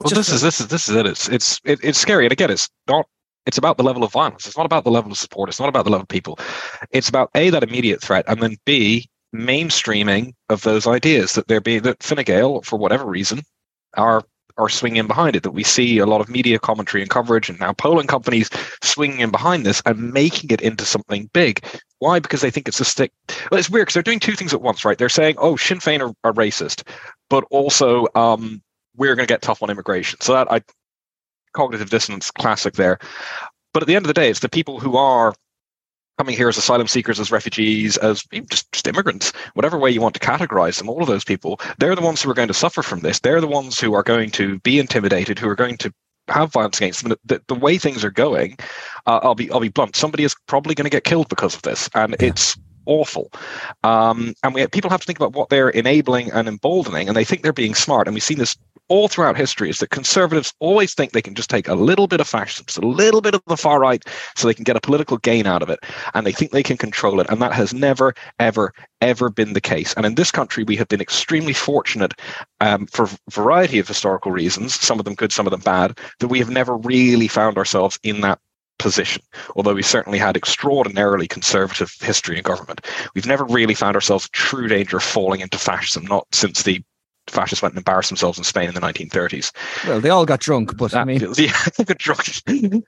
Well, 0.01 0.11
this 0.11 0.29
is 0.29 0.43
this 0.43 0.61
is 0.61 0.69
this 0.69 0.89
is 0.89 0.97
it. 0.97 1.07
It's 1.07 1.29
it's 1.29 1.61
it, 1.65 1.81
it's 1.83 1.99
scary, 1.99 2.27
and 2.27 2.33
again, 2.33 2.51
it's 2.51 2.69
not. 2.89 3.07
It's 3.47 3.59
about 3.59 3.77
the 3.79 3.85
level 3.85 4.03
of 4.05 4.13
violence. 4.13 4.47
It's 4.47 4.57
not 4.57 4.67
about 4.67 4.85
the 4.85 4.91
level 4.91 5.11
of 5.13 5.19
support. 5.19 5.49
It's 5.49 5.61
not 5.61 5.69
about 5.69 5.85
the 5.85 5.91
level 5.91 6.03
of 6.03 6.09
people. 6.09 6.39
It's 6.91 7.09
about 7.09 7.31
a 7.35 7.51
that 7.51 7.63
immediate 7.63 8.03
threat, 8.03 8.25
and 8.29 8.43
then 8.43 8.57
b 8.67 9.09
mainstreaming 9.35 10.33
of 10.49 10.63
those 10.63 10.87
ideas 10.87 11.35
that 11.35 11.49
there 11.49 11.61
be 11.61 11.79
that 11.79 12.03
Fine 12.03 12.25
Gael, 12.25 12.63
for 12.63 12.79
whatever 12.79 13.07
reason, 13.07 13.43
are 13.97 14.23
are 14.59 14.69
swinging 14.69 14.97
in 14.99 15.07
behind 15.07 15.37
it. 15.37 15.43
That 15.45 15.53
we 15.53 15.65
see 15.65 15.99
a 15.99 16.07
lot 16.07 16.21
of 16.21 16.29
media 16.29 16.59
commentary 16.59 17.03
and 17.03 17.11
coverage, 17.11 17.49
and 17.49 17.59
now 17.59 17.73
polling 17.73 18.07
companies 18.07 18.51
swinging 18.83 19.21
in 19.21 19.31
behind 19.31 19.65
this 19.65 19.81
and 19.87 20.13
making 20.13 20.51
it 20.51 20.61
into 20.61 20.85
something 20.85 21.31
big. 21.33 21.65
Why? 22.01 22.19
Because 22.19 22.43
they 22.43 22.51
think 22.51 22.69
it's 22.69 22.81
a 22.81 22.85
stick. 22.85 23.13
Well, 23.51 23.59
it's 23.59 23.71
weird 23.71 23.87
because 23.87 23.95
they're 23.95 24.03
doing 24.03 24.21
two 24.21 24.35
things 24.37 24.53
at 24.53 24.61
once, 24.61 24.85
right? 24.85 24.99
They're 24.99 25.09
saying, 25.09 25.37
"Oh, 25.39 25.57
Sinn 25.57 25.79
Féin 25.79 26.01
are, 26.07 26.13
are 26.25 26.35
racist," 26.35 26.87
but 27.31 27.45
also 27.51 28.07
um, 28.15 28.61
we're 28.97 29.15
going 29.15 29.27
to 29.27 29.33
get 29.33 29.43
tough 29.43 29.63
on 29.63 29.71
immigration. 29.71 30.21
So 30.21 30.33
that 30.33 30.51
I 30.51 30.61
cognitive 31.53 31.91
dissonance 31.91 32.31
classic 32.31 32.75
there. 32.75 32.99
But 33.73 33.83
at 33.83 33.87
the 33.87 33.97
end 33.97 34.05
of 34.05 34.09
the 34.09 34.15
day, 34.15 34.31
it's 34.31 34.41
the 34.41 34.49
people 34.49 34.79
who 34.79 34.97
are 34.97 35.35
coming 36.19 36.37
here 36.37 36.49
as 36.49 36.57
asylum 36.57 36.87
seekers, 36.87 37.21
as 37.21 37.31
refugees, 37.31 37.97
as 37.99 38.23
just, 38.51 38.71
just 38.73 38.87
immigrants, 38.87 39.33
whatever 39.55 39.79
way 39.79 39.91
you 39.91 40.01
want 40.01 40.15
to 40.15 40.21
categorize 40.21 40.79
them, 40.79 40.89
all 40.89 41.03
of 41.03 41.09
those 41.09 41.25
people, 41.25 41.61
they're 41.79 41.95
the 41.95 42.01
ones 42.01 42.23
who 42.23 42.31
are 42.31 42.35
going 42.35 42.49
to 42.49 42.55
suffer 42.55 42.83
from 42.83 43.01
this. 43.01 43.21
They're 43.21 43.41
the 43.41 43.47
ones 43.47 43.79
who 43.79 43.95
are 43.95 44.03
going 44.03 44.31
to 44.33 44.59
be 44.61 44.79
intimidated, 44.79 45.39
who 45.39 45.49
are 45.49 45.55
going 45.55 45.77
to 45.79 45.93
have 46.29 46.53
violence 46.53 46.79
against 46.79 47.05
them. 47.05 47.17
The, 47.25 47.43
the 47.49 47.55
way 47.55 47.77
things 47.79 48.03
are 48.03 48.11
going, 48.11 48.57
uh, 49.07 49.21
I'll 49.23 49.35
be 49.35 49.51
I'll 49.51 49.61
be 49.61 49.69
blunt. 49.69 49.95
Somebody 49.95 50.25
is 50.25 50.35
probably 50.47 50.75
going 50.75 50.85
to 50.85 50.91
get 50.91 51.05
killed 51.05 51.29
because 51.29 51.55
of 51.55 51.63
this, 51.63 51.89
and 51.95 52.17
yeah. 52.19 52.29
it's 52.29 52.57
awful. 52.87 53.31
Um, 53.85 54.35
and 54.43 54.55
we 54.55 54.67
people 54.69 54.91
have 54.91 55.01
to 55.01 55.07
think 55.07 55.19
about 55.19 55.35
what 55.35 55.51
they're 55.51 55.69
enabling 55.69 56.33
and 56.33 56.49
emboldening, 56.49 57.09
and 57.09 57.17
they 57.17 57.25
think 57.25 57.43
they're 57.43 57.53
being 57.53 57.75
smart. 57.75 58.09
And 58.09 58.15
we've 58.15 58.23
seen 58.23 58.39
this 58.39 58.57
all 58.89 59.09
throughout 59.09 59.37
history 59.37 59.71
is 59.71 59.79
that 59.79 59.91
conservatives 59.91 60.55
always 60.61 60.95
think 60.95 61.13
they 61.13 61.23
can 61.23 61.35
just 61.35 61.51
take 61.51 61.69
a 61.69 61.75
little 61.75 62.07
bit 62.07 62.21
of 62.21 62.29
fascism, 62.29 62.67
a 62.83 62.87
little 62.87 63.21
bit 63.21 63.35
of 63.35 63.43
the 63.47 63.57
far 63.57 63.81
right, 63.81 64.05
so 64.37 64.47
they 64.47 64.55
can 64.55 64.65
get 64.65 64.77
a 64.77 64.81
political 64.81 65.17
gain 65.19 65.47
out 65.47 65.63
of 65.63 65.71
it. 65.71 65.81
And 66.15 66.27
they 66.27 66.33
think 66.33 66.53
they 66.53 66.63
can 66.63 66.77
control 66.77 67.21
it. 67.21 67.29
And 67.29 67.41
that 67.43 67.53
has 67.53 67.75
never, 67.75 68.15
ever, 68.39 68.73
ever 69.01 69.31
been 69.31 69.53
the 69.53 69.61
case. 69.61 69.95
And 69.95 70.07
in 70.07 70.15
this 70.15 70.31
country, 70.31 70.65
we 70.65 70.77
have 70.77 70.89
been 70.89 71.01
extremely 71.01 71.53
fortunate 71.53 72.15
um, 72.61 72.87
for 72.87 73.05
a 73.05 73.31
variety 73.31 73.79
of 73.79 73.89
historical 73.89 74.33
reasons, 74.33 74.75
some 74.75 74.99
of 74.99 75.05
them 75.05 75.15
good, 75.15 75.33
some 75.33 75.47
of 75.47 75.51
them 75.51 75.61
bad, 75.61 75.99
that 76.21 76.29
we 76.29 76.39
have 76.39 76.51
never 76.51 76.77
really 76.77 77.29
found 77.29 77.59
ourselves 77.59 77.99
in 78.03 78.21
that 78.21 78.39
position, 78.79 79.23
although 79.57 79.75
we 79.75 79.83
certainly 79.83 80.19
had 80.19 80.37
extraordinarily 80.37 81.27
conservative 81.27 81.95
history 82.01 82.37
in 82.37 82.43
government. 82.43 82.87
We've 83.15 83.27
never 83.27 83.45
really 83.45 83.75
found 83.75 83.97
ourselves 83.97 84.29
true 84.31 84.69
danger 84.69 84.99
of 84.99 85.03
falling 85.03 85.41
into 85.41 85.59
fascism, 85.59 86.05
not 86.05 86.27
since 86.33 86.63
the 86.63 86.83
fascists 87.29 87.63
went 87.63 87.73
and 87.73 87.79
embarrassed 87.79 88.11
themselves 88.11 88.39
in 88.39 88.45
Spain 88.45 88.69
in 88.69 88.75
the 88.75 88.81
1930s. 88.81 89.53
Well, 89.87 90.01
they 90.01 90.11
all 90.11 90.27
got 90.27 90.41
drunk, 90.41 90.77
but 90.77 90.93
that, 90.93 91.01
I 91.01 91.05
mean, 91.05 91.21
yeah, 91.37 91.53
got 91.85 91.99
drunk, 91.99 92.23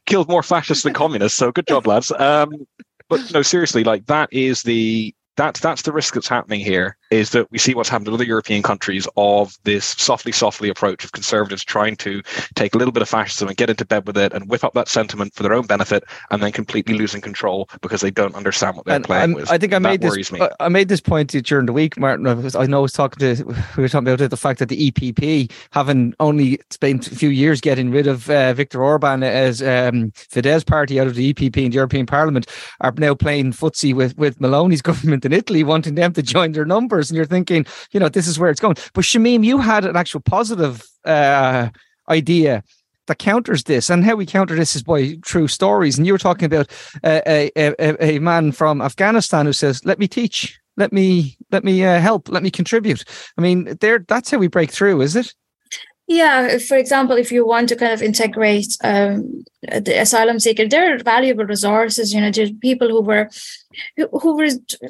killed 0.07 0.29
more 0.29 0.43
fascists 0.43 0.85
than 0.85 0.95
communists. 0.95 1.39
So 1.39 1.53
good 1.53 1.67
job, 1.67 1.87
lads. 1.87 2.13
Um, 2.13 2.67
but 3.09 3.33
no, 3.33 3.43
seriously, 3.43 3.85
like 3.85 4.07
that 4.07 4.29
is 4.33 4.63
the 4.63 5.15
that's 5.39 5.61
that's 5.61 5.83
the 5.83 5.93
risk 5.93 6.15
that's 6.15 6.29
happening 6.29 6.61
here 6.61 6.97
is 7.11 7.31
that 7.31 7.51
we 7.51 7.59
see 7.59 7.75
what's 7.75 7.89
happened 7.89 8.09
in 8.09 8.15
other 8.15 8.25
European 8.25 8.63
countries 8.63 9.07
of 9.17 9.57
this 9.65 9.85
softly, 9.85 10.33
softly 10.33 10.69
approach 10.69 11.05
of 11.05 11.13
conservatives 11.13 11.65
trying 11.65 11.97
to 11.97 12.21
take 12.55 12.75
a 12.75 12.79
little 12.79 12.93
bit 12.93 13.03
of 13.03 13.09
fascism 13.09 13.49
and 13.49 13.57
get 13.57 13.71
into 13.71 13.85
bed 13.85 14.07
with 14.07 14.19
it 14.19 14.33
and 14.33 14.49
whip 14.49 14.65
up 14.65 14.75
that 14.75 14.89
sentiment 14.89 15.33
for 15.35 15.43
their 15.43 15.55
own 15.55 15.67
benefit 15.67 16.05
and 16.31 16.43
then 16.43 16.53
completely 16.53 16.95
losing 16.95 17.21
control 17.21 17.69
because 17.81 18.01
they 18.01 18.11
don't 18.11 18.35
understand 18.35 18.77
what 18.77 18.85
they're 18.85 18.97
and, 18.97 19.05
playing 19.05 19.33
with. 19.33 19.51
I 19.51 19.59
think 19.59 19.73
I 19.73 19.79
made 19.79 20.01
this. 20.01 20.33
Me. 20.33 20.41
I 20.61 20.69
made 20.69 20.89
this 20.89 21.01
point 21.01 21.31
during 21.31 21.67
the 21.67 21.73
week, 21.73 21.99
Martin. 21.99 22.27
I, 22.27 22.35
was, 22.35 22.55
I 22.55 22.67
know 22.67 22.79
I 22.79 22.83
was 22.83 22.93
talking 22.93 23.37
to 23.37 23.45
we 23.77 23.83
were 23.83 23.89
talking 23.89 24.09
about 24.09 24.21
it, 24.21 24.31
the 24.31 24.37
fact 24.37 24.59
that 24.59 24.69
the 24.69 24.91
EPP, 24.91 25.51
having 25.71 26.15
only 26.21 26.59
spent 26.71 27.07
a 27.07 27.15
few 27.15 27.31
years 27.31 27.61
getting 27.61 27.91
rid 27.91 28.07
of 28.07 28.29
uh, 28.29 28.53
Viktor 28.53 28.83
Orban 28.83 29.23
as 29.23 29.63
um, 29.63 30.11
Fidesz 30.13 30.67
party 30.67 31.01
out 31.01 31.07
of 31.07 31.15
the 31.15 31.33
EPP 31.33 31.57
in 31.57 31.71
the 31.71 31.77
European 31.77 32.07
Parliament, 32.07 32.47
are 32.81 32.93
now 32.99 33.15
playing 33.15 33.53
footsie 33.53 33.95
with 33.95 34.17
with 34.19 34.39
Meloni's 34.41 34.83
government 34.89 35.25
in 35.29 35.39
Italy, 35.39 35.63
wanting 35.63 35.95
them 35.95 36.13
to 36.15 36.23
join 36.35 36.53
their 36.53 36.65
numbers. 36.65 37.11
And 37.11 37.17
you're 37.17 37.27
thinking, 37.27 37.67
you 37.93 38.01
know, 38.01 38.09
this 38.09 38.27
is 38.27 38.39
where 38.39 38.51
it's 38.51 38.61
going. 38.61 38.77
But 38.95 39.05
Shamim, 39.05 39.45
you 39.45 39.59
had 39.59 39.85
an 39.85 39.97
actual 39.97 40.21
positive 40.21 40.85
uh, 41.05 41.69
idea 42.09 42.65
that 43.07 43.19
counters 43.19 43.65
this, 43.65 43.91
and 43.91 44.05
how 44.05 44.15
we 44.15 44.27
counter 44.27 44.55
this 44.55 44.77
is 44.77 44.83
by 44.83 45.17
true 45.23 45.49
stories. 45.49 45.97
And 45.97 46.07
you 46.07 46.13
were 46.13 46.19
talking 46.19 46.47
about 46.47 46.71
uh, 47.03 47.21
a, 47.27 47.51
a, 47.57 48.17
a 48.17 48.19
man 48.19 48.53
from 48.53 48.83
Afghanistan 48.83 49.47
who 49.47 49.53
says, 49.53 49.85
"Let 49.85 49.99
me 49.99 50.09
teach." 50.09 50.59
Let 50.77 50.93
me 50.93 51.37
let 51.51 51.65
me 51.65 51.85
uh, 51.85 51.99
help. 51.99 52.29
Let 52.29 52.45
me 52.45 52.53
contribute. 52.53 53.03
I 53.37 53.41
mean, 53.41 53.77
there. 53.81 53.99
That's 54.07 54.31
how 54.31 54.39
we 54.39 54.47
break 54.47 54.71
through, 54.71 55.01
is 55.01 55.17
it? 55.17 55.35
Yeah, 56.09 56.57
for 56.57 56.79
example, 56.79 57.19
if 57.19 57.31
you 57.31 57.47
want 57.47 57.69
to 57.69 57.77
kind 57.77 57.93
of 57.93 58.01
integrate 58.01 58.79
um, 58.83 59.45
the 59.63 60.01
asylum 60.01 60.41
seeker, 60.41 60.67
there 60.67 60.95
are 60.95 60.99
valuable 60.99 61.45
resources. 61.45 62.15
You 62.15 62.23
know, 62.23 62.31
there's 62.31 62.51
people 62.63 62.89
who 62.89 63.03
were 63.03 63.29
who 63.97 64.37
were 64.37 64.49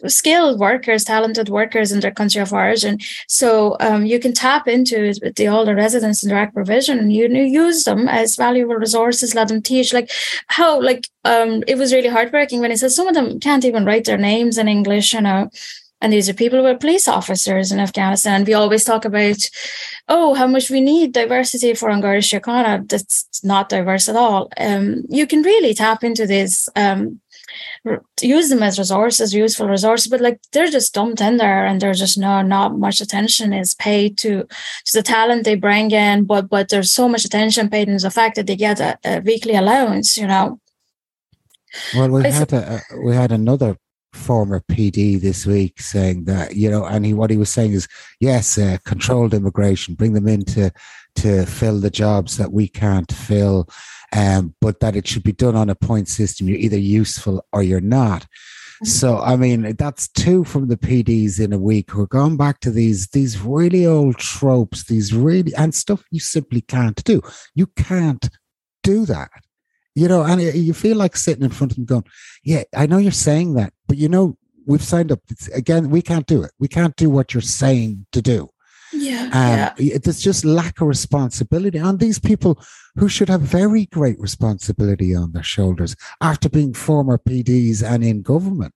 skilled 0.09 0.59
workers, 0.59 1.05
talented 1.05 1.49
workers 1.49 1.93
in 1.93 2.01
their 2.01 2.11
country 2.11 2.41
of 2.41 2.53
origin. 2.53 2.99
So 3.27 3.77
um, 3.81 4.07
you 4.07 4.19
can 4.21 4.33
tap 4.33 4.69
into 4.69 5.05
it 5.05 5.19
with 5.23 5.37
the 5.37 5.49
older 5.49 5.75
residents 5.75 6.23
in 6.23 6.31
direct 6.31 6.55
provision, 6.55 6.99
and 6.99 7.13
you, 7.13 7.29
you 7.29 7.43
use 7.43 7.85
them 7.85 8.09
as 8.09 8.37
valuable 8.37 8.77
resources. 8.77 9.35
Let 9.35 9.49
them 9.49 9.63
teach. 9.63 9.93
Like 9.93 10.11
how, 10.47 10.81
like 10.81 11.09
um, 11.25 11.63
it 11.67 11.77
was 11.77 11.93
really 11.93 12.09
heartbreaking 12.09 12.61
when 12.61 12.71
he 12.71 12.77
said 12.77 12.93
some 12.93 13.09
of 13.09 13.15
them 13.15 13.41
can't 13.41 13.65
even 13.65 13.85
write 13.85 14.05
their 14.05 14.19
names 14.19 14.59
in 14.59 14.69
English. 14.69 15.13
You 15.13 15.23
know 15.23 15.51
and 16.01 16.13
these 16.13 16.29
are 16.29 16.35
people 16.35 16.61
who 16.61 16.67
are 16.67 16.77
police 16.77 17.09
officers 17.09 17.73
in 17.73 17.81
Afghanistan. 17.81 18.35
And 18.35 18.47
We 18.47 18.55
always 18.55 18.85
talk 18.85 19.05
about, 19.05 19.39
oh, 20.09 20.35
how 20.35 20.47
much 20.47 20.71
we 20.71 20.81
need 20.81 21.13
diversity 21.13 21.75
for 21.75 21.89
An 21.89 22.01
Garda 22.01 22.21
Síochána. 22.21 22.89
That's 22.89 23.27
not 23.43 23.69
diverse 23.69 24.09
at 24.09 24.15
all. 24.15 24.49
Um, 24.59 25.05
you 25.09 25.27
can 25.27 25.43
really 25.43 25.75
tap 25.75 26.05
into 26.05 26.27
this, 26.27 26.69
um, 26.77 27.21
use 28.21 28.49
them 28.49 28.63
as 28.63 28.79
resources, 28.79 29.35
useful 29.35 29.69
resources, 29.69 30.09
but 30.09 30.21
like 30.21 30.41
they're 30.53 30.71
just 30.71 30.95
dumped 30.95 31.21
in 31.21 31.37
there, 31.37 31.67
and 31.67 31.81
there's 31.81 31.99
just 31.99 32.19
no 32.19 32.43
not 32.43 32.79
much 32.79 33.01
attention 33.01 33.53
is 33.53 33.75
paid 33.75 34.19
to 34.19 34.45
to 34.85 34.93
the 34.93 35.03
talent 35.03 35.45
they 35.45 35.55
bring 35.55 35.91
in. 35.91 36.25
But 36.25 36.49
but 36.49 36.69
there's 36.69 36.93
so 36.93 37.09
much 37.09 37.25
attention 37.25 37.71
paid 37.71 37.89
in 37.89 37.97
the 37.97 38.11
fact 38.11 38.37
that 38.37 38.47
they 38.47 38.57
get 38.57 38.81
a, 38.81 38.99
a 39.05 39.21
weekly 39.21 39.55
allowance. 39.55 40.17
You 40.17 40.27
know. 40.27 40.61
Well, 41.95 42.11
we 42.11 42.23
had 42.23 42.53
a, 42.53 42.81
we 43.05 43.15
had 43.15 43.33
another 43.33 43.77
former 44.15 44.61
PD 44.71 45.21
this 45.21 45.47
week 45.47 45.81
saying 45.81 46.25
that 46.25 46.57
you 46.57 46.71
know, 46.71 46.85
and 46.85 47.05
he 47.05 47.15
what 47.15 47.31
he 47.31 47.37
was 47.37 47.51
saying 47.51 47.73
is 47.73 47.89
yes, 48.21 48.59
uh, 48.59 48.79
controlled 48.85 49.35
immigration, 49.35 49.95
bring 49.95 50.13
them 50.13 50.29
in 50.29 50.45
to 50.47 50.71
to 51.17 51.47
fill 51.47 51.81
the 51.81 51.91
jobs 51.91 52.37
that 52.37 52.53
we 52.53 52.69
can't 52.69 53.13
fill, 53.13 53.69
um, 54.15 54.55
but 54.61 54.81
that 54.81 54.97
it 54.97 55.07
should 55.07 55.23
be 55.23 55.33
done 55.33 55.57
on 55.57 55.71
a 55.71 55.75
point 55.75 56.09
system. 56.09 56.49
You're 56.49 56.59
either 56.59 56.79
useful 56.79 57.45
or 57.53 57.63
you're 57.63 57.81
not. 57.81 58.23
Mm-hmm. 58.23 58.87
So 58.87 59.19
I 59.19 59.37
mean, 59.37 59.75
that's 59.77 60.09
two 60.09 60.45
from 60.45 60.69
the 60.69 60.77
PDs 60.77 61.41
in 61.41 61.53
a 61.53 61.59
week. 61.59 61.95
We're 61.95 62.07
going 62.07 62.37
back 62.37 62.61
to 62.61 62.71
these 62.71 63.09
these 63.09 63.41
really 63.41 63.87
old 63.87 64.19
tropes, 64.19 64.85
these 64.85 65.15
really 65.15 65.55
and 65.55 65.75
stuff 65.75 66.05
you 66.11 66.21
simply 66.21 66.61
can't 66.61 67.03
do. 67.05 67.23
You 67.55 67.67
can't 67.67 68.29
do 68.83 69.05
that 69.07 69.31
you 69.99 70.07
know, 70.07 70.23
and 70.23 70.41
you 70.41 70.73
feel 70.73 70.97
like 70.97 71.17
sitting 71.17 71.43
in 71.43 71.51
front 71.51 71.73
of 71.73 71.77
them 71.77 71.85
going, 71.85 72.05
yeah, 72.45 72.63
I 72.73 72.87
know 72.87 72.99
you're 72.99 73.11
saying 73.11 73.55
that, 73.55 73.73
but 73.89 73.97
you 73.97 74.09
know, 74.09 74.39
we've 74.65 74.83
signed 74.83 75.11
up. 75.11 75.21
It's, 75.29 75.49
again, 75.49 75.91
we 75.91 76.03
can't 76.03 76.27
do 76.27 76.43
it. 76.43 76.53
We 76.61 76.69
can't 76.69 76.95
do 76.95 77.11
what 77.11 77.35
you're 77.35 77.41
saying 77.41 78.07
to 78.13 78.23
do. 78.23 78.51
Yeah, 78.93 79.25
um, 79.33 79.75
yeah. 79.79 79.99
There's 80.03 80.21
just 80.21 80.45
lack 80.45 80.81
of 80.81 80.89
responsibility 80.89 81.79
on 81.79 81.99
these 81.99 82.19
people 82.19 82.63
who 82.97 83.09
should 83.09 83.29
have 83.29 83.43
very 83.43 83.87
great 83.87 84.19
responsibility 84.19 85.15
on 85.15 85.33
their 85.33 85.43
shoulders 85.43 85.95
after 86.21 86.49
being 86.49 86.75
former 86.75 87.19
PDs 87.19 87.83
and 87.83 88.05
in 88.05 88.23
government. 88.23 88.75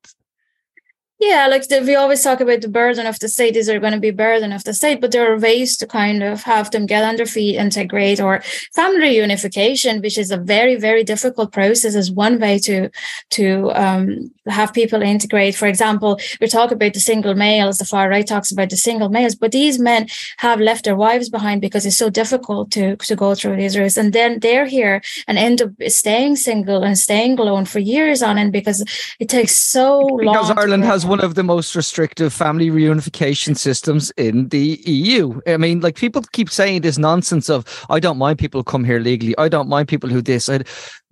Yeah, 1.23 1.47
like 1.47 1.69
the, 1.69 1.81
we 1.83 1.95
always 1.95 2.21
talk 2.21 2.41
about 2.41 2.63
the 2.63 2.69
burden 2.69 3.07
of 3.07 3.17
the 3.21 3.29
state. 3.29 3.55
These 3.55 3.69
are 3.69 3.79
going 3.79 3.93
to 3.93 4.01
be 4.01 4.11
burden 4.11 4.53
of 4.53 4.65
the 4.65 4.75
state, 4.75 5.01
but 5.01 5.13
there 5.13 5.33
are 5.33 5.39
ways 5.39 5.77
to 5.77 5.87
kind 5.87 6.21
of 6.21 6.43
have 6.43 6.73
them 6.73 6.85
get 6.85 7.05
under 7.05 7.27
feet, 7.27 7.55
integrate, 7.57 8.21
or 8.21 8.43
family 8.75 9.17
unification 9.17 10.01
which 10.03 10.19
is 10.19 10.33
a 10.33 10.37
very, 10.37 10.75
very 10.75 11.05
difficult 11.05 11.53
process, 11.53 11.95
is 11.95 12.11
one 12.11 12.41
way 12.41 12.59
to 12.59 12.91
to 13.31 13.71
um, 13.75 14.33
have 14.49 14.73
people 14.73 15.01
integrate. 15.01 15.55
For 15.55 15.69
example, 15.69 16.19
we 16.41 16.49
talk 16.49 16.73
about 16.73 16.93
the 16.93 16.99
single 17.01 17.37
males. 17.37 17.79
The 17.79 17.85
far 17.85 18.09
right 18.09 18.27
talks 18.27 18.51
about 18.51 18.71
the 18.71 18.77
single 18.77 19.09
males, 19.09 19.37
but 19.37 19.53
these 19.53 19.79
men 19.79 20.09
have 20.39 20.59
left 20.61 20.85
their 20.85 20.97
wives 20.97 21.29
behind 21.29 21.61
because 21.61 21.87
it's 21.87 21.97
so 21.97 22.11
difficult 22.11 22.73
to 22.73 22.97
to 22.97 23.15
go 23.15 23.37
through 23.37 23.59
these 23.59 23.79
routes, 23.79 23.97
and 23.97 24.13
then 24.13 24.41
they're 24.41 24.67
here 24.67 25.01
and 25.29 25.39
end 25.39 25.63
up 25.63 25.71
staying 25.87 26.35
single 26.35 26.83
and 26.83 26.99
staying 26.99 27.39
alone 27.39 27.65
for 27.65 27.79
years 27.79 28.23
on 28.23 28.39
end 28.39 28.53
because 28.53 28.85
it 29.21 29.29
takes 29.29 29.57
so 29.57 30.01
long. 30.01 30.35
Because 30.35 30.51
Ireland 30.51 30.85
has 30.85 31.07
one 31.13 31.21
of 31.21 31.35
the 31.35 31.43
most 31.43 31.77
restrictive 31.77 32.33
family 32.33 32.71
reunification 32.71 33.55
systems 33.55 34.11
in 34.13 34.49
the 34.49 34.81
EU. 34.87 35.43
I 35.47 35.59
mean, 35.59 35.81
like 35.81 35.95
people 35.95 36.23
keep 36.33 36.49
saying 36.49 36.81
this 36.81 36.97
nonsense 36.97 37.51
of, 37.51 37.67
I 37.91 38.01
don't 38.01 38.17
mind 38.17 38.39
people 38.39 38.65
come 38.65 38.83
here 38.83 38.99
legally. 38.99 39.35
I 39.37 39.51
don't 39.51 39.69
mind 39.69 39.89
people 39.89 40.09
who 40.09 40.23
this. 40.23 40.49
I, 40.49 40.61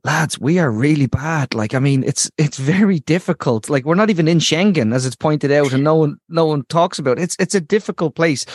lads, 0.03 0.41
we 0.41 0.59
are 0.59 0.71
really 0.71 1.05
bad. 1.05 1.53
Like, 1.53 1.75
I 1.75 1.81
mean, 1.81 2.03
it's 2.03 2.31
it's 2.39 2.57
very 2.57 3.01
difficult. 3.01 3.69
Like, 3.69 3.85
we're 3.85 3.95
not 3.95 4.09
even 4.09 4.27
in 4.27 4.39
Schengen, 4.39 4.95
as 4.95 5.05
it's 5.05 5.17
pointed 5.17 5.53
out, 5.53 5.75
and 5.75 5.85
no 5.85 5.97
one 5.97 6.17
no 6.31 6.47
one 6.47 6.65
talks 6.71 6.99
about. 6.99 7.19
It. 7.19 7.25
It's 7.25 7.37
it's 7.39 7.55
a 7.55 7.61
difficult 7.61 8.15
place, 8.15 8.47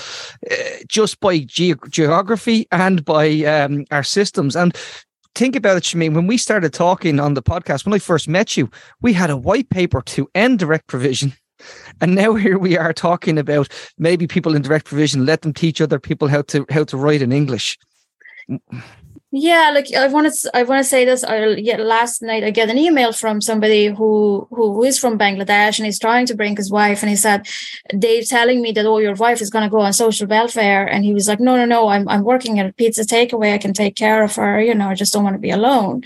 uh, 0.49 0.55
just 0.87 1.19
by 1.19 1.37
ge- 1.41 1.77
geography 1.89 2.65
and 2.71 3.05
by 3.05 3.27
um, 3.43 3.85
our 3.91 4.01
systems. 4.01 4.55
And 4.55 4.75
think 5.35 5.55
about 5.55 5.77
it, 5.77 5.83
Shamim. 5.83 6.13
When 6.13 6.27
we 6.27 6.37
started 6.37 6.73
talking 6.73 7.19
on 7.19 7.33
the 7.33 7.43
podcast, 7.43 7.85
when 7.85 7.93
I 7.93 7.99
first 7.99 8.27
met 8.27 8.57
you, 8.57 8.69
we 9.01 9.13
had 9.13 9.29
a 9.29 9.37
white 9.37 9.69
paper 9.69 10.01
to 10.01 10.27
end 10.33 10.59
direct 10.59 10.87
provision. 10.87 11.33
And 12.01 12.13
now 12.13 12.35
here 12.35 12.59
we 12.59 12.77
are 12.77 12.91
talking 12.91 13.37
about 13.37 13.69
maybe 13.97 14.27
people 14.27 14.55
in 14.55 14.61
direct 14.61 14.85
provision 14.85 15.25
let 15.25 15.41
them 15.41 15.53
teach 15.53 15.79
other 15.79 15.99
people 15.99 16.27
how 16.27 16.41
to 16.43 16.65
how 16.69 16.83
to 16.83 16.97
write 16.97 17.21
in 17.21 17.31
English 17.31 17.79
yeah 19.37 19.69
like 19.73 19.93
i 19.93 20.07
want 20.07 20.33
to 20.33 20.49
i 20.53 20.63
want 20.63 20.79
to 20.81 20.89
say 20.89 21.03
this 21.03 21.21
I, 21.21 21.47
yeah, 21.57 21.75
last 21.75 22.21
night 22.21 22.45
i 22.45 22.51
get 22.51 22.69
an 22.69 22.77
email 22.77 23.11
from 23.11 23.41
somebody 23.41 23.87
who 23.87 24.47
who 24.49 24.81
is 24.83 24.97
from 24.97 25.19
bangladesh 25.19 25.77
and 25.77 25.85
he's 25.85 25.99
trying 25.99 26.25
to 26.27 26.35
bring 26.35 26.55
his 26.55 26.71
wife 26.71 27.03
and 27.03 27.09
he 27.09 27.17
said 27.17 27.45
they're 27.91 28.21
telling 28.21 28.61
me 28.61 28.71
that 28.71 28.85
oh 28.85 28.99
your 28.99 29.15
wife 29.15 29.41
is 29.41 29.49
going 29.49 29.63
to 29.63 29.69
go 29.69 29.81
on 29.81 29.91
social 29.91 30.27
welfare. 30.27 30.85
And 30.87 31.03
he 31.03 31.13
was 31.13 31.27
like 31.27 31.41
no 31.41 31.57
no 31.57 31.65
no 31.65 31.89
i'm, 31.89 32.07
I'm 32.07 32.23
working 32.23 32.59
at 32.59 32.69
a 32.69 32.73
pizza 32.73 33.01
takeaway. 33.01 33.53
I 33.53 33.57
can 33.57 33.73
take 33.73 33.95
care 33.97 34.23
of 34.23 34.35
her 34.35 34.61
you 34.61 34.73
know 34.73 34.87
i 34.87 34.95
just 34.95 35.11
don't 35.11 35.23
want 35.25 35.35
to 35.35 35.39
be 35.39 35.51
alone. 35.51 36.03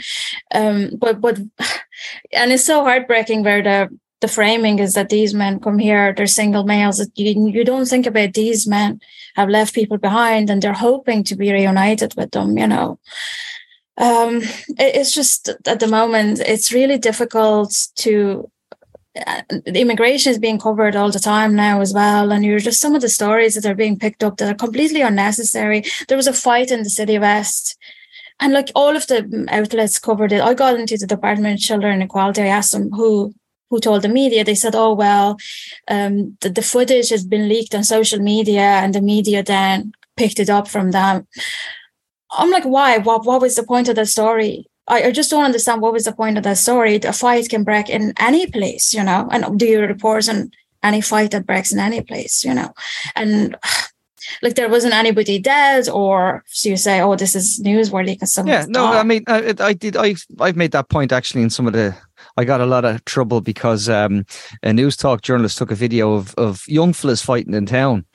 Um 0.52 0.92
but 0.98 1.22
but 1.22 1.38
and 2.34 2.52
it's 2.52 2.66
so 2.66 2.84
heartbreaking 2.84 3.44
where 3.44 3.62
the 3.62 3.90
the 4.22 4.28
framing 4.28 4.80
is 4.80 4.96
that 4.96 5.10
these 5.10 5.34
men 5.34 5.60
come 5.62 5.80
here, 5.80 6.14
they're 6.14 6.28
single 6.28 6.66
males. 6.66 7.00
You, 7.16 7.50
you 7.50 7.64
don't 7.64 7.86
think 7.86 8.06
about 8.06 8.34
these 8.34 8.68
men 8.68 9.00
have 9.36 9.50
left 9.50 9.76
people 9.76 9.98
behind 9.98 10.50
and 10.50 10.62
they're 10.62 10.74
hoping 10.74 11.24
to 11.26 11.36
be 11.36 11.52
reunited 11.52 12.14
with 12.16 12.32
them, 12.32 12.58
you 12.58 12.68
know. 12.68 13.00
Um, 13.98 14.38
it, 14.38 14.96
it's 14.96 15.14
just 15.14 15.50
at 15.66 15.80
the 15.80 15.88
moment, 15.88 16.40
it's 16.40 16.72
really 16.72 16.98
difficult 16.98 17.76
to. 17.98 18.50
Uh, 19.26 19.42
immigration 19.66 20.32
is 20.32 20.40
being 20.40 20.60
covered 20.60 20.96
all 20.96 21.12
the 21.12 21.20
time 21.20 21.56
now 21.56 21.82
as 21.82 21.94
well. 21.94 22.32
And 22.32 22.46
you're 22.46 22.60
just 22.60 22.80
some 22.80 22.96
of 22.96 23.02
the 23.02 23.10
stories 23.10 23.56
that 23.56 23.66
are 23.66 23.76
being 23.76 23.98
picked 23.98 24.24
up 24.24 24.38
that 24.38 24.50
are 24.50 24.56
completely 24.56 25.02
unnecessary. 25.02 25.84
There 26.08 26.16
was 26.16 26.28
a 26.28 26.32
fight 26.34 26.72
in 26.72 26.84
the 26.84 26.90
City 26.90 27.16
of 27.16 27.24
West 27.24 27.78
and 28.40 28.54
like 28.54 28.72
all 28.76 28.96
of 28.96 29.08
the 29.08 29.46
outlets 29.50 30.00
covered 30.00 30.32
it. 30.32 30.42
I 30.42 30.54
got 30.54 30.80
into 30.80 30.98
the 30.98 31.08
Department 31.08 31.56
of 31.56 31.60
Children 31.60 31.94
and 31.94 32.04
Equality. 32.04 32.44
I 32.44 32.48
asked 32.48 32.72
them 32.72 32.90
who 32.92 33.34
who 33.70 33.80
told 33.80 34.02
the 34.02 34.10
media, 34.10 34.44
they 34.44 34.56
said, 34.56 34.76
oh, 34.76 34.94
well, 34.94 35.38
um, 35.88 36.38
the, 36.42 36.50
the 36.50 36.62
footage 36.62 37.10
has 37.10 37.26
been 37.26 37.48
leaked 37.48 37.76
on 37.76 37.84
social 37.84 38.20
media 38.20 38.62
and 38.62 38.94
the 38.94 39.02
media 39.02 39.44
then 39.44 39.94
picked 40.18 40.40
it 40.40 40.50
up 40.50 40.68
from 40.68 40.92
them. 40.92 41.28
I'm 42.32 42.52
like, 42.52 42.66
why? 42.66 42.98
What, 42.98 43.26
what 43.26 43.42
was 43.42 43.56
the 43.56 43.64
point 43.64 43.90
of 43.90 43.96
the 43.96 44.06
story? 44.06 44.68
I, 44.88 45.04
I 45.04 45.12
just 45.12 45.30
don't 45.30 45.46
understand 45.46 45.82
what 45.82 45.94
was 45.94 46.06
the 46.06 46.12
point 46.12 46.38
of 46.38 46.44
that 46.44 46.58
story. 46.58 46.96
A 46.98 47.14
fight 47.14 47.50
can 47.50 47.64
break 47.64 47.90
in 47.90 48.14
any 48.20 48.48
place, 48.48 48.94
you 48.94 49.04
know, 49.04 49.28
and 49.32 49.60
do 49.60 49.66
you 49.66 49.82
report 49.82 50.28
on 50.30 50.52
any 50.84 51.02
fight 51.02 51.32
that 51.32 51.46
breaks 51.46 51.72
in 51.72 51.80
any 51.80 52.02
place, 52.02 52.44
you 52.44 52.54
know? 52.54 52.74
And 53.16 53.56
like 54.42 54.56
there 54.56 54.70
wasn't 54.70 54.94
anybody 54.94 55.40
dead 55.40 55.90
or 55.90 56.44
so 56.48 56.70
you 56.70 56.78
say 56.78 57.02
oh 57.02 57.16
this 57.16 57.36
is 57.36 57.60
newsworthy 57.64 58.14
because 58.14 58.32
someone 58.34 58.54
yeah 58.54 58.66
no 58.68 58.92
died. 58.92 58.98
i 58.98 59.04
mean 59.04 59.24
I, 59.28 59.54
I 59.60 59.74
did 59.74 59.96
i 59.96 60.14
i've 60.42 60.58
made 60.58 60.72
that 60.72 60.90
point 60.90 61.12
actually 61.12 61.42
in 61.42 61.50
some 61.50 61.68
of 61.68 61.74
the 61.74 61.96
I 62.40 62.46
got 62.46 62.62
a 62.62 62.66
lot 62.66 62.86
of 62.86 63.04
trouble 63.04 63.42
because 63.42 63.90
um, 63.90 64.26
a 64.64 64.70
Newstalk 64.70 65.22
journalist 65.22 65.58
took 65.58 65.72
a 65.72 65.76
video 65.76 66.14
of 66.14 66.34
of 66.36 66.64
young 66.70 66.94
fellas 66.94 67.22
fighting 67.22 67.54
in 67.54 67.66
town, 67.66 68.06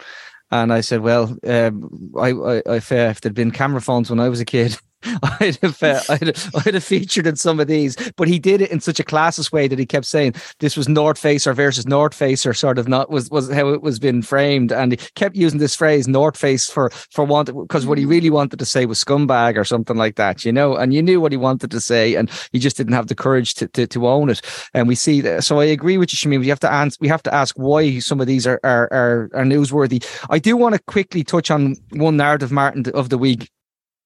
and 0.50 0.72
I 0.72 0.80
said, 0.80 1.02
"Well, 1.02 1.36
um, 1.46 1.90
I, 2.18 2.30
I, 2.30 2.62
if, 2.76 2.90
uh, 2.90 3.12
if 3.12 3.20
there'd 3.20 3.34
been 3.34 3.50
camera 3.50 3.82
phones 3.82 4.08
when 4.08 4.20
I 4.20 4.30
was 4.30 4.40
a 4.40 4.46
kid, 4.46 4.78
I'd 5.40 5.58
have, 5.62 5.82
uh, 5.82 6.00
I'd, 6.08 6.28
I'd, 6.66 6.74
have 6.74 6.84
featured 6.84 7.26
in 7.26 7.36
some 7.36 7.60
of 7.60 7.66
these, 7.66 7.96
but 8.16 8.28
he 8.28 8.38
did 8.38 8.60
it 8.60 8.70
in 8.70 8.80
such 8.80 8.98
a 8.98 9.04
classist 9.04 9.52
way 9.52 9.68
that 9.68 9.78
he 9.78 9.86
kept 9.86 10.06
saying 10.06 10.34
this 10.60 10.76
was 10.76 10.88
North 10.88 11.18
Facer 11.18 11.52
versus 11.52 11.86
North 11.86 12.14
Facer, 12.14 12.54
sort 12.54 12.78
of 12.78 12.88
not 12.88 13.10
was 13.10 13.30
was 13.30 13.50
how 13.50 13.68
it 13.68 13.82
was 13.82 13.98
been 13.98 14.22
framed, 14.22 14.72
and 14.72 14.92
he 14.92 14.96
kept 15.14 15.36
using 15.36 15.58
this 15.58 15.74
phrase 15.74 16.08
North 16.08 16.36
Face 16.36 16.68
for 16.68 16.90
for 17.10 17.24
want 17.24 17.46
because 17.54 17.86
what 17.86 17.98
he 17.98 18.04
mm. 18.04 18.10
really 18.10 18.30
wanted 18.30 18.58
to 18.58 18.64
say 18.64 18.86
was 18.86 19.02
scumbag 19.02 19.56
or 19.56 19.64
something 19.64 19.96
like 19.96 20.16
that, 20.16 20.44
you 20.44 20.52
know, 20.52 20.76
and 20.76 20.94
you 20.94 21.02
knew 21.02 21.20
what 21.20 21.32
he 21.32 21.38
wanted 21.38 21.70
to 21.70 21.80
say, 21.80 22.14
and 22.14 22.30
he 22.52 22.58
just 22.58 22.76
didn't 22.76 22.94
have 22.94 23.08
the 23.08 23.14
courage 23.14 23.54
to 23.54 23.68
to, 23.68 23.86
to 23.86 24.08
own 24.08 24.30
it, 24.30 24.40
and 24.72 24.88
we 24.88 24.94
see 24.94 25.20
that. 25.20 25.44
So 25.44 25.60
I 25.60 25.64
agree 25.64 25.98
with 25.98 26.12
you, 26.12 26.16
Shamim. 26.16 26.40
We 26.40 26.48
have 26.48 26.60
to 26.60 26.72
answer, 26.72 26.98
we 27.00 27.08
have 27.08 27.22
to 27.24 27.34
ask 27.34 27.54
why 27.56 27.98
some 27.98 28.20
of 28.20 28.26
these 28.26 28.46
are 28.46 28.60
are 28.64 28.88
are, 28.92 29.30
are 29.34 29.44
newsworthy. 29.44 30.04
I 30.30 30.38
do 30.38 30.56
want 30.56 30.74
to 30.74 30.82
quickly 30.82 31.24
touch 31.24 31.50
on 31.50 31.76
one 31.90 32.16
narrative, 32.16 32.52
Martin, 32.52 32.86
of 32.94 33.08
the 33.08 33.18
week 33.18 33.50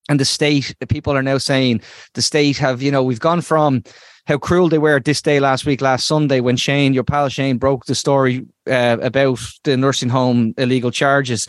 and 0.09 0.19
the 0.19 0.25
state 0.25 0.75
people 0.89 1.17
are 1.17 1.23
now 1.23 1.39
saying 1.39 1.81
the 2.15 2.23
state 2.23 2.57
have 2.57 2.83
you 2.83 2.91
know 2.91 3.03
we've 3.03 3.21
gone 3.21 3.41
from 3.41 3.83
how 4.27 4.37
cruel 4.37 4.69
they 4.69 4.79
were 4.79 5.01
this 5.01 5.23
day 5.23 5.41
last 5.41 5.65
week 5.65 5.81
last 5.81 6.07
sunday 6.07 6.41
when 6.41 6.57
shane 6.57 6.95
your 6.95 7.05
pal 7.05 7.29
shane 7.29 7.59
broke 7.59 7.87
the 7.87 7.95
story 7.95 8.47
uh, 8.69 8.99
about 9.01 9.41
the 9.65 9.77
nursing 9.77 10.09
home 10.09 10.55
illegal 10.59 10.91
charges. 10.91 11.47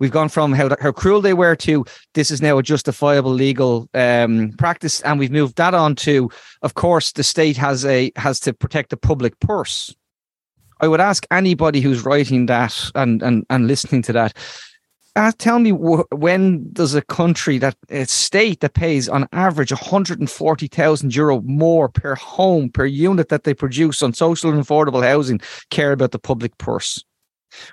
We've 0.00 0.10
gone 0.10 0.28
from 0.28 0.52
how, 0.52 0.74
how 0.80 0.90
cruel 0.90 1.20
they 1.20 1.34
were 1.34 1.54
to 1.56 1.84
this 2.14 2.30
is 2.30 2.42
now 2.42 2.58
a 2.58 2.62
justifiable 2.62 3.30
legal 3.30 3.88
um, 3.94 4.52
practice. 4.58 5.00
And 5.02 5.18
we've 5.18 5.30
moved 5.30 5.56
that 5.56 5.74
on 5.74 5.94
to 5.96 6.30
of 6.62 6.74
course 6.74 7.12
the 7.12 7.22
state 7.22 7.56
has 7.56 7.84
a 7.84 8.10
has 8.16 8.40
to 8.40 8.52
protect 8.52 8.90
the 8.90 8.96
public 8.96 9.38
purse. 9.40 9.94
I 10.80 10.88
would 10.88 11.00
ask 11.00 11.24
anybody 11.30 11.80
who's 11.80 12.04
writing 12.04 12.46
that 12.46 12.90
and 12.94 13.22
and, 13.22 13.46
and 13.50 13.66
listening 13.68 14.02
to 14.02 14.12
that 14.14 14.36
uh, 15.14 15.32
tell 15.38 15.58
me 15.58 15.70
wh- 15.70 16.10
when 16.12 16.72
does 16.72 16.94
a 16.94 17.02
country 17.02 17.58
that 17.58 17.76
a 17.90 18.04
state 18.06 18.60
that 18.60 18.74
pays 18.74 19.08
on 19.08 19.28
average 19.32 19.70
140,000 19.70 21.14
euro 21.14 21.40
more 21.42 21.88
per 21.88 22.14
home 22.14 22.70
per 22.70 22.86
unit 22.86 23.28
that 23.28 23.44
they 23.44 23.54
produce 23.54 24.02
on 24.02 24.14
social 24.14 24.50
and 24.50 24.62
affordable 24.62 25.02
housing 25.02 25.40
care 25.70 25.92
about 25.92 26.12
the 26.12 26.18
public 26.18 26.56
purse? 26.58 27.04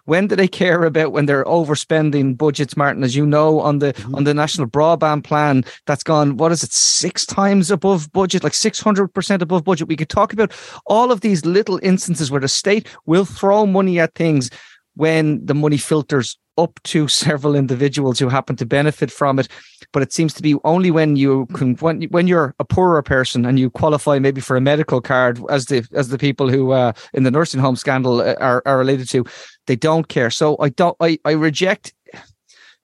When 0.03 0.27
do 0.27 0.35
they 0.35 0.47
care 0.47 0.83
about 0.83 1.13
when 1.13 1.25
they're 1.25 1.45
overspending 1.45 2.37
budgets, 2.37 2.75
Martin? 2.75 3.03
As 3.03 3.15
you 3.15 3.25
know, 3.25 3.61
on 3.61 3.79
the 3.79 3.93
mm-hmm. 3.93 4.15
on 4.15 4.25
the 4.25 4.33
national 4.33 4.67
broadband 4.67 5.23
plan, 5.23 5.63
that's 5.85 6.03
gone. 6.03 6.35
What 6.35 6.51
is 6.51 6.63
it? 6.63 6.73
Six 6.73 7.25
times 7.25 7.71
above 7.71 8.11
budget, 8.11 8.43
like 8.43 8.53
six 8.53 8.81
hundred 8.81 9.07
percent 9.09 9.41
above 9.41 9.63
budget. 9.63 9.87
We 9.87 9.95
could 9.95 10.09
talk 10.09 10.33
about 10.33 10.51
all 10.85 11.13
of 11.13 11.21
these 11.21 11.45
little 11.45 11.79
instances 11.81 12.29
where 12.29 12.41
the 12.41 12.49
state 12.49 12.89
will 13.05 13.23
throw 13.23 13.65
money 13.65 13.99
at 14.01 14.15
things 14.15 14.49
when 14.95 15.45
the 15.45 15.55
money 15.55 15.77
filters 15.77 16.37
up 16.63 16.79
to 16.83 17.07
several 17.07 17.55
individuals 17.55 18.19
who 18.19 18.29
happen 18.29 18.55
to 18.57 18.65
benefit 18.65 19.11
from 19.11 19.39
it. 19.39 19.47
But 19.91 20.03
it 20.03 20.13
seems 20.13 20.33
to 20.33 20.43
be 20.43 20.55
only 20.63 20.91
when 20.91 21.15
you 21.15 21.47
can 21.47 21.75
when 21.75 22.03
when 22.03 22.27
you're 22.27 22.53
a 22.59 22.65
poorer 22.65 23.01
person 23.01 23.45
and 23.45 23.59
you 23.59 23.69
qualify 23.69 24.19
maybe 24.19 24.41
for 24.41 24.55
a 24.55 24.61
medical 24.61 25.01
card, 25.01 25.39
as 25.49 25.65
the 25.65 25.87
as 25.93 26.09
the 26.09 26.17
people 26.17 26.49
who 26.49 26.71
uh, 26.71 26.93
in 27.13 27.23
the 27.23 27.31
nursing 27.31 27.59
home 27.59 27.75
scandal 27.75 28.21
uh, 28.21 28.35
are 28.39 28.61
are 28.65 28.77
related 28.77 29.09
to, 29.09 29.25
they 29.67 29.75
don't 29.75 30.07
care. 30.07 30.29
So 30.29 30.57
I 30.59 30.69
don't 30.69 30.95
I 30.99 31.17
I 31.25 31.31
reject 31.31 31.93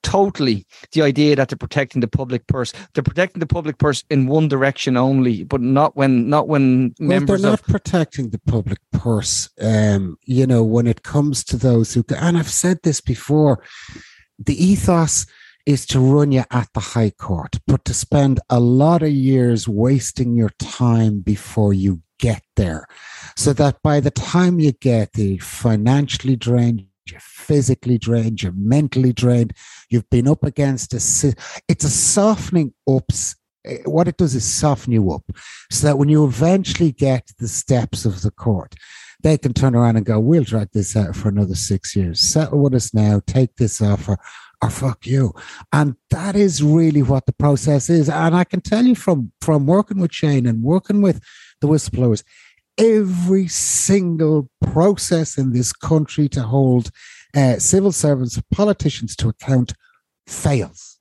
totally 0.04 0.66
the 0.92 1.02
idea 1.02 1.36
that 1.36 1.50
they're 1.50 1.58
protecting 1.58 2.00
the 2.00 2.08
public 2.08 2.46
purse. 2.48 2.74
They're 2.94 3.04
protecting 3.04 3.40
the 3.40 3.48
public 3.48 3.78
purse 3.78 4.04
in 4.10 4.28
one 4.28 4.48
direction 4.48 4.98
only, 4.98 5.44
but 5.44 5.62
not 5.62 5.96
when 5.96 6.30
not 6.30 6.48
when 6.48 6.94
well, 7.00 7.10
members. 7.10 7.42
They're 7.42 7.52
not 7.52 7.62
of, 7.62 7.68
protecting 7.68 8.30
the 8.30 8.40
public 8.40 8.80
purse. 8.92 9.50
Um, 9.60 10.18
you 10.24 10.46
know, 10.46 10.64
when 10.64 10.88
it 10.88 11.04
comes 11.04 11.44
to 11.46 11.58
those 11.58 11.94
who, 11.94 12.04
and 12.16 12.38
I've 12.38 12.50
said 12.50 12.80
this 12.84 13.02
before, 13.02 13.64
the 14.40 14.64
ethos 14.64 15.26
is 15.66 15.86
to 15.88 16.00
run 16.00 16.32
you 16.32 16.44
at 16.52 16.70
the 16.74 16.80
High 16.80 17.10
Court, 17.10 17.58
but 17.66 17.84
to 17.86 17.94
spend 17.94 18.40
a 18.50 18.60
lot 18.60 19.02
of 19.02 19.10
years 19.10 19.68
wasting 19.68 20.36
your 20.36 20.52
time 20.60 21.22
before 21.22 21.74
you 21.74 22.02
get 22.20 22.44
there, 22.56 22.86
so 23.36 23.52
that 23.54 23.82
by 23.82 24.00
the 24.00 24.12
time 24.12 24.60
you 24.60 24.72
get 24.72 25.14
the 25.14 25.38
financially 25.40 26.36
drained 26.36 26.86
you're 27.10 27.20
physically 27.22 27.98
drained, 27.98 28.42
you're 28.42 28.54
mentally 28.54 29.14
drained, 29.14 29.54
you've 29.90 30.10
been 30.10 30.28
up 30.28 30.44
against 30.44 30.94
a, 30.94 31.36
it's 31.68 31.84
a 31.84 31.90
softening 31.90 32.74
ups. 32.88 33.36
Eh, 33.66 33.80
what 33.86 34.08
it 34.08 34.18
does 34.18 34.36
is 34.36 34.46
soften 34.46 34.94
you 34.94 35.12
up 35.12 35.24
so 35.72 35.88
that 35.88 35.98
when 35.98 36.10
you 36.10 36.26
eventually 36.26 36.92
get 36.92 37.32
the 37.40 37.48
steps 37.48 38.06
of 38.06 38.22
the 38.22 38.32
court, 38.32 38.76
they 39.24 39.38
can 39.38 39.54
turn 39.54 39.76
around 39.76 39.98
and 39.98 40.06
go, 40.06 40.20
we'll 40.20 40.44
drag 40.44 40.72
this 40.72 40.96
out 40.96 41.16
for 41.16 41.30
another 41.30 41.56
six 41.56 41.96
years. 41.96 42.20
Settle 42.20 42.60
with 42.60 42.76
us 42.76 42.94
now, 42.94 43.22
take 43.26 43.56
this 43.56 43.82
offer, 43.82 44.18
or 44.62 44.70
fuck 44.70 45.06
you. 45.06 45.34
And 45.74 45.96
that 46.12 46.36
is 46.36 46.62
really 46.62 47.02
what 47.02 47.26
the 47.26 47.34
process 47.34 47.90
is. 47.90 48.10
And 48.10 48.36
I 48.36 48.44
can 48.44 48.62
tell 48.62 48.86
you 48.86 48.96
from, 48.96 49.32
from 49.42 49.66
working 49.66 50.00
with 50.00 50.14
Shane 50.14 50.46
and 50.46 50.64
working 50.64 51.02
with 51.02 51.22
the 51.62 51.68
whistleblowers, 51.68 52.24
every 52.78 53.48
single 53.48 54.50
process 54.62 55.38
in 55.38 55.54
this 55.54 55.72
country 55.72 56.28
to 56.30 56.44
hold 56.44 56.92
uh, 57.36 57.58
civil 57.60 57.92
servants, 57.92 58.42
politicians 58.52 59.16
to 59.18 59.30
account 59.30 59.74
fails. 60.28 61.00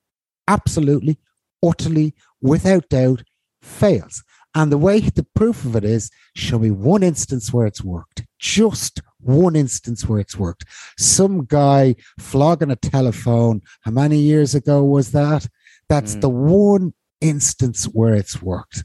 Absolutely, 0.48 1.18
utterly, 1.62 2.14
without 2.40 2.88
doubt, 2.88 3.22
fails. 3.62 4.22
And 4.54 4.70
the 4.70 4.78
way 4.78 5.00
the 5.00 5.26
proof 5.34 5.64
of 5.64 5.74
it 5.74 5.84
is 5.84 6.10
show 6.36 6.58
me 6.58 6.70
one 6.70 7.02
instance 7.02 7.52
where 7.52 7.66
it's 7.66 7.82
worked. 7.82 8.24
Just 8.38 9.02
one 9.20 9.56
instance 9.56 10.08
where 10.08 10.20
it's 10.20 10.38
worked. 10.38 10.64
Some 10.96 11.44
guy 11.44 11.96
flogging 12.20 12.70
a 12.70 12.76
telephone. 12.76 13.62
How 13.80 13.90
many 13.90 14.18
years 14.18 14.54
ago 14.54 14.84
was 14.84 15.10
that? 15.12 15.48
That's 15.88 16.14
mm. 16.14 16.20
the 16.20 16.28
one 16.28 16.94
instance 17.20 17.86
where 17.86 18.14
it's 18.14 18.40
worked. 18.40 18.84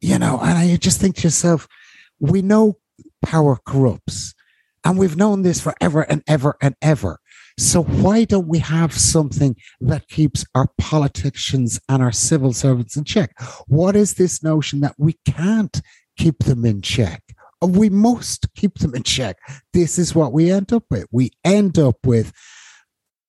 You 0.00 0.18
know, 0.18 0.38
and 0.42 0.70
you 0.70 0.78
just 0.78 1.00
think 1.00 1.16
to 1.16 1.22
yourself, 1.24 1.66
we 2.20 2.42
know 2.42 2.78
power 3.22 3.58
corrupts, 3.66 4.34
and 4.84 4.98
we've 4.98 5.16
known 5.16 5.42
this 5.42 5.60
forever 5.60 6.02
and 6.02 6.22
ever 6.28 6.56
and 6.60 6.74
ever. 6.80 7.18
So 7.58 7.82
why 7.82 8.24
don't 8.24 8.48
we 8.48 8.58
have 8.60 8.94
something 8.94 9.56
that 9.80 10.08
keeps 10.08 10.46
our 10.54 10.68
politicians 10.78 11.80
and 11.88 12.02
our 12.02 12.12
civil 12.12 12.52
servants 12.52 12.96
in 12.96 13.04
check? 13.04 13.38
What 13.66 13.96
is 13.96 14.14
this 14.14 14.42
notion 14.42 14.80
that 14.80 14.94
we 14.96 15.16
can't 15.26 15.80
keep 16.16 16.38
them 16.38 16.64
in 16.64 16.80
check? 16.80 17.22
We 17.60 17.90
must 17.90 18.54
keep 18.54 18.78
them 18.78 18.94
in 18.94 19.02
check. 19.02 19.36
This 19.74 19.98
is 19.98 20.14
what 20.14 20.32
we 20.32 20.50
end 20.50 20.72
up 20.72 20.84
with. 20.90 21.06
We 21.12 21.32
end 21.44 21.78
up 21.78 21.96
with 22.06 22.32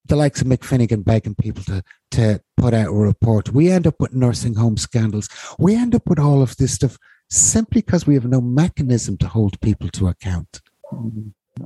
the 0.05 0.15
likes 0.15 0.41
of 0.41 0.47
Mick 0.47 0.63
Finnegan 0.63 1.01
begging 1.01 1.35
people 1.35 1.63
to, 1.65 1.83
to 2.11 2.41
put 2.55 2.73
out 2.73 2.87
a 2.87 2.93
report. 2.93 3.51
We 3.51 3.69
end 3.69 3.85
up 3.85 3.95
with 3.99 4.13
nursing 4.13 4.55
home 4.55 4.77
scandals. 4.77 5.27
We 5.59 5.75
end 5.75 5.93
up 5.93 6.03
with 6.07 6.19
all 6.19 6.41
of 6.41 6.55
this 6.55 6.73
stuff 6.73 6.97
simply 7.31 7.81
because 7.81 8.05
we 8.05 8.13
have 8.13 8.25
no 8.25 8.41
mechanism 8.41 9.17
to 9.17 9.27
hold 9.27 9.59
people 9.61 9.89
to 9.89 10.07
account. 10.07 10.61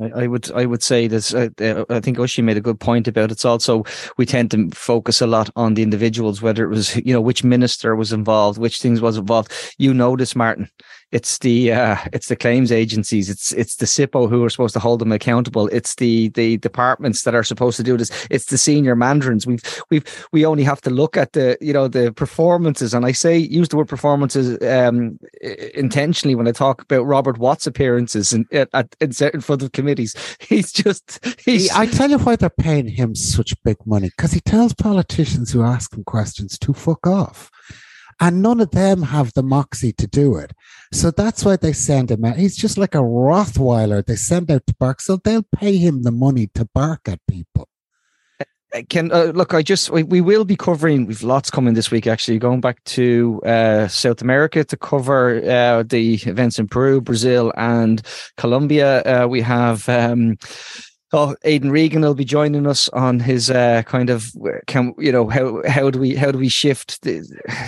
I, 0.01 0.23
I 0.23 0.27
would 0.27 0.51
I 0.51 0.65
would 0.65 0.83
say 0.83 1.07
that 1.07 1.53
uh, 1.59 1.85
I 1.93 1.99
think 1.99 2.19
Oisin 2.19 2.45
made 2.45 2.57
a 2.57 2.61
good 2.61 2.79
point 2.79 3.07
about 3.07 3.31
it's 3.31 3.45
also 3.45 3.83
we 4.17 4.25
tend 4.25 4.51
to 4.51 4.69
focus 4.71 5.21
a 5.21 5.27
lot 5.27 5.49
on 5.55 5.73
the 5.73 5.83
individuals, 5.83 6.41
whether 6.41 6.63
it 6.63 6.69
was 6.69 6.95
you 6.97 7.13
know 7.13 7.21
which 7.21 7.43
minister 7.43 7.95
was 7.95 8.13
involved, 8.13 8.59
which 8.59 8.79
things 8.79 9.01
was 9.01 9.17
involved. 9.17 9.51
You 9.77 9.93
know 9.93 10.15
this, 10.15 10.35
Martin. 10.35 10.69
It's 11.11 11.37
the 11.37 11.71
uh, 11.71 11.97
it's 12.13 12.27
the 12.27 12.35
claims 12.35 12.71
agencies. 12.71 13.29
It's 13.29 13.51
it's 13.51 13.75
the 13.75 13.85
SIPO 13.85 14.27
who 14.27 14.43
are 14.43 14.49
supposed 14.49 14.73
to 14.73 14.79
hold 14.79 14.99
them 14.99 15.11
accountable. 15.11 15.67
It's 15.67 15.95
the 15.95 16.29
the 16.29 16.57
departments 16.57 17.23
that 17.23 17.35
are 17.35 17.43
supposed 17.43 17.77
to 17.77 17.83
do 17.83 17.95
this. 17.95 18.27
It's 18.31 18.45
the 18.45 18.57
senior 18.57 18.95
mandarins. 18.95 19.45
We've 19.45 19.61
we've 19.89 20.27
we 20.31 20.45
only 20.45 20.63
have 20.63 20.81
to 20.81 20.89
look 20.89 21.15
at 21.15 21.33
the 21.33 21.57
you 21.61 21.73
know 21.73 21.87
the 21.87 22.11
performances, 22.11 22.93
and 22.93 23.05
I 23.05 23.11
say 23.11 23.37
use 23.37 23.69
the 23.69 23.77
word 23.77 23.87
performances 23.87 24.57
um, 24.67 25.19
intentionally 25.75 26.35
when 26.35 26.47
I 26.47 26.51
talk 26.51 26.81
about 26.81 27.03
Robert 27.03 27.37
Watt's 27.37 27.67
appearances 27.67 28.33
in 28.33 28.45
at, 28.51 28.95
in 28.99 29.11
certain 29.11 29.41
front 29.41 29.61
of 29.61 29.71
committees. 29.73 30.15
He's 30.39 30.71
just 30.71 31.19
he's. 31.39 31.71
I 31.71 31.85
tell 31.85 32.09
you 32.09 32.17
why 32.17 32.35
they're 32.35 32.49
paying 32.49 32.87
him 32.87 33.15
such 33.15 33.53
big 33.63 33.77
money 33.85 34.09
because 34.09 34.33
he 34.33 34.41
tells 34.41 34.73
politicians 34.73 35.51
who 35.51 35.63
ask 35.63 35.93
him 35.93 36.03
questions 36.03 36.57
to 36.59 36.73
fuck 36.73 37.05
off 37.07 37.51
and 38.19 38.41
none 38.41 38.59
of 38.61 38.71
them 38.71 39.03
have 39.03 39.33
the 39.33 39.43
moxie 39.43 39.93
to 39.93 40.07
do 40.07 40.35
it. 40.35 40.53
So 40.93 41.11
that's 41.11 41.43
why 41.43 41.57
they 41.57 41.73
send 41.73 42.11
him 42.11 42.23
out. 42.23 42.37
He's 42.37 42.55
just 42.55 42.77
like 42.77 42.95
a 42.95 42.99
Rottweiler. 42.99 44.05
They 44.05 44.15
send 44.15 44.49
out 44.49 44.65
to 44.67 44.75
bark, 44.79 45.01
so 45.01 45.17
they'll 45.17 45.43
pay 45.55 45.77
him 45.77 46.03
the 46.03 46.11
money 46.11 46.49
to 46.55 46.67
bark 46.73 47.07
at 47.07 47.19
people. 47.29 47.67
Uh, 48.73 48.81
can 48.89 49.11
uh, 49.11 49.31
look, 49.35 49.53
I 49.53 49.61
just 49.61 49.89
we, 49.89 50.03
we, 50.03 50.21
will 50.21 50.45
be 50.45 50.55
covering. 50.55 51.05
We've 51.05 51.23
lots 51.23 51.49
coming 51.49 51.75
this 51.75 51.91
week. 51.91 52.07
Actually, 52.07 52.39
going 52.39 52.61
back 52.61 52.83
to 52.85 53.41
uh, 53.45 53.87
South 53.87 54.21
America 54.21 54.63
to 54.63 54.77
cover 54.77 55.37
uh, 55.37 55.83
the 55.83 56.15
events 56.25 56.59
in 56.59 56.67
Peru, 56.67 56.99
Brazil, 57.01 57.53
and 57.57 58.01
Colombia. 58.37 59.01
Uh, 59.01 59.27
we 59.27 59.41
have. 59.41 59.87
Um, 59.89 60.37
Oh, 61.17 61.33
Aidan 61.45 61.71
Regan 61.71 62.01
will 62.01 62.13
be 62.13 62.25
joining 62.25 62.67
us 62.67 62.89
on 62.89 63.21
his 63.21 63.49
uh, 63.49 63.83
kind 63.83 64.09
of 64.09 64.33
can 64.67 64.93
you 64.97 65.13
know 65.13 65.29
how 65.29 65.63
how 65.65 65.89
do 65.89 65.97
we 65.97 66.13
how 66.13 66.29
do 66.29 66.37
we 66.37 66.49
shift 66.49 67.03
the, 67.03 67.23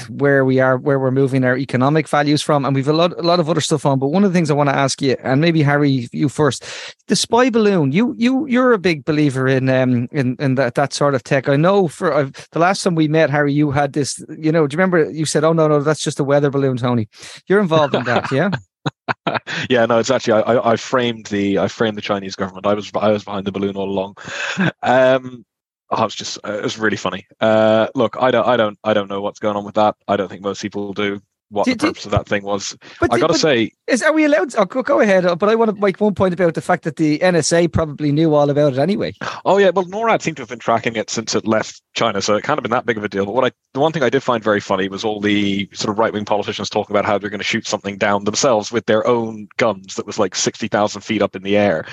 where 0.10 0.44
we 0.44 0.60
are 0.60 0.78
where 0.78 1.00
we're 1.00 1.12
moving 1.12 1.46
our 1.46 1.58
economic 1.58 2.10
values 2.10 2.42
from, 2.42 2.66
and 2.66 2.76
we've 2.76 2.90
a 2.90 2.92
lot 2.92 3.18
a 3.18 3.22
lot 3.22 3.40
of 3.40 3.50
other 3.50 3.62
stuff 3.62 3.86
on. 3.86 4.00
But 4.00 4.10
one 4.10 4.26
of 4.26 4.34
the 4.34 4.38
things 4.38 4.52
I 4.52 4.54
want 4.54 4.68
to 4.68 4.76
ask 4.76 5.02
you, 5.02 5.16
and 5.24 5.40
maybe 5.40 5.62
Harry, 5.62 6.10
you 6.12 6.28
first, 6.28 6.66
the 7.08 7.16
spy 7.16 7.50
balloon. 7.50 7.94
You 7.94 8.14
you 8.18 8.46
you're 8.48 8.74
a 8.74 8.78
big 8.78 9.06
believer 9.06 9.48
in 9.48 9.70
um 9.70 10.10
in 10.12 10.36
in 10.40 10.56
that 10.56 10.76
that 10.76 10.92
sort 10.92 11.16
of 11.16 11.24
tech. 11.24 11.48
I 11.48 11.56
know 11.56 11.88
for 11.88 12.12
uh, 12.12 12.30
the 12.52 12.60
last 12.60 12.84
time 12.84 12.96
we 12.96 13.08
met, 13.08 13.30
Harry, 13.30 13.54
you 13.54 13.72
had 13.72 13.94
this. 13.94 14.22
You 14.38 14.52
know, 14.52 14.68
do 14.68 14.76
you 14.76 14.78
remember 14.78 15.10
you 15.10 15.26
said, 15.26 15.46
"Oh 15.46 15.54
no 15.54 15.70
no, 15.70 15.80
that's 15.80 16.04
just 16.04 16.20
a 16.20 16.26
weather 16.26 16.50
balloon, 16.50 16.76
Tony." 16.76 17.08
You're 17.48 17.62
involved 17.62 17.96
in 17.96 18.04
that, 18.04 18.30
yeah. 18.40 18.50
yeah, 19.70 19.86
no, 19.86 20.00
it's 20.00 20.12
actually 20.12 20.44
I, 20.44 20.72
I 20.72 20.76
framed 20.76 21.28
the 21.28 21.60
I 21.60 21.68
framed 21.68 21.98
the 21.98 22.02
Chinese 22.02 22.36
government. 22.36 22.66
I 22.66 22.74
was 22.74 22.92
I 22.96 23.10
was 23.12 23.24
behind 23.24 23.46
the 23.46 23.52
balloon 23.52 23.76
all 23.76 23.90
along. 23.90 24.16
Um, 24.84 25.46
oh, 25.90 26.02
it 26.02 26.06
was 26.06 26.16
just 26.16 26.40
it 26.44 26.64
was 26.64 26.78
really 26.78 26.98
funny. 26.98 27.28
Uh, 27.40 27.88
look, 27.96 28.18
I 28.20 28.32
don't 28.32 28.48
I 28.48 28.58
don't 28.58 28.78
I 28.84 28.94
don't 28.94 29.10
know 29.10 29.22
what's 29.22 29.40
going 29.40 29.56
on 29.56 29.66
with 29.66 29.76
that. 29.76 29.96
I 30.08 30.18
don't 30.18 30.30
think 30.30 30.42
most 30.42 30.62
people 30.62 30.94
do 30.94 31.22
what 31.50 31.66
did, 31.66 31.80
the 31.80 31.88
purpose 31.88 32.04
did, 32.04 32.14
of 32.14 32.20
that 32.20 32.28
thing 32.28 32.44
was. 32.44 32.76
But 33.00 33.14
I 33.14 33.20
got 33.20 33.28
to 33.28 33.38
say, 33.38 33.72
is 33.88 34.04
are 34.04 34.14
we 34.14 34.26
allowed? 34.26 34.52
To, 34.52 34.62
oh, 34.62 34.66
go 34.66 35.00
ahead. 35.00 35.26
Uh, 35.26 35.36
but 35.36 35.50
I 35.50 35.56
want 35.56 35.74
to 35.74 35.82
make 35.82 36.00
one 36.02 36.14
point 36.14 36.34
about 36.34 36.54
the 36.56 36.62
fact 36.62 36.84
that 36.84 36.98
the 36.98 37.20
NSA 37.20 37.72
probably 37.72 38.12
knew 38.12 38.34
all 38.34 38.50
about 38.50 38.74
it 38.74 38.80
anyway. 38.80 39.14
Oh 39.46 39.58
yeah, 39.58 39.70
well 39.70 39.86
NORAD 39.86 40.22
seemed 40.22 40.38
to 40.38 40.42
have 40.42 40.50
been 40.50 40.60
tracking 40.60 40.96
it 40.96 41.10
since 41.10 41.36
it 41.36 41.48
left 41.48 41.82
China, 41.94 42.22
so 42.22 42.36
it 42.36 42.44
kind 42.44 42.58
of 42.58 42.64
been 42.64 42.72
that 42.72 42.86
big 42.86 42.98
of 42.98 43.04
a 43.04 43.10
deal. 43.10 43.26
But 43.26 43.34
what 43.34 43.46
I, 43.46 43.52
the 43.74 43.80
one 43.80 43.92
thing 43.92 44.04
I 44.04 44.10
did 44.10 44.24
find 44.24 44.44
very 44.44 44.60
funny 44.60 44.90
was 44.90 45.04
all 45.04 45.22
the 45.22 45.70
sort 45.74 45.92
of 45.92 46.00
right 46.00 46.12
wing 46.12 46.26
politicians 46.26 46.70
talking 46.70 46.96
about 46.96 47.06
how 47.06 47.18
they're 47.18 47.30
going 47.30 47.40
to 47.40 47.46
shoot 47.46 47.66
something 47.66 47.98
down 47.98 48.26
themselves 48.26 48.72
with 48.72 48.86
their 48.86 49.06
own 49.08 49.48
guns 49.58 49.96
that 49.96 50.06
was 50.06 50.20
like 50.20 50.36
sixty 50.36 50.68
thousand 50.68 51.02
feet 51.02 51.22
up 51.22 51.36
in 51.36 51.44
the 51.44 51.58
air. 51.58 51.86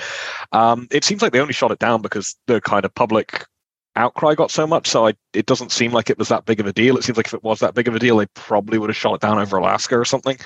Um, 0.51 0.87
it 0.91 1.03
seems 1.03 1.21
like 1.21 1.31
they 1.31 1.39
only 1.39 1.53
shot 1.53 1.71
it 1.71 1.79
down 1.79 2.01
because 2.01 2.35
the 2.47 2.61
kind 2.61 2.85
of 2.85 2.93
public 2.93 3.45
outcry 3.95 4.35
got 4.35 4.51
so 4.51 4.67
much, 4.67 4.87
so 4.87 5.07
I, 5.07 5.13
it 5.33 5.45
doesn't 5.45 5.71
seem 5.71 5.91
like 5.91 6.09
it 6.09 6.17
was 6.17 6.29
that 6.29 6.45
big 6.45 6.59
of 6.59 6.65
a 6.65 6.73
deal. 6.73 6.97
It 6.97 7.03
seems 7.03 7.17
like 7.17 7.27
if 7.27 7.33
it 7.33 7.43
was 7.43 7.59
that 7.59 7.73
big 7.73 7.87
of 7.87 7.95
a 7.95 7.99
deal, 7.99 8.17
they 8.17 8.27
probably 8.27 8.77
would 8.77 8.89
have 8.89 8.97
shot 8.97 9.15
it 9.15 9.21
down 9.21 9.39
over 9.39 9.57
Alaska 9.57 9.97
or 9.97 10.05
something. 10.05 10.37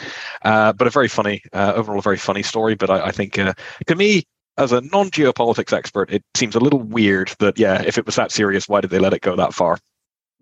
Uh, 0.44 0.74
but 0.74 0.88
a 0.88 0.90
very 0.90 1.08
funny, 1.08 1.42
uh, 1.54 1.74
overall, 1.76 2.00
a 2.00 2.04
very 2.04 2.18
funny 2.18 2.44
story. 2.44 2.76
But 2.76 2.90
I, 2.90 3.08
I 3.08 3.12
think 3.12 3.38
uh, 3.38 3.54
to 3.88 3.96
me, 3.96 4.24
as 4.58 4.72
a 4.72 4.82
non-geopolitics 4.82 5.74
expert, 5.74 6.12
it 6.12 6.24
seems 6.36 6.56
a 6.56 6.60
little 6.60 6.80
weird 6.80 7.34
that 7.40 7.58
yeah, 7.58 7.82
if 7.82 7.98
it 7.98 8.06
was 8.06 8.16
that 8.16 8.32
serious, 8.32 8.68
why 8.68 8.82
did 8.82 8.90
they 8.90 9.00
let 9.00 9.14
it 9.14 9.22
go 9.22 9.36
that 9.36 9.54
far? 9.54 9.78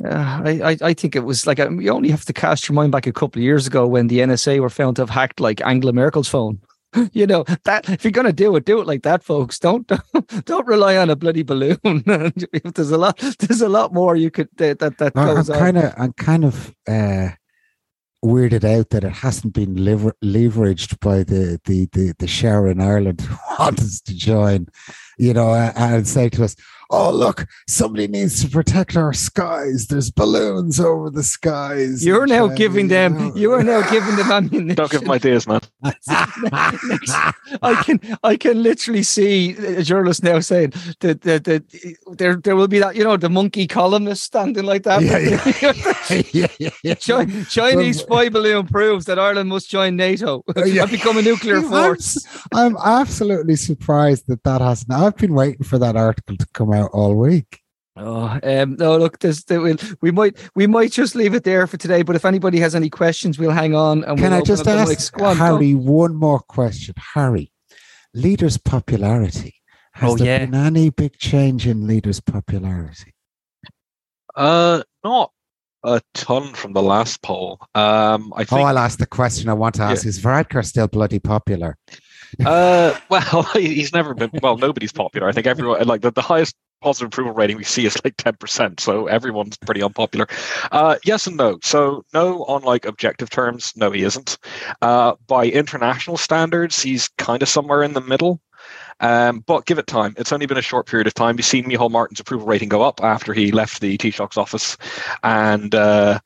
Uh, 0.04 0.42
I, 0.46 0.78
I 0.82 0.94
think 0.94 1.16
it 1.16 1.22
was 1.22 1.48
like 1.48 1.58
you 1.58 1.90
only 1.90 2.10
have 2.10 2.26
to 2.26 2.34
cast 2.34 2.70
your 2.70 2.76
mind 2.76 2.92
back 2.92 3.08
a 3.08 3.12
couple 3.14 3.40
of 3.40 3.44
years 3.44 3.66
ago 3.66 3.88
when 3.88 4.08
the 4.08 4.20
NSA 4.20 4.60
were 4.60 4.70
found 4.70 4.96
to 4.98 5.02
have 5.02 5.10
hacked 5.10 5.40
like 5.40 5.62
Angela 5.66 5.94
Merkel's 5.94 6.30
phone. 6.30 6.60
you 7.14 7.28
know 7.28 7.44
that 7.66 7.90
if 7.90 8.04
you're 8.04 8.12
going 8.12 8.28
to 8.28 8.34
do 8.34 8.56
it, 8.56 8.66
do 8.66 8.80
it 8.80 8.88
like 8.88 9.04
that, 9.04 9.24
folks. 9.24 9.60
Don't 9.60 9.88
don't, 9.88 10.46
don't 10.46 10.68
rely 10.68 10.98
on 10.98 11.10
a 11.10 11.16
bloody 11.16 11.44
balloon. 11.44 11.78
If 12.54 12.74
there's 12.74 12.92
a 12.92 12.98
lot, 12.98 13.18
there's 13.40 13.62
a 13.62 13.70
lot 13.70 13.94
more 13.94 14.16
you 14.16 14.32
could 14.32 14.50
that 14.58 14.80
that, 14.80 14.98
that 14.98 15.14
goes 15.14 15.50
I'm 15.50 15.60
kind 15.60 15.78
of 15.78 15.94
I'm 15.98 16.14
kind 16.14 16.46
of 16.46 16.76
uh, 16.88 17.30
weirded 18.24 18.64
out 18.64 18.90
that 18.90 19.04
it 19.04 19.12
hasn't 19.12 19.54
been 19.54 19.76
lever- 19.84 20.16
leveraged 20.24 21.00
by 21.00 21.24
the 21.24 21.60
the 21.66 21.88
the 21.92 22.14
the 22.18 22.28
share 22.28 22.68
in 22.68 22.82
Ireland 22.82 23.22
who 23.22 23.38
wants 23.60 23.84
us 23.84 24.02
to 24.02 24.16
join. 24.16 24.68
You 25.18 25.34
know, 25.34 25.54
and 25.54 26.08
say 26.08 26.30
to 26.30 26.44
us, 26.44 26.56
oh 26.90 27.12
look 27.12 27.46
somebody 27.68 28.08
needs 28.08 28.44
to 28.44 28.50
protect 28.50 28.96
our 28.96 29.14
skies. 29.14 29.88
There's 29.88 30.12
balloons 30.12 30.80
over 30.80 31.10
the 31.10 31.24
skies. 31.24 32.06
You're 32.06 32.28
now 32.28 32.48
giving 32.48 32.88
them 32.88 33.36
you 33.36 33.52
are 33.54 33.64
now 33.64 33.90
giving 33.90 34.16
them 34.16 34.32
ammunition. 34.32 34.76
Don't 34.76 34.92
give 34.92 35.02
them 35.02 35.12
ideas 35.12 35.48
man. 35.48 35.62
I 37.62 37.84
can 37.84 38.00
i 38.24 38.36
can 38.36 38.64
literally 38.64 39.04
see 39.04 39.58
uh, 39.58 39.80
a 39.80 39.84
journalist 39.84 40.24
now 40.24 40.40
saying 40.40 40.74
that, 41.02 41.22
that, 41.22 41.44
that 41.46 41.64
uh, 42.08 42.14
there 42.14 42.36
there 42.38 42.56
will 42.56 42.68
be 42.68 42.80
that 42.80 42.96
you 42.96 43.04
know 43.04 43.18
the 43.18 43.30
monkey 43.30 43.68
columnist 43.68 44.24
standing 44.24 44.66
like 44.66 44.84
that. 44.84 45.02
Yeah, 45.02 45.18
yeah. 45.20 46.48
yeah, 46.60 46.70
yeah, 46.84 46.94
yeah. 47.04 47.44
chinese 47.46 48.00
spy 48.00 48.30
balloon 48.30 48.68
proves 48.68 49.06
that 49.06 49.20
ireland 49.20 49.50
must 49.50 49.70
join 49.70 49.96
nato. 49.96 50.44
Yeah. 50.68 50.84
and 50.84 50.92
become 50.92 51.18
a 51.18 51.22
nuclear 51.22 51.62
force. 51.62 52.26
I'm, 52.54 52.76
I'm 52.78 53.02
absolutely 53.02 53.56
surprised 53.56 54.28
that 54.28 54.44
that 54.44 54.60
hasn't 54.60 54.92
i've 55.08 55.18
been 55.18 55.34
waiting 55.34 55.64
for 55.64 55.78
that 55.80 55.96
article 55.96 56.38
to 56.38 56.48
come 56.54 56.72
out 56.72 56.78
out 56.78 56.92
all 56.94 57.16
week. 57.16 57.62
Oh, 58.00 58.40
um, 58.44 58.76
no! 58.76 58.96
Look, 58.98 59.20
there's, 59.20 59.44
there 59.46 59.60
will, 59.60 59.78
we 60.02 60.12
might 60.12 60.38
we 60.56 60.68
might 60.68 60.92
just 60.92 61.16
leave 61.16 61.34
it 61.34 61.44
there 61.44 61.66
for 61.66 61.78
today. 61.78 62.04
But 62.04 62.16
if 62.16 62.26
anybody 62.26 62.60
has 62.60 62.76
any 62.76 62.92
questions, 62.92 63.40
we'll 63.40 63.50
hang 63.50 63.74
on. 63.74 64.04
And 64.04 64.20
Can 64.20 64.30
we'll 64.32 64.40
I 64.40 64.44
just 64.44 64.68
ask 64.68 65.18
Harry 65.18 65.74
one 65.74 66.16
more 66.16 66.40
question? 66.40 66.94
Harry, 67.16 67.52
leaders' 68.14 68.58
popularity. 68.58 69.56
Has 69.94 70.12
oh, 70.12 70.16
there 70.16 70.42
yeah. 70.42 70.46
been 70.46 70.54
any 70.54 70.92
big 70.92 71.18
change 71.18 71.66
in 71.66 71.88
leaders' 71.88 72.20
popularity? 72.20 73.16
Uh, 74.36 74.84
not 75.04 75.32
a 75.84 76.00
ton 76.14 76.54
from 76.54 76.74
the 76.74 76.84
last 76.84 77.24
poll. 77.24 77.58
Um, 77.74 78.32
I 78.36 78.44
think. 78.44 78.62
Oh, 78.62 78.66
I'll 78.66 78.78
ask 78.78 79.00
the 79.00 79.08
question 79.08 79.50
I 79.50 79.54
want 79.54 79.74
to 79.76 79.82
ask: 79.82 80.04
yeah. 80.04 80.10
Is 80.10 80.20
Varadkar 80.20 80.64
still 80.64 80.88
bloody 80.88 81.18
popular? 81.18 81.80
Uh, 82.46 82.98
well, 83.10 83.44
he's 83.54 83.94
never 83.94 84.14
been. 84.14 84.32
Well, 84.42 84.58
nobody's 84.58 84.92
popular. 84.92 85.28
I 85.28 85.32
think 85.32 85.48
everyone 85.48 85.86
like 85.88 86.02
the, 86.02 86.12
the 86.12 86.22
highest 86.22 86.56
positive 86.82 87.08
approval 87.08 87.34
rating 87.34 87.58
we 87.58 87.64
see 87.64 87.86
is 87.86 87.98
like 88.04 88.16
10%. 88.18 88.80
So 88.80 89.08
everyone's 89.08 89.58
pretty 89.58 89.82
unpopular. 89.82 90.28
Uh, 90.72 90.98
yes 91.04 91.28
and 91.28 91.38
no. 91.38 91.58
So, 91.64 92.04
no 92.14 92.44
on 92.46 92.62
like 92.64 92.86
objective 92.86 93.30
terms. 93.30 93.74
No, 93.76 93.92
he 93.92 94.04
isn't. 94.04 94.38
Uh, 94.82 95.16
by 95.28 95.46
international 95.46 96.18
standards, 96.18 96.82
he's 96.82 97.08
kind 97.18 97.42
of 97.42 97.50
somewhere 97.50 97.84
in 97.84 97.94
the 97.94 98.02
middle. 98.02 98.42
Um, 99.00 99.42
but 99.46 99.66
give 99.66 99.78
it 99.78 99.88
time. 99.88 100.16
It's 100.18 100.34
only 100.34 100.48
been 100.48 100.58
a 100.58 100.62
short 100.62 100.88
period 100.88 101.08
of 101.08 101.14
time. 101.14 101.38
You've 101.38 101.46
seen 101.46 101.66
Micheál 101.66 101.92
Martin's 101.92 102.20
approval 102.20 102.48
rating 102.48 102.70
go 102.70 102.82
up 102.82 103.00
after 103.04 103.34
he 103.34 103.52
left 103.52 103.80
the 103.80 103.98
Taoiseach's 103.98 104.38
office. 104.38 104.76
And 105.24 105.74
uh, 105.76 106.20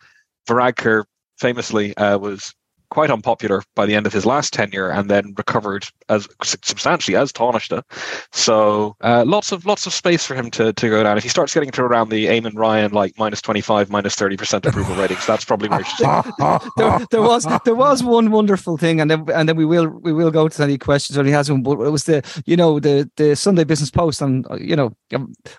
Varadkar 0.47 1.03
famously 1.37 1.95
uh, 1.97 2.17
was 2.17 2.53
quite 2.91 3.09
unpopular 3.09 3.63
by 3.73 3.85
the 3.85 3.95
end 3.95 4.05
of 4.05 4.13
his 4.13 4.25
last 4.25 4.53
tenure, 4.53 4.89
and 4.89 5.09
then 5.09 5.33
recovered 5.37 5.87
as 6.09 6.27
substantially 6.43 7.15
as 7.15 7.31
Taoiseach. 7.31 7.81
So 8.31 8.95
uh, 9.01 9.23
lots 9.25 9.51
of 9.51 9.65
lots 9.65 9.87
of 9.87 9.93
space 9.93 10.25
for 10.25 10.35
him 10.35 10.51
to, 10.51 10.73
to 10.73 10.89
go 10.89 11.01
down. 11.01 11.17
If 11.17 11.23
he 11.23 11.29
starts 11.29 11.53
getting 11.53 11.71
to 11.71 11.81
around 11.81 12.09
the 12.09 12.27
Eamon 12.27 12.55
Ryan 12.55 12.91
like 12.91 13.17
minus 13.17 13.41
twenty 13.41 13.61
five, 13.61 13.89
minus 13.89 14.13
thirty 14.15 14.37
percent 14.37 14.65
approval 14.65 14.95
ratings, 14.95 15.25
that's 15.25 15.45
probably 15.45 15.69
where 15.69 15.81
there, 16.77 16.99
there, 17.09 17.21
was 17.21 17.47
there 17.65 17.75
was 17.75 18.03
one 18.03 18.29
wonderful 18.29 18.77
thing, 18.77 18.99
and 19.01 19.09
then 19.09 19.25
and 19.33 19.49
then 19.49 19.55
we 19.55 19.65
will 19.65 19.87
we 19.87 20.13
will 20.13 20.31
go 20.31 20.47
to 20.47 20.63
any 20.63 20.77
questions 20.77 21.17
when 21.17 21.25
he 21.25 21.31
has 21.31 21.49
one. 21.49 21.63
But 21.63 21.79
it 21.79 21.91
was 21.91 22.03
the 22.03 22.21
you 22.45 22.57
know 22.57 22.79
the 22.79 23.09
the 23.15 23.35
Sunday 23.35 23.63
Business 23.63 23.89
Post, 23.89 24.21
and 24.21 24.45
you 24.59 24.75
know 24.75 24.93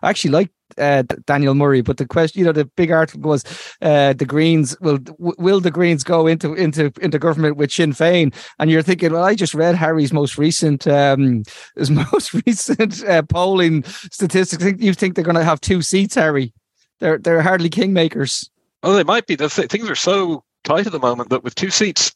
I 0.02 0.10
actually 0.10 0.30
like 0.30 0.50
uh, 0.78 1.02
Daniel 1.26 1.54
Murray, 1.54 1.80
but 1.80 1.96
the 1.96 2.06
question, 2.06 2.40
you 2.40 2.44
know, 2.44 2.52
the 2.52 2.64
big 2.64 2.90
article 2.90 3.22
was 3.22 3.44
uh, 3.80 4.12
the 4.12 4.24
Greens 4.24 4.78
will 4.80 4.98
will 5.18 5.60
the 5.60 5.70
Greens 5.70 6.04
go 6.04 6.26
into 6.26 6.54
into 6.54 6.92
into 7.00 7.18
government 7.18 7.56
with 7.56 7.72
Sinn 7.72 7.92
Féin? 7.92 8.34
And 8.58 8.70
you're 8.70 8.82
thinking, 8.82 9.12
well, 9.12 9.24
I 9.24 9.34
just 9.34 9.54
read 9.54 9.74
Harry's 9.74 10.12
most 10.12 10.38
recent 10.38 10.86
um, 10.86 11.42
his 11.76 11.90
most 12.12 12.34
recent 12.46 13.04
uh, 13.04 13.22
polling 13.22 13.84
statistics. 13.84 14.64
You 14.82 14.94
think 14.94 15.14
they're 15.14 15.24
going 15.24 15.36
to 15.36 15.44
have 15.44 15.60
two 15.60 15.82
seats, 15.82 16.14
Harry? 16.14 16.52
They're 17.00 17.18
they're 17.18 17.42
hardly 17.42 17.70
kingmakers. 17.70 18.48
Oh, 18.82 18.94
they 18.94 19.04
might 19.04 19.26
be. 19.26 19.36
The 19.36 19.48
th- 19.48 19.70
things 19.70 19.88
are 19.88 19.94
so 19.94 20.44
tight 20.64 20.86
at 20.86 20.92
the 20.92 20.98
moment 20.98 21.30
that 21.30 21.44
with 21.44 21.54
two 21.54 21.70
seats, 21.70 22.12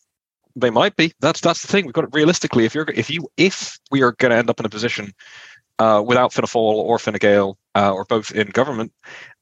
they 0.55 0.71
might 0.71 0.97
be. 0.97 1.13
That's 1.21 1.41
that's 1.41 1.63
the 1.63 1.69
thing. 1.69 1.85
We've 1.85 1.95
got 1.95 2.05
it 2.05 2.11
realistically. 2.13 2.65
If 2.65 2.75
you're 2.75 2.87
if 2.95 3.11
you 3.11 3.29
if 3.37 3.79
we 3.91 4.03
are 4.03 4.13
going 4.13 4.31
to 4.31 4.37
end 4.37 4.51
up 4.51 4.59
in 4.59 4.67
a 4.67 4.71
position 4.71 5.13
uh, 5.79 6.03
without 6.05 6.33
Fianna 6.33 6.47
Fáil 6.47 6.75
or 6.75 6.99
Fine 6.99 7.15
Gael 7.15 7.59
uh, 7.77 7.93
or 7.93 8.05
both 8.07 8.31
in 8.33 8.49
government, 8.49 8.91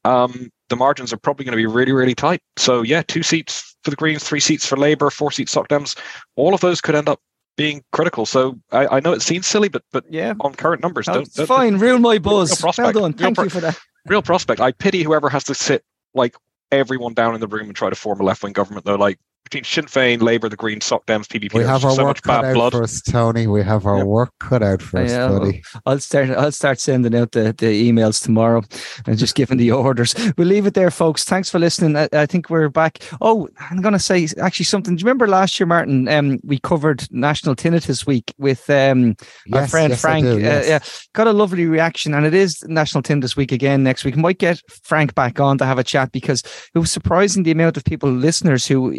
um, 0.04 0.50
the 0.68 0.76
margins 0.76 1.12
are 1.12 1.16
probably 1.16 1.44
going 1.44 1.52
to 1.52 1.56
be 1.56 1.66
really, 1.66 1.92
really 1.92 2.14
tight. 2.14 2.40
So 2.56 2.82
yeah, 2.82 3.02
two 3.06 3.22
seats 3.22 3.76
for 3.84 3.90
the 3.90 3.96
Greens, 3.96 4.24
three 4.24 4.40
seats 4.40 4.66
for 4.66 4.76
Labour, 4.76 5.08
four 5.08 5.30
seats 5.30 5.54
Dems. 5.54 5.96
All 6.36 6.52
of 6.52 6.60
those 6.60 6.80
could 6.80 6.96
end 6.96 7.08
up 7.08 7.20
being 7.56 7.84
critical. 7.92 8.26
So 8.26 8.58
I, 8.72 8.96
I 8.96 9.00
know 9.00 9.12
it 9.12 9.22
seems 9.22 9.46
silly, 9.46 9.68
but 9.68 9.82
but 9.92 10.04
yeah, 10.10 10.34
on 10.40 10.54
current 10.54 10.82
numbers, 10.82 11.06
don't, 11.06 11.32
don't, 11.34 11.46
fine. 11.46 11.78
Real 11.78 11.98
my 11.98 12.18
buzz. 12.18 12.60
Well 12.76 12.92
done. 12.92 13.12
Thank 13.12 13.36
pro- 13.36 13.44
you 13.44 13.50
for 13.50 13.60
that. 13.60 13.78
Real 14.06 14.22
prospect. 14.22 14.60
I 14.60 14.72
pity 14.72 15.02
whoever 15.02 15.28
has 15.28 15.44
to 15.44 15.54
sit 15.54 15.84
like 16.12 16.36
everyone 16.72 17.14
down 17.14 17.34
in 17.34 17.40
the 17.40 17.46
room 17.46 17.66
and 17.66 17.76
try 17.76 17.88
to 17.88 17.96
form 17.96 18.20
a 18.20 18.24
left 18.24 18.42
wing 18.42 18.52
government. 18.52 18.84
Though, 18.84 18.96
like 18.96 19.18
between 19.44 19.64
Sinn 19.64 19.84
Féin, 19.84 20.22
Labour, 20.22 20.48
the 20.48 20.56
Greens, 20.56 20.86
Soc 20.86 21.04
Dems, 21.06 21.26
PBP. 21.26 21.54
We 21.54 21.64
have 21.64 21.84
our 21.84 21.92
so 21.92 22.04
work 22.04 22.22
cut 22.22 22.44
out 22.44 22.54
blood. 22.54 22.72
for 22.72 22.82
us, 22.82 23.02
Tony. 23.02 23.46
We 23.46 23.62
have 23.62 23.86
our 23.86 24.04
work 24.04 24.32
cut 24.40 24.62
out 24.62 24.80
for 24.80 25.00
us, 25.00 25.10
yeah, 25.10 25.28
buddy. 25.28 25.62
I'll 25.84 26.00
start. 26.00 26.30
I'll 26.30 26.50
start 26.50 26.80
sending 26.80 27.14
out 27.14 27.32
the, 27.32 27.54
the 27.56 27.92
emails 27.92 28.22
tomorrow 28.22 28.62
and 29.06 29.18
just 29.18 29.34
giving 29.34 29.58
the 29.58 29.70
orders. 29.72 30.14
We'll 30.36 30.48
leave 30.48 30.66
it 30.66 30.74
there, 30.74 30.90
folks. 30.90 31.24
Thanks 31.24 31.50
for 31.50 31.58
listening. 31.58 31.96
I, 31.96 32.08
I 32.12 32.26
think 32.26 32.48
we're 32.48 32.70
back. 32.70 33.02
Oh, 33.20 33.48
I'm 33.70 33.82
going 33.82 33.92
to 33.92 33.98
say 33.98 34.26
actually 34.40 34.64
something. 34.64 34.96
Do 34.96 35.00
you 35.00 35.04
remember 35.04 35.28
last 35.28 35.60
year, 35.60 35.66
Martin? 35.66 36.08
Um, 36.08 36.40
we 36.42 36.58
covered 36.58 37.06
National 37.10 37.54
Tinnitus 37.54 38.06
Week 38.06 38.34
with 38.38 38.68
um 38.70 39.14
yes, 39.46 39.54
our 39.54 39.68
friend 39.68 39.90
yes, 39.90 40.00
Frank. 40.00 40.24
Do, 40.24 40.40
yes. 40.40 40.64
uh, 40.64 40.68
yeah, 40.68 40.78
got 41.12 41.26
a 41.26 41.32
lovely 41.32 41.66
reaction, 41.66 42.14
and 42.14 42.24
it 42.24 42.34
is 42.34 42.62
National 42.64 43.02
Tinnitus 43.02 43.36
Week 43.36 43.52
again 43.52 43.82
next 43.82 44.04
week. 44.04 44.16
Might 44.16 44.38
get 44.38 44.62
Frank 44.82 45.14
back 45.14 45.38
on 45.38 45.58
to 45.58 45.66
have 45.66 45.78
a 45.78 45.84
chat 45.84 46.12
because 46.12 46.42
it 46.74 46.78
was 46.78 46.90
surprising 46.90 47.42
the 47.42 47.50
amount 47.50 47.76
of 47.76 47.84
people, 47.84 48.10
listeners, 48.10 48.66
who 48.66 48.90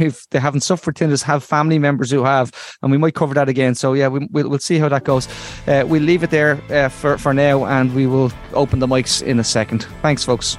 if, 0.00 0.28
they 0.30 0.38
haven't 0.38 0.60
suffered 0.60 0.96
tinnitus 0.96 1.22
have 1.22 1.44
family 1.44 1.78
members 1.78 2.10
who 2.10 2.24
have, 2.24 2.52
and 2.82 2.90
we 2.90 2.98
might 2.98 3.14
cover 3.14 3.34
that 3.34 3.48
again. 3.48 3.74
So 3.74 3.92
yeah, 3.92 4.08
we, 4.08 4.26
will 4.30 4.48
we'll 4.48 4.58
see 4.58 4.78
how 4.78 4.88
that 4.88 5.04
goes. 5.04 5.28
Uh, 5.66 5.84
we'll 5.86 6.02
leave 6.02 6.22
it 6.22 6.30
there 6.30 6.60
uh, 6.70 6.88
for 6.88 7.18
for 7.18 7.34
now, 7.34 7.64
and 7.64 7.94
we 7.94 8.06
will 8.06 8.32
open 8.52 8.78
the 8.78 8.86
mics 8.86 9.22
in 9.22 9.38
a 9.38 9.44
second. 9.44 9.84
Thanks, 10.02 10.24
folks. 10.24 10.58